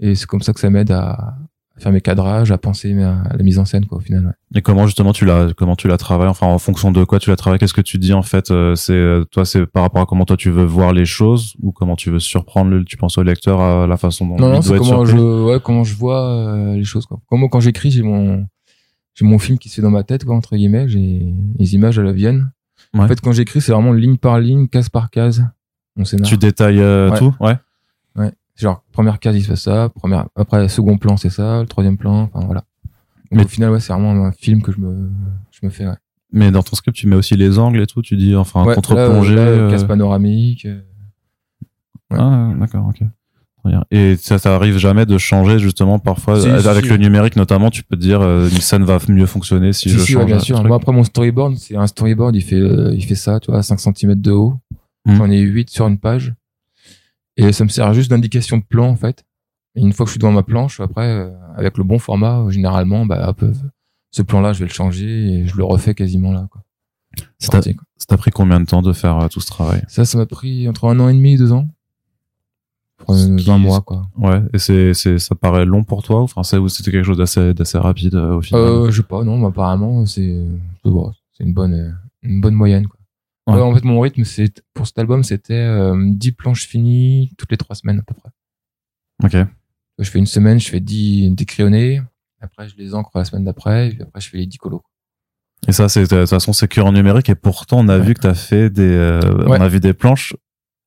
et 0.00 0.14
c'est 0.14 0.26
comme 0.26 0.40
ça 0.40 0.52
que 0.52 0.60
ça 0.60 0.70
m'aide 0.70 0.92
à, 0.92 1.36
à 1.76 1.80
faire 1.80 1.92
mes 1.92 2.00
cadrages, 2.00 2.50
à 2.52 2.58
penser 2.58 2.92
à, 3.02 3.22
la 3.36 3.42
mise 3.42 3.58
en 3.58 3.64
scène, 3.66 3.84
quoi, 3.86 3.98
au 3.98 4.00
final. 4.00 4.24
ouais. 4.24 4.32
Et 4.58 4.62
comment 4.62 4.86
justement 4.86 5.12
tu 5.12 5.24
l'as 5.26 5.52
comment 5.54 5.76
tu 5.76 5.88
l'as 5.88 5.98
travaillé 5.98 6.30
enfin 6.30 6.46
en 6.46 6.58
fonction 6.58 6.90
de 6.92 7.04
quoi 7.04 7.18
tu 7.18 7.28
l'as 7.30 7.36
travaillé 7.36 7.58
qu'est-ce 7.58 7.74
que 7.74 7.80
tu 7.82 7.98
dis 7.98 8.12
en 8.14 8.22
fait 8.22 8.50
euh, 8.50 8.74
c'est 8.74 8.92
euh, 8.94 9.24
toi 9.24 9.44
c'est 9.44 9.66
par 9.66 9.82
rapport 9.82 10.00
à 10.00 10.06
comment 10.06 10.24
toi 10.24 10.36
tu 10.36 10.50
veux 10.50 10.64
voir 10.64 10.92
les 10.94 11.04
choses 11.04 11.54
ou 11.60 11.72
comment 11.72 11.96
tu 11.96 12.10
veux 12.10 12.18
surprendre 12.20 12.70
le 12.70 12.84
tu 12.84 12.96
penses 12.96 13.18
au 13.18 13.22
lecteur 13.22 13.60
à 13.60 13.86
la 13.86 13.96
façon 13.96 14.26
dont 14.26 14.36
Non, 14.38 14.46
il 14.48 14.50
non, 14.50 14.52
doit 14.54 14.62
c'est 14.62 14.70
être 14.74 14.78
comment 14.78 15.04
surpris? 15.06 15.18
je, 15.22 15.44
ouais, 15.44 15.60
comment 15.62 15.84
je 15.84 15.94
vois 15.96 16.26
euh, 16.30 16.74
les 16.76 16.84
choses, 16.84 17.04
quoi. 17.06 17.18
Comment 17.28 17.48
quand 17.48 17.60
j'écris, 17.60 17.90
j'ai 17.90 18.02
mon, 18.02 18.46
j'ai 19.14 19.24
mon 19.26 19.38
film 19.38 19.58
qui 19.58 19.68
se 19.68 19.74
fait 19.76 19.82
dans 19.82 19.90
ma 19.90 20.04
tête, 20.04 20.24
quoi, 20.24 20.34
entre 20.36 20.56
guillemets, 20.56 20.88
j'ai 20.88 21.34
les 21.58 21.74
images, 21.74 21.98
elles 21.98 22.12
viennent. 22.14 22.50
En 22.94 23.00
Ouais. 23.02 23.08
fait, 23.08 23.20
quand 23.20 23.32
j'écris, 23.32 23.60
c'est 23.60 23.72
vraiment 23.72 23.92
ligne 23.92 24.16
par 24.16 24.38
ligne, 24.40 24.68
case 24.68 24.88
par 24.88 25.10
case, 25.10 25.44
mon 25.96 26.04
tu 26.04 26.38
détailles 26.38 26.80
euh, 26.80 27.10
Ouais. 27.10 27.18
tout? 27.18 27.34
Ouais 27.40 27.56
Genre, 28.56 28.82
première 28.92 29.18
case, 29.18 29.36
il 29.36 29.42
se 29.42 29.48
fait 29.48 29.56
ça, 29.56 29.90
première, 29.90 30.26
après, 30.34 30.68
second 30.68 30.96
plan, 30.98 31.16
c'est 31.16 31.30
ça, 31.30 31.60
le 31.60 31.66
troisième 31.66 31.96
plan, 31.98 32.30
enfin, 32.32 32.44
voilà. 32.46 32.64
Mais- 33.30 33.44
au 33.44 33.48
final, 33.48 33.70
ouais, 33.70 33.80
c'est 33.80 33.92
vraiment 33.92 34.12
un 34.24 34.32
film 34.32 34.62
que 34.62 34.72
je 34.72 34.78
me, 34.80 35.10
je 35.50 35.60
me 35.66 35.70
fais, 35.70 35.86
ouais. 35.86 35.96
mais 36.32 36.50
dans 36.50 36.62
ton 36.62 36.74
script 36.76 36.96
tu 36.96 37.06
mets 37.06 37.16
aussi 37.16 37.36
les 37.36 37.58
angles 37.58 37.80
et 37.80 37.86
tout 37.86 38.02
tu 38.02 38.16
dis 38.16 38.34
enfin 38.36 38.64
Ouais, 38.64 38.74
contre-plongée 38.74 39.36
euh, 39.36 39.66
euh, 39.66 39.70
case 39.70 39.84
panoramique. 39.86 40.64
euh, 40.64 40.80
ouais. 42.10 42.18
ah 42.18 42.52
d'accord 42.58 42.86
ok. 42.88 43.02
Et 43.90 44.14
ça, 44.16 44.38
ça 44.38 44.54
arrive 44.54 44.78
jamais 44.78 45.06
de 45.06 45.18
changer 45.18 45.58
justement 45.58 45.98
parfois 45.98 46.40
Si, 46.40 46.48
avec 46.48 46.84
si. 46.84 46.90
le 46.90 46.98
numérique 46.98 47.34
notamment. 47.34 47.68
Tu 47.68 47.82
peux 47.82 47.96
te 47.96 48.00
dire 48.00 48.20
euh, 48.20 48.48
une 48.48 48.60
scène 48.60 48.84
va 48.84 48.98
mieux 49.08 49.26
fonctionner 49.26 49.72
si, 49.72 49.88
Si, 49.90 49.96
je 49.96 49.98
change 50.04 50.16
ouais, 50.18 50.24
bien 50.24 50.38
sûr. 50.38 50.54
truc. 50.54 50.68
Moi, 50.68 50.76
après, 50.76 50.92
mon 50.92 51.02
storyboard, 51.02 51.56
c'est 51.56 51.74
un 51.76 51.88
storyboard, 51.88 52.36
il 52.36 52.42
fait, 52.42 52.54
euh, 52.60 52.94
il 52.94 53.04
fait 53.04 53.16
ça, 53.16 53.40
tu 53.40 53.50
vois, 53.50 53.64
5 53.64 53.80
cm 53.80 54.14
de 54.14 54.30
haut. 54.30 54.54
Mhm. 55.04 55.16
J'en 55.16 55.30
ai 55.32 55.40
8 55.40 55.68
sur 55.70 55.88
une 55.88 55.98
page. 55.98 56.32
Et 57.36 57.52
ça 57.52 57.64
me 57.64 57.68
sert 57.68 57.92
juste 57.94 58.10
d'indication 58.10 58.58
de 58.58 58.62
plan, 58.64 58.86
en 58.88 58.96
fait. 58.96 59.24
Et 59.74 59.80
une 59.82 59.92
fois 59.92 60.04
que 60.04 60.08
je 60.08 60.12
suis 60.12 60.18
devant 60.18 60.32
ma 60.32 60.42
planche, 60.42 60.80
après, 60.80 61.06
euh, 61.06 61.30
avec 61.54 61.76
le 61.76 61.84
bon 61.84 61.98
format, 61.98 62.44
généralement, 62.48 63.04
bah, 63.04 63.28
hop, 63.28 63.42
euh, 63.42 63.52
ce 64.10 64.22
plan-là, 64.22 64.52
je 64.54 64.60
vais 64.60 64.64
le 64.66 64.72
changer 64.72 65.06
et 65.28 65.46
je 65.46 65.56
le 65.56 65.64
refais 65.64 65.94
quasiment 65.94 66.32
là, 66.32 66.48
quoi. 66.50 66.62
Ça 67.38 67.60
t'a- 68.08 68.16
pris 68.16 68.30
combien 68.30 68.60
de 68.60 68.64
temps 68.66 68.82
de 68.82 68.92
faire 68.92 69.18
euh, 69.18 69.28
tout 69.28 69.40
ce 69.40 69.46
travail? 69.46 69.82
Ça, 69.88 70.04
ça 70.04 70.16
m'a 70.18 70.26
pris 70.26 70.68
entre 70.68 70.86
un 70.88 70.98
an 71.00 71.08
et 71.08 71.14
demi 71.14 71.34
et 71.34 71.36
deux 71.38 71.52
ans. 71.52 71.66
Pour 72.98 73.14
euh, 73.14 73.36
qui- 73.36 73.44
20 73.46 73.58
mois, 73.58 73.80
quoi. 73.82 74.06
Ouais. 74.16 74.40
Et 74.54 74.58
c'est, 74.58 74.94
c'est, 74.94 75.18
ça 75.18 75.34
paraît 75.34 75.66
long 75.66 75.84
pour 75.84 76.02
toi 76.02 76.20
ou 76.22 76.24
enfin 76.24 76.42
c'était 76.42 76.90
quelque 76.90 77.04
chose 77.04 77.18
d'assez, 77.18 77.52
d'assez 77.52 77.76
rapide 77.78 78.14
euh, 78.14 78.36
au 78.36 78.40
final? 78.42 78.60
Euh, 78.62 78.90
je 78.90 78.96
sais 78.98 79.02
pas, 79.06 79.22
non, 79.22 79.36
mais 79.38 79.46
apparemment, 79.46 80.06
c'est, 80.06 80.46
c'est 80.84 81.44
une 81.44 81.52
bonne, 81.52 81.98
une 82.22 82.40
bonne 82.40 82.54
moyenne, 82.54 82.86
quoi. 82.86 82.98
Ouais. 83.46 83.54
Ouais, 83.54 83.60
en 83.62 83.74
fait, 83.74 83.84
mon 83.84 84.00
rythme, 84.00 84.24
c'est, 84.24 84.62
pour 84.74 84.86
cet 84.86 84.98
album, 84.98 85.22
c'était 85.22 85.54
euh, 85.54 85.94
10 86.10 86.32
planches 86.32 86.66
finies 86.66 87.30
toutes 87.38 87.50
les 87.52 87.56
trois 87.56 87.76
semaines, 87.76 88.00
à 88.00 88.02
peu 88.02 88.14
près. 88.14 88.30
Ok. 89.24 89.46
Je 89.98 90.10
fais 90.10 90.18
une 90.18 90.26
semaine, 90.26 90.58
je 90.60 90.68
fais 90.68 90.80
10 90.80 91.30
décrayonnés. 91.30 92.02
Après, 92.40 92.68
je 92.68 92.76
les 92.76 92.94
encre 92.94 93.10
la 93.14 93.24
semaine 93.24 93.44
d'après. 93.44 93.88
Et 93.88 93.90
puis 93.92 94.02
après, 94.02 94.20
je 94.20 94.28
fais 94.28 94.36
les 94.38 94.46
10 94.46 94.58
colos. 94.58 94.82
Et 95.68 95.72
ça, 95.72 95.88
c'est 95.88 96.02
de 96.02 96.06
toute 96.06 96.28
façon, 96.28 96.52
c'est 96.52 96.68
que 96.68 96.80
en 96.80 96.92
numérique. 96.92 97.28
Et 97.30 97.34
pourtant, 97.34 97.78
on 97.80 97.88
a 97.88 97.98
Ouais. 97.98 98.04
vu 98.04 98.14
que 98.14 98.20
t'as 98.20 98.34
fait 98.34 98.68
des, 98.68 98.82
euh, 98.82 99.20
Ouais. 99.46 99.56
on 99.58 99.62
a 99.62 99.68
vu 99.68 99.80
des 99.80 99.94
planches 99.94 100.34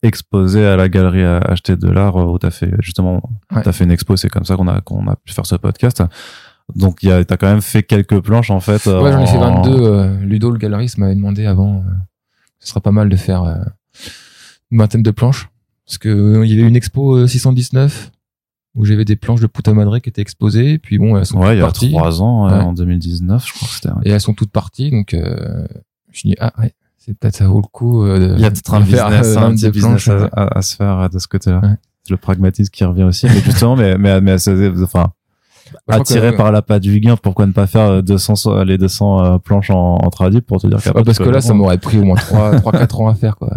exposées 0.03 0.66
à 0.66 0.76
la 0.76 0.88
galerie 0.89 1.24
à 1.24 1.38
acheter 1.39 1.76
de 1.76 1.89
l'art 1.89 2.18
euh, 2.18 2.26
où 2.26 2.38
t'as 2.38 2.51
fait 2.51 2.72
justement, 2.80 3.22
Ouais. 3.51 3.62
t'as 3.64 3.72
fait 3.72 3.84
une 3.86 3.91
expo. 3.91 4.16
C'est 4.16 4.30
comme 4.30 4.45
ça 4.45 4.55
qu'on 4.55 4.68
a 4.68 4.80
qu'on 4.82 5.07
a 5.07 5.16
pu 5.16 5.34
faire 5.34 5.45
ce 5.45 5.55
podcast. 5.55 6.03
Donc, 6.76 7.01
il 7.01 7.10
y 7.10 7.12
a, 7.12 7.26
t'as 7.26 7.36
quand 7.36 7.49
même 7.49 7.62
fait 7.64 7.82
quelques 7.84 8.20
planches 8.22 8.51
en 8.51 8.60
fait. 8.60 8.86
Ouais, 8.86 9.12
j'en 9.12 9.22
ai 9.24 9.26
fait 9.28 9.38
en- 9.38 9.62
22. 9.64 9.82
euh, 9.82 10.20
Ludo, 10.20 10.51
le 10.51 10.60
galeriste, 10.60 10.99
m'avait 10.99 11.16
demandé 11.16 11.45
avant. 11.47 11.84
Euh, 12.60 12.66
ce 12.66 12.70
serait 12.70 12.82
pas 12.82 12.91
mal 12.91 13.10
de 13.10 13.16
faire 13.16 13.43
euh, 13.43 13.55
une 14.72 14.78
vingtaine 14.80 15.03
de 15.03 15.12
planches. 15.12 15.49
Parce 15.86 15.97
que 15.97 16.10
euh, 16.10 16.45
il 16.45 16.53
y 16.53 16.60
avait 16.60 16.68
une 16.70 16.76
expo 16.76 17.18
euh, 17.18 17.28
619. 17.28 18.12
où 18.76 18.86
j'avais 18.86 19.05
des 19.05 19.16
planches 19.16 19.41
de 19.41 19.47
Puta 19.47 19.74
Madre 19.74 19.97
qui 19.99 20.10
étaient 20.10 20.22
exposées. 20.22 20.78
Puis 20.78 20.99
bon, 20.99 21.18
elles 21.18 21.26
sont 21.26 21.39
Ouais, 21.39 21.45
toutes 21.47 21.53
il 21.55 21.57
y 21.57 21.62
a 21.62 21.66
parties. 21.66 21.89
trois 21.91 22.22
ans, 22.22 22.47
euh, 22.47 22.57
Ouais. 22.57 22.64
en 22.64 22.74
2019, 22.74 23.45
je 23.47 23.53
crois 23.53 23.68
que 23.68 23.74
c'était. 23.74 23.89
Et 24.05 24.12
elles 24.12 24.22
sont 24.22 24.34
toutes 24.36 24.51
parties. 24.51 24.91
Donc, 24.91 25.14
euh, 25.16 25.66
je 26.12 26.28
me 26.28 26.32
dis, 26.34 26.36
ah 26.39 26.53
ouais, 26.60 26.74
c'est 26.97 27.18
peut-être 27.18 27.36
ça 27.36 27.47
vaut 27.47 27.62
le 27.62 27.68
coup. 27.68 28.03
euh, 28.03 28.20
de- 28.20 28.36
Il 28.36 28.41
y 28.41 28.45
a 28.45 28.51
peut-être 28.51 28.74
un 28.76 28.82
business, 28.82 29.01
euh, 29.38 29.38
un 29.39 29.55
petit 29.55 29.70
business 29.72 30.07
à, 30.07 30.26
à- 30.34 30.57
à 30.60 30.62
se 30.62 30.76
faire 30.76 30.99
euh, 30.99 31.07
de 31.10 31.18
ce 31.18 31.28
côté-là. 31.28 31.60
Ouais. 31.62 31.76
C'est 32.03 32.12
le 32.12 32.18
pragmatisme 32.18 32.70
qui 32.72 32.84
revient 32.86 33.03
aussi. 33.03 33.26
Mais 33.26 33.41
justement, 33.41 33.76
mais, 33.76 33.97
mais, 33.97 34.22
mais 34.22 34.38
c'est- 34.38 34.70
enfin, 34.84 35.12
Bah, 35.88 35.95
que- 35.95 36.01
attiré 36.01 36.36
par 36.36 36.51
la 36.51 36.61
patte 36.61 36.82
du 36.84 36.99
gain, 36.99 37.15
pourquoi 37.17 37.45
ne 37.45 37.51
pas 37.51 37.67
faire 37.67 37.82
euh, 37.89 38.01
200, 38.01 38.36
so- 38.36 38.63
les 38.63 38.78
200 38.78 39.24
euh, 39.26 39.38
planches 39.38 39.70
en, 39.70 39.95
en 39.97 40.09
tradi 40.09 40.41
pour 40.41 40.61
te 40.61 40.67
dire 40.67 40.82
qu'après 40.82 40.99
Ouais, 40.99 41.05
parce 41.05 41.17
que 41.20 41.24
là, 41.30 41.41
ça 41.41 41.53
m'aurait 41.53 41.78
pris 41.78 41.97
au 41.99 42.03
moins 42.03 42.15
3, 42.15 42.59
3 42.59 42.72
4 42.72 43.01
ans 43.01 43.07
à 43.09 43.15
faire, 43.15 43.36
quoi. 43.38 43.49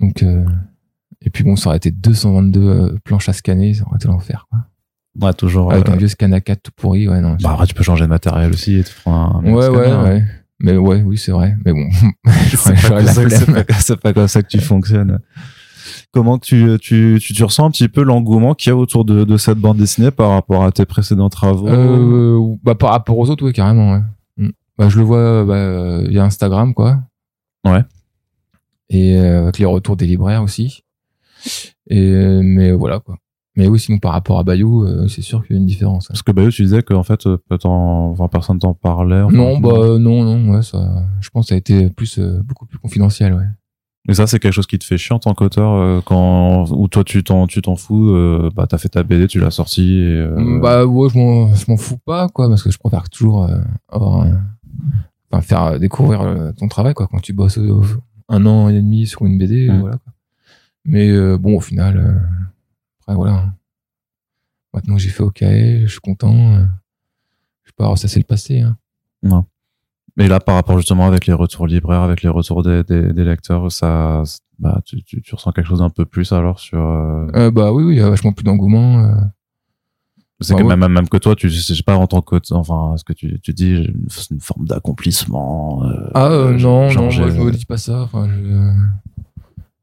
Donc, 0.00 0.22
euh, 0.22 0.44
et 1.22 1.30
puis 1.30 1.42
bon, 1.44 1.56
ça 1.56 1.68
aurait 1.70 1.78
été 1.78 1.90
222 1.90 2.60
euh, 2.60 2.98
planches 3.04 3.28
à 3.28 3.32
scanner, 3.32 3.74
ça 3.74 3.84
aurait 3.86 3.96
été 3.96 4.08
l'enfer, 4.08 4.46
quoi. 4.50 4.60
Ouais, 5.28 5.32
toujours. 5.32 5.72
Avec 5.72 5.88
euh, 5.88 5.92
un 5.92 5.96
vieux 5.96 6.08
scan 6.08 6.30
à 6.32 6.40
4 6.40 6.62
tout 6.62 6.72
pourri, 6.76 7.08
ouais, 7.08 7.20
non. 7.20 7.36
bah, 7.42 7.50
après, 7.52 7.66
tu 7.66 7.74
peux 7.74 7.82
changer 7.82 8.04
de 8.04 8.10
matériel 8.10 8.50
aussi 8.52 8.76
et 8.76 8.84
tu 8.84 8.92
prends 9.02 9.40
un. 9.40 9.44
ouais, 9.44 9.52
ouais, 9.54 9.62
scanner, 9.62 9.90
hein. 9.90 10.04
ouais. 10.04 10.24
Mais 10.58 10.76
ouais, 10.76 11.02
oui, 11.02 11.18
c'est 11.18 11.32
vrai. 11.32 11.54
Mais 11.64 11.72
bon, 11.72 11.88
pas, 12.24 12.72
pas- 13.64 13.74
c'est 13.80 13.96
pas 14.00 14.12
comme 14.14 14.28
ça 14.28 14.42
que 14.42 14.48
tu 14.48 14.58
fonctionnes. 14.60 15.18
Comment 16.16 16.38
tu, 16.38 16.78
tu, 16.80 17.18
tu, 17.20 17.34
tu 17.34 17.44
ressens 17.44 17.66
un 17.66 17.70
petit 17.70 17.88
peu 17.88 18.02
l'engouement 18.02 18.54
qu'il 18.54 18.70
y 18.70 18.72
a 18.72 18.76
autour 18.76 19.04
de, 19.04 19.24
de 19.24 19.36
cette 19.36 19.58
bande 19.58 19.76
dessinée 19.76 20.10
par 20.10 20.30
rapport 20.30 20.64
à 20.64 20.72
tes 20.72 20.86
précédents 20.86 21.28
travaux 21.28 21.68
Euh, 21.68 22.56
bah, 22.64 22.74
par 22.74 22.92
rapport 22.92 23.18
aux 23.18 23.28
autres, 23.28 23.44
oui, 23.44 23.52
carrément, 23.52 23.92
ouais. 23.92 24.00
Mm. 24.38 24.48
Bah, 24.78 24.88
je 24.88 24.96
le 24.96 25.04
vois 25.04 25.44
bah, 25.44 25.52
euh, 25.56 26.06
via 26.08 26.24
Instagram, 26.24 26.72
quoi. 26.72 27.00
Ouais. 27.66 27.84
Et 28.88 29.14
euh, 29.18 29.42
avec 29.42 29.58
les 29.58 29.66
retours 29.66 29.96
des 29.96 30.06
libraires 30.06 30.42
aussi. 30.42 30.84
Et, 31.90 32.00
euh, 32.00 32.40
mais 32.42 32.72
voilà, 32.72 32.98
quoi. 33.00 33.16
Mais 33.54 33.68
oui, 33.68 33.78
sinon, 33.78 33.98
par 33.98 34.12
rapport 34.12 34.38
à 34.38 34.42
Bayou, 34.42 34.84
euh, 34.86 35.08
c'est 35.08 35.20
sûr 35.20 35.44
qu'il 35.46 35.54
y 35.56 35.58
a 35.58 35.60
une 35.60 35.66
différence. 35.66 36.06
hein. 36.06 36.12
Parce 36.12 36.22
que 36.22 36.32
Bayou, 36.32 36.50
tu 36.50 36.62
disais 36.62 36.82
qu'en 36.82 37.02
fait, 37.02 37.26
euh, 37.26 37.36
enfin, 37.62 38.28
personne 38.28 38.58
t'en 38.58 38.72
parlait. 38.72 39.20
enfin, 39.20 39.36
Non, 39.36 39.58
bah, 39.58 39.68
euh, 39.74 39.98
non, 39.98 40.24
non, 40.24 40.54
ouais, 40.54 40.62
ça, 40.62 40.78
je 41.20 41.28
pense 41.28 41.44
que 41.44 41.48
ça 41.50 41.54
a 41.56 41.58
été 41.58 41.90
plus, 41.90 42.18
euh, 42.18 42.40
beaucoup 42.42 42.64
plus 42.64 42.78
confidentiel, 42.78 43.34
ouais. 43.34 43.44
Et 44.08 44.14
ça, 44.14 44.26
c'est 44.26 44.38
quelque 44.38 44.52
chose 44.52 44.66
qui 44.68 44.78
te 44.78 44.84
fait 44.84 44.98
chier 44.98 45.14
en 45.14 45.18
tant 45.18 45.34
qu'auteur, 45.34 45.72
euh, 45.72 46.00
quand, 46.04 46.70
ou 46.70 46.86
toi, 46.88 47.02
tu 47.04 47.24
t'en, 47.24 47.46
tu 47.46 47.60
t'en 47.62 47.74
fous, 47.76 48.10
euh, 48.10 48.50
bah, 48.54 48.66
t'as 48.68 48.78
fait 48.78 48.88
ta 48.88 49.02
BD, 49.02 49.26
tu 49.26 49.40
l'as 49.40 49.50
sortie, 49.50 49.98
et, 49.98 50.20
euh, 50.20 50.60
Bah, 50.60 50.86
ouais, 50.86 51.08
je 51.10 51.18
m'en, 51.18 51.52
je 51.54 51.64
m'en 51.68 51.76
fous 51.76 51.98
pas, 51.98 52.28
quoi, 52.28 52.48
parce 52.48 52.62
que 52.62 52.70
je 52.70 52.78
préfère 52.78 53.08
toujours 53.10 53.44
euh, 53.44 53.58
avoir 53.88 54.22
un- 54.22 54.40
enfin, 55.32 55.40
faire 55.42 55.62
euh, 55.64 55.78
découvrir 55.78 56.20
euh, 56.22 56.52
ton 56.52 56.68
travail, 56.68 56.94
quoi, 56.94 57.08
quand 57.08 57.20
tu 57.20 57.32
bosses 57.32 57.58
euh, 57.58 57.82
un 58.28 58.46
an 58.46 58.68
et 58.68 58.74
demi 58.80 59.06
sur 59.06 59.26
une 59.26 59.38
BD, 59.38 59.68
Mm. 59.70 59.80
voilà, 59.80 59.96
quoi. 59.98 60.12
Mais 60.84 61.10
euh, 61.10 61.36
bon, 61.36 61.56
au 61.56 61.60
final, 61.60 61.96
euh, 61.96 62.14
après, 63.00 63.16
voilà. 63.16 63.32
hein. 63.34 63.52
Maintenant 64.72 64.98
j'ai 64.98 65.08
fait 65.08 65.22
OK, 65.22 65.38
je 65.42 65.86
suis 65.88 66.00
content. 66.00 66.34
euh, 66.54 66.64
je 67.64 67.70
peux 67.72 67.82
pas 67.84 67.88
ressasser 67.88 68.20
le 68.20 68.24
passé. 68.24 68.60
Hein. 68.60 68.76
Et 70.18 70.28
là, 70.28 70.40
par 70.40 70.54
rapport 70.54 70.78
justement 70.78 71.06
avec 71.06 71.26
les 71.26 71.32
retours 71.34 71.66
libraires, 71.66 72.00
avec 72.02 72.22
les 72.22 72.28
retours 72.30 72.62
des, 72.62 72.82
des, 72.84 73.12
des 73.12 73.24
lecteurs, 73.24 73.70
ça, 73.70 74.22
bah, 74.58 74.80
tu, 74.86 75.02
tu, 75.04 75.20
tu 75.20 75.34
ressens 75.34 75.52
quelque 75.52 75.66
chose 75.68 75.80
d'un 75.80 75.90
peu 75.90 76.04
plus 76.06 76.32
alors 76.32 76.58
sur. 76.58 76.78
euh, 76.80 77.26
Euh, 77.34 77.50
bah 77.50 77.72
oui, 77.72 77.82
oui, 77.84 77.94
il 77.96 77.98
y 77.98 78.02
a 78.02 78.08
vachement 78.08 78.32
plus 78.32 78.44
d'engouement. 78.44 79.00
euh. 79.04 79.14
c'est 80.40 80.54
bah 80.54 80.60
que 80.60 80.64
ouais. 80.66 80.76
même, 80.76 80.90
même 80.92 81.08
que 81.08 81.18
toi, 81.18 81.34
tu 81.36 81.50
je 81.50 81.60
sais 81.74 81.82
pas 81.82 81.96
en 81.96 82.06
tant 82.06 82.22
qu'auteur, 82.22 82.58
enfin, 82.58 82.94
ce 82.96 83.04
que 83.04 83.12
tu, 83.12 83.38
tu 83.40 83.52
dis, 83.52 83.88
c'est 84.08 84.30
une 84.30 84.40
forme 84.40 84.66
d'accomplissement. 84.66 85.84
euh, 85.84 86.08
Ah 86.14 86.26
euh, 86.28 86.52
non, 86.52 86.58
genre, 86.58 86.90
non, 86.94 87.02
moi 87.02 87.10
je 87.30 87.40
me 87.42 87.50
dis 87.50 87.66
pas 87.66 87.76
ça. 87.78 88.00
Enfin, 88.02 88.26
je, 88.28 88.72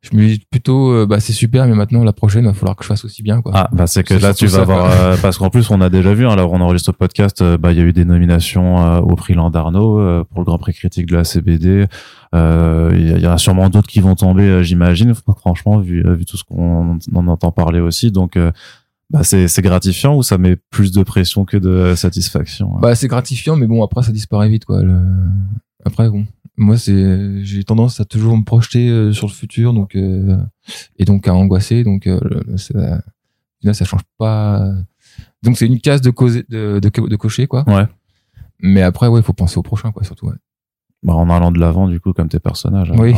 je 0.04 0.16
me 0.18 0.28
dis 0.28 0.44
plutôt, 0.52 0.92
euh, 0.92 1.06
bah 1.06 1.20
c'est 1.22 1.32
super, 1.34 1.66
mais 1.66 1.74
maintenant 1.76 2.04
la 2.04 2.12
prochaine, 2.14 2.44
il 2.44 2.48
va 2.48 2.54
falloir 2.54 2.76
que 2.76 2.84
je 2.84 2.88
fasse 2.90 3.06
aussi 3.06 3.24
bien, 3.24 3.42
quoi. 3.42 3.54
Ah, 3.56 3.70
bah 3.72 3.88
c'est 3.88 4.04
que 4.04 4.14
là 4.14 4.34
tu 4.34 4.46
vas 4.48 4.52
ça, 4.58 4.62
avoir 4.64 4.92
euh, 4.92 5.16
parce 5.22 5.38
qu'en 5.38 5.50
plus 5.50 5.70
on 5.72 5.80
a 5.80 5.90
déjà 5.90 6.14
vu 6.14 6.28
hein, 6.28 6.36
là 6.36 6.46
où 6.46 6.50
on 6.52 6.60
enregistre 6.60 6.92
le 6.92 6.98
podcast, 6.98 7.42
euh, 7.42 7.58
bah 7.58 7.72
il 7.72 7.78
y 7.78 7.82
a 7.82 7.86
eu 7.86 7.94
des 7.94 8.04
nominations 8.06 8.84
euh, 8.86 9.00
au 9.00 9.16
prix 9.16 9.34
Landarno 9.34 10.00
euh, 10.00 10.24
pour 10.30 10.40
le 10.42 10.46
Grand 10.46 10.58
Prix 10.58 10.74
critique 10.74 11.06
de 11.06 11.16
la 11.16 11.24
CBD. 11.24 11.88
Euh, 12.36 12.92
Il 12.94 13.18
y, 13.18 13.22
y 13.22 13.26
a 13.26 13.38
sûrement 13.38 13.70
d'autres 13.70 13.88
qui 13.88 14.02
vont 14.02 14.16
tomber, 14.16 14.64
j'imagine. 14.64 15.14
Franchement, 15.38 15.80
vu 15.80 16.04
vu 16.16 16.26
tout 16.26 16.36
ce 16.38 16.44
qu'on 16.44 17.00
en 17.16 17.28
entend 17.28 17.52
parler 17.52 17.80
aussi, 17.80 18.12
donc 18.12 18.36
euh, 18.36 18.52
bah 19.10 19.24
c'est 19.24 19.48
c'est 19.48 19.62
gratifiant 19.62 20.16
ou 20.16 20.24
ça 20.24 20.38
met 20.38 20.58
plus 20.70 20.92
de 20.92 21.04
pression 21.04 21.46
que 21.46 21.56
de 21.58 21.94
satisfaction. 21.96 22.74
hein? 22.76 22.80
Bah 22.82 22.96
c'est 22.96 23.08
gratifiant, 23.08 23.56
mais 23.56 23.68
bon 23.68 23.84
après 23.84 24.04
ça 24.04 24.12
disparaît 24.12 24.50
vite, 24.50 24.66
quoi. 24.66 24.82
Le... 24.84 25.00
Après 25.86 26.10
bon, 26.10 26.26
moi 26.58 26.78
c'est, 26.78 27.44
j'ai 27.44 27.64
tendance 27.64 28.00
à 28.00 28.06
toujours 28.06 28.38
me 28.38 28.44
projeter 28.44 28.90
euh, 28.90 29.12
sur 29.12 29.28
le 29.28 29.34
futur, 29.34 29.74
donc 29.74 29.96
euh, 29.96 30.38
et 30.98 31.06
donc 31.06 31.28
à 31.28 31.34
angoisser, 31.34 31.84
donc 31.84 32.06
euh, 32.08 32.20
le- 32.24 32.58
ça, 32.58 33.02
final, 33.60 33.76
ça 33.76 33.86
change 33.86 34.02
pas. 34.18 34.70
Donc 35.42 35.58
c'est 35.58 35.66
une 35.68 35.80
case 35.80 36.02
de, 36.02 36.10
causer, 36.12 36.46
de, 36.50 36.80
de, 36.80 36.90
de 37.08 37.16
cocher, 37.16 37.48
quoi. 37.48 37.64
Ouais. 37.68 37.86
Mais 38.60 38.82
après 38.82 39.08
ouais, 39.08 39.20
il 39.20 39.24
faut 39.24 39.34
penser 39.34 39.58
au 39.58 39.64
prochain, 39.64 39.92
quoi, 39.92 40.04
surtout. 40.04 40.28
Ouais. 40.28 40.36
Bah, 41.04 41.14
en 41.16 41.30
allant 41.30 41.52
de 41.52 41.60
l'avant 41.60 41.88
du 41.90 42.00
coup 42.00 42.14
comme 42.14 42.30
tes 42.30 42.40
personnages. 42.40 42.92
hein, 42.92 42.96
Oui, 42.98 43.14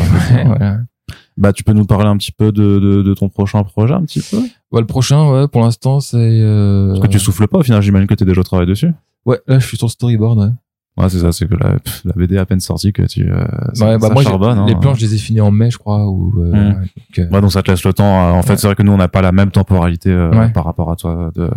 voilà. 0.46 0.80
Bah 1.38 1.54
tu 1.54 1.64
peux 1.64 1.74
nous 1.74 1.86
parler 1.86 2.08
un 2.08 2.18
petit 2.18 2.32
peu 2.32 2.52
de 2.52 2.80
de, 2.80 3.02
de 3.04 3.14
ton 3.14 3.30
prochain 3.30 3.62
projet 3.64 3.94
un 3.94 4.02
petit 4.06 4.22
peu? 4.22 4.38
Ouais, 4.72 4.80
le 4.82 4.88
prochain, 4.88 5.30
ouais, 5.30 5.48
pour 5.48 5.62
l'instant, 5.62 6.00
c'est. 6.00 6.18
Euh... 6.18 6.94
Parce 6.94 7.02
que 7.02 7.12
tu 7.12 7.20
souffles 7.20 7.48
pas 7.48 7.60
au 7.60 7.64
final, 7.64 7.82
j'imagine 7.84 8.08
que 8.08 8.16
t'es 8.16 8.26
déjà 8.26 8.42
au 8.42 8.44
travail 8.44 8.66
dessus. 8.66 8.92
Ouais, 9.26 9.40
là, 9.46 9.60
je 9.60 9.68
suis 9.68 9.78
sur 9.78 9.92
storyboard, 9.92 10.40
ouais. 10.40 10.50
Ouais, 10.98 11.10
c'est 11.10 11.20
ça, 11.20 11.32
c'est 11.34 11.46
que 11.48 11.56
la, 11.56 11.76
la 12.06 12.14
BD 12.16 12.36
est 12.36 12.38
à 12.38 12.46
peine 12.46 12.62
sortie 12.62 12.94
que 12.94 13.02
tu. 13.04 13.30
Euh, 13.30 13.44
ça, 13.74 13.86
Ouais, 13.86 13.98
bah 13.98 14.08
ça 14.08 14.14
moi, 14.14 14.24
charbonne, 14.24 14.58
hein. 14.60 14.66
les 14.66 14.76
planches, 14.76 15.00
je 15.00 15.06
les 15.06 15.16
ai 15.16 15.18
finies 15.18 15.42
en 15.42 15.52
mai, 15.52 15.70
je 15.70 15.78
crois. 15.78 16.08
Ou, 16.10 16.34
euh, 16.42 16.52
Mm. 16.52 16.74
donc, 16.74 16.88
euh, 17.20 17.30
Ouais, 17.32 17.42
donc 17.42 17.52
ça 17.52 17.62
te 17.64 17.70
laisse 17.72 17.84
le 17.84 17.92
temps. 17.92 18.06
euh, 18.30 18.32
En 18.32 18.44
fait, 18.44 18.52
Ouais. 18.52 18.58
c'est 18.58 18.68
vrai 18.68 18.76
que 18.76 18.84
nous, 18.84 18.94
on 18.94 18.98
n'a 18.98 19.10
pas 19.10 19.22
la 19.22 19.34
même 19.34 19.52
temporalité 19.52 20.10
euh, 20.10 20.32
Ouais. 20.32 20.50
par 20.52 20.64
rapport 20.64 20.90
à 20.90 20.96
toi. 20.96 21.32
De, 21.36 21.50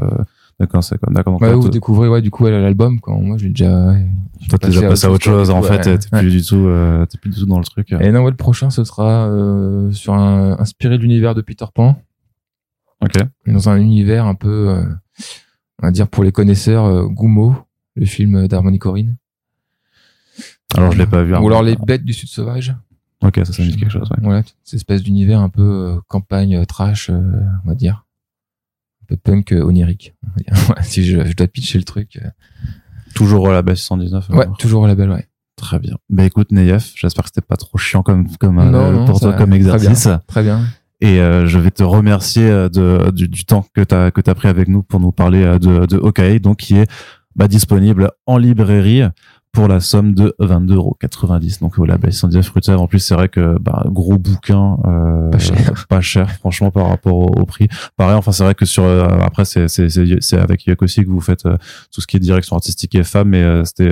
de 0.59 0.67
quand 0.67 0.83
c'est 0.83 0.99
comme 0.99 1.15
d'accord. 1.15 1.35
ouais, 1.35 1.47
toi, 1.47 1.55
vous 1.57 1.63
toi, 1.63 1.71
découvrez, 1.71 2.09
ouais, 2.09 2.21
du 2.21 2.33
coup, 2.33 2.49
elle, 2.49 2.61
l'album, 2.61 2.99
quand 2.99 3.17
moi, 3.21 3.37
j'ai 3.39 3.51
déjà. 3.51 3.95
j'ai 4.41 4.49
t'es 4.59 4.67
déjà 4.67 4.89
passé 4.89 5.07
à 5.07 5.11
autre 5.13 5.23
chose. 5.25 5.51
En 5.51 5.63
fait, 5.63 5.83
t'es 5.83 5.99
plus 6.19 6.31
du 6.31 6.43
tout, 6.43 6.57
euh, 6.67 7.07
t'es 7.07 7.17
plus 7.19 7.31
du 7.31 7.39
tout 7.39 7.47
dans 7.47 7.59
le 7.59 7.65
truc. 7.65 7.93
Et 7.93 8.11
non, 8.11 8.25
ouais, 8.25 8.31
le 8.33 8.37
prochain, 8.37 8.71
ce 8.71 8.83
sera 8.83 9.29
euh, 9.29 9.93
sur 9.93 10.15
un, 10.15 10.59
inspiré 10.59 10.97
de 10.99 11.03
l'univers 11.03 11.37
de 11.37 11.43
Peter 11.43 11.67
Pan, 11.73 11.97
Ok. 13.05 13.23
dans 13.47 13.69
un 13.69 13.77
univers 13.77 14.27
un 14.27 14.35
peu, 14.35 14.71
euh, 14.71 14.83
on 15.81 15.87
va 15.87 15.93
dire 15.93 16.09
pour 16.09 16.25
les 16.25 16.33
connaisseurs, 16.33 17.09
Gumo, 17.09 17.55
le 17.95 18.05
film 18.05 18.49
d'Harmony 18.49 18.81
Corinne. 18.81 19.17
Alors, 20.77 20.93
je 20.93 20.99
l'ai 20.99 21.07
pas 21.07 21.23
vu. 21.25 21.35
hein. 21.35 21.41
Ou 21.41 21.47
alors 21.49 21.63
les 21.63 21.77
bêtes 21.77 22.05
du 22.05 22.13
Sud 22.13 22.29
sauvage. 22.29 22.75
Ok, 23.25 23.41
ça, 23.45 23.53
ça 23.53 23.63
me 23.63 23.69
dit 23.69 23.77
quelque 23.77 23.91
chose. 23.91 24.09
Ouais. 24.11 24.17
Voilà, 24.23 24.43
cette 24.65 24.75
espèce 24.75 25.03
d'univers 25.03 25.41
un 25.41 25.49
peu 25.49 25.63
euh, 25.63 25.97
campagne 26.09 26.57
euh, 26.57 26.65
trash, 26.65 27.11
euh, 27.11 27.21
on 27.65 27.69
va 27.69 27.75
dire. 27.75 28.05
Un 29.03 29.07
peu 29.09 29.17
punk 29.17 29.53
euh, 29.53 29.63
onirique. 29.63 30.15
on 30.25 30.29
va 30.29 30.35
dire. 30.57 30.69
Ouais, 30.77 30.83
si 30.83 31.05
je, 31.05 31.25
je 31.27 31.33
dois 31.35 31.47
pitcher 31.49 31.79
le 31.79 31.85
truc. 31.85 32.19
euh. 32.23 32.29
Toujours 33.15 33.49
à 33.49 33.53
la 33.53 33.63
baisse 33.63 33.81
119. 33.83 34.29
Ouais, 34.31 34.43
alors. 34.43 34.57
toujours 34.59 34.83
au 34.83 34.87
label, 34.87 35.11
ouais. 35.11 35.27
Très 35.57 35.81
bien. 35.81 35.97
Bah 36.09 36.23
écoute, 36.25 36.53
Neyef, 36.53 36.93
j'espère 36.95 37.25
que 37.25 37.31
c'était 37.35 37.45
pas 37.45 37.57
trop 37.57 37.77
chiant 37.79 38.05
comme 38.05 38.29
comme 38.37 38.61
euh, 38.61 38.71
Non, 38.71 38.93
non, 38.93 39.05
pour 39.07 39.19
toi 39.19 39.33
comme 39.33 39.51
très 39.51 39.57
exercice. 39.59 40.09
Très 40.29 40.43
bien. 40.45 40.61
Et 41.01 41.21
euh, 41.21 41.47
je 41.49 41.59
vais 41.59 41.73
te 41.73 41.83
remercier 41.83 42.49
de, 42.49 43.11
du, 43.11 43.27
du 43.29 43.45
temps 43.45 43.65
que 43.75 43.81
tu 43.83 43.95
as, 43.95 44.13
que 44.13 44.21
as 44.31 44.35
pris 44.37 44.47
avec 44.49 44.69
nous 44.69 44.85
pour 44.85 45.01
nous 45.01 45.11
parler 45.11 45.43
de, 45.59 45.87
de 45.87 45.97
Hawkeye, 45.97 46.39
donc 46.39 46.59
qui 46.59 46.77
est 46.77 46.89
bah, 47.35 47.49
disponible 47.49 48.13
en 48.27 48.37
librairie 48.37 49.03
pour 49.59 49.67
la 49.67 49.81
somme 49.81 50.15
de 50.15 50.37
22,90€. 50.41 51.61
Donc 51.61 51.79
au 51.79 51.85
label 51.85 52.13
119 52.13 52.47
Fruiter. 52.47 52.73
En 52.75 52.87
plus, 52.87 53.01
c'est 53.01 53.15
vrai 53.15 53.29
que 53.29 53.59
bah, 53.59 53.85
gros 53.87 54.17
bouquin, 54.17 54.77
euh, 54.87 55.31
Pas 55.31 55.39
cher. 55.39 55.87
pas 55.89 56.01
cher, 56.01 56.31
franchement, 56.31 56.71
par 56.71 56.87
rapport 56.89 57.15
au, 57.17 57.41
au 57.41 57.45
prix. 57.45 57.67
Pareil, 57.97 58.15
enfin, 58.15 58.31
c'est 58.31 58.45
vrai 58.45 58.55
que 58.55 58.65
sur 58.65 58.85
euh, 58.85 59.09
après, 59.21 59.45
c'est 59.45 59.67
c'est 59.67 59.89
c'est 59.89 60.07
c'est 60.21 60.39
avec 60.39 60.65
Yuck 60.67 60.81
aussi 60.83 61.03
que 61.05 61.11
vous 61.11 61.21
faites 61.21 61.45
euh, 61.47 61.57
tout 61.93 62.01
ce 62.01 62.07
qui 62.07 62.17
est 62.17 62.21
direction 62.21 62.55
artistique 62.55 62.95
et 62.95 63.03
femmes, 63.03 63.31
mais 63.31 63.65
c'était 63.65 63.91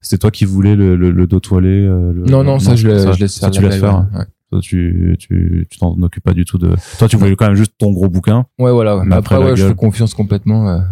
c'était 0.00 0.18
toi 0.18 0.30
qui 0.30 0.44
voulais 0.44 0.76
le, 0.76 0.94
le, 0.94 1.10
le 1.10 1.26
dos 1.26 1.40
toilé. 1.40 1.80
le- 1.86 2.24
Non, 2.28 2.44
non, 2.44 2.60
ça, 2.60 2.76
je, 2.76 2.86
le- 2.86 3.12
je 3.12 3.18
laisse 3.20 3.34
ça, 3.34 3.48
faire. 3.48 3.50
tu 3.50 3.62
laisses 3.62 3.80
faire. 3.80 4.06
Ouais, 4.14 4.24
Toi, 4.50 4.60
tu 4.62 5.16
tu 5.18 5.66
tu 5.68 5.78
t'en 5.80 6.00
occupes 6.02 6.22
pas 6.24 6.34
du 6.34 6.44
tout 6.44 6.58
de. 6.58 6.70
Toi, 6.98 7.08
tu 7.08 7.16
voulais 7.16 7.34
quand 7.34 7.46
même 7.48 7.56
juste 7.56 7.72
ton 7.78 7.90
gros 7.90 8.08
bouquin. 8.08 8.46
Ouais, 8.60 8.70
voilà. 8.70 9.02
Mais 9.04 9.16
après, 9.16 9.34
après, 9.36 9.50
ouais, 9.50 9.56
je 9.56 9.66
fais 9.66 9.74
confiance 9.74 10.14
complètement 10.14 10.68
à, 10.68 10.84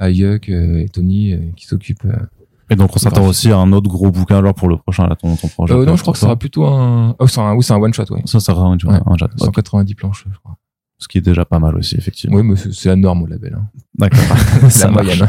à 0.00 0.10
Yuck 0.10 0.48
et 0.48 0.86
Tony 0.92 1.52
qui 1.56 1.66
s'occupent. 1.66 2.06
Et 2.72 2.76
donc, 2.76 2.90
on 2.96 2.98
s'attend 2.98 3.26
aussi 3.26 3.50
à 3.52 3.58
un 3.58 3.70
autre 3.72 3.88
gros 3.90 4.10
bouquin 4.10 4.38
alors 4.38 4.54
pour 4.54 4.68
le 4.68 4.78
prochain 4.78 5.06
là, 5.06 5.14
ton 5.14 5.36
ton 5.36 5.48
projet. 5.48 5.74
Euh, 5.74 5.84
non, 5.84 5.94
je 5.96 6.00
crois 6.02 6.12
que 6.14 6.18
ça 6.18 6.26
sera 6.26 6.36
plutôt 6.36 6.64
un. 6.66 7.14
Oh, 7.18 7.26
c'est 7.26 7.40
un, 7.40 7.54
oui, 7.54 7.62
c'est 7.62 7.74
un 7.74 7.76
one 7.76 7.92
shot, 7.92 8.04
ouais. 8.10 8.22
ça 8.24 8.40
sera 8.40 8.62
un, 8.62 8.76
Ouais. 8.76 8.98
un, 9.06 9.16
jet. 9.16 9.26
190 9.36 9.94
planches, 9.94 10.24
je 10.32 10.38
crois. 10.38 10.56
ce 10.98 11.06
qui 11.06 11.18
est 11.18 11.22
déjà 11.22 11.44
pas 11.44 11.58
mal 11.58 11.76
aussi 11.76 11.96
effectivement. 11.96 12.36
Oui, 12.36 12.42
mais 12.42 12.56
c'est 12.56 12.72
c'est 12.72 12.88
la 12.88 12.96
norme 12.96 13.22
au 13.24 13.26
label. 13.26 13.54
Hein. 13.58 13.66
D'accord. 13.98 14.20
La 14.80 14.88
moyenne. 14.90 15.26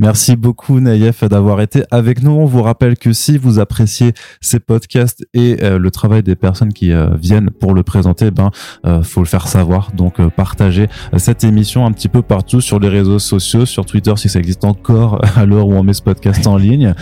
Merci 0.00 0.34
beaucoup 0.34 0.80
Naïef 0.80 1.22
d'avoir 1.22 1.60
été 1.60 1.84
avec 1.92 2.24
nous. 2.24 2.32
On 2.32 2.44
vous 2.44 2.62
rappelle 2.62 2.96
que 2.98 3.12
si 3.12 3.38
vous 3.38 3.60
appréciez 3.60 4.14
ces 4.40 4.58
podcasts 4.58 5.24
et 5.32 5.58
euh, 5.62 5.78
le 5.78 5.90
travail 5.92 6.24
des 6.24 6.34
personnes 6.34 6.72
qui 6.72 6.92
euh, 6.92 7.14
viennent 7.14 7.50
pour 7.50 7.72
le 7.72 7.84
présenter, 7.84 8.32
ben 8.32 8.50
euh, 8.84 9.04
faut 9.04 9.20
le 9.20 9.26
faire 9.26 9.46
savoir. 9.46 9.92
Donc 9.92 10.20
partagez 10.30 10.88
cette 11.18 11.44
émission 11.44 11.86
un 11.86 11.92
petit 11.92 12.08
peu 12.08 12.20
partout 12.22 12.60
sur 12.60 12.80
les 12.80 12.88
réseaux 12.88 13.20
sociaux, 13.20 13.64
sur 13.64 13.86
Twitter 13.86 14.12
si 14.16 14.28
ça 14.28 14.40
existe 14.40 14.64
encore 14.64 15.20
à 15.36 15.46
l'heure 15.46 15.68
où 15.68 15.74
on 15.74 15.84
met 15.84 15.94
ce 15.94 16.02
podcast 16.02 16.44
en 16.48 16.56
ligne. 16.56 16.94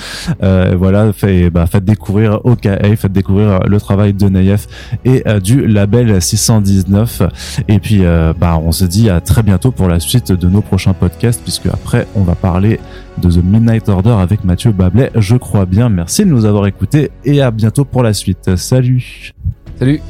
Euh, 0.43 0.75
voilà, 0.79 1.15
fait, 1.15 1.49
bah, 1.49 1.67
faites 1.67 1.87
découvrir 1.87 2.45
OKA, 2.45 2.79
faites 2.97 3.13
découvrir 3.13 3.61
le 3.61 3.81
travail 3.81 4.13
de 4.13 4.29
Naïef 4.29 4.67
et 5.07 5.25
du 5.43 5.67
label 5.67 6.21
619. 6.21 7.23
Et 7.69 7.79
puis 7.79 8.03
bah, 8.39 8.61
on 8.63 8.73
se 8.73 8.85
dit 8.85 9.09
à 9.09 9.23
très 9.23 9.43
bientôt 9.43 9.71
pour 9.71 9.89
la 9.89 10.01
suite 10.01 10.33
de 10.33 10.49
nos 10.49 10.61
prochains 10.61 10.93
podcasts, 10.99 11.43
puisque 11.43 11.67
après, 11.67 12.07
on 12.15 12.23
va 12.23 12.35
parler 12.35 12.81
de 13.19 13.31
The 13.31 13.43
Midnight 13.43 13.89
Order 13.89 14.17
avec 14.21 14.45
Mathieu 14.45 14.73
Bablet. 14.73 15.11
Je 15.15 15.37
crois 15.37 15.67
bien. 15.67 15.89
Merci 15.89 16.25
de 16.25 16.31
nous 16.31 16.45
avoir 16.45 16.67
écoutés 16.67 17.11
et 17.25 17.41
à 17.41 17.51
bientôt 17.51 17.85
pour 17.85 18.03
la 18.03 18.13
suite. 18.13 18.57
Salut. 18.57 19.33
Salut. 19.79 20.01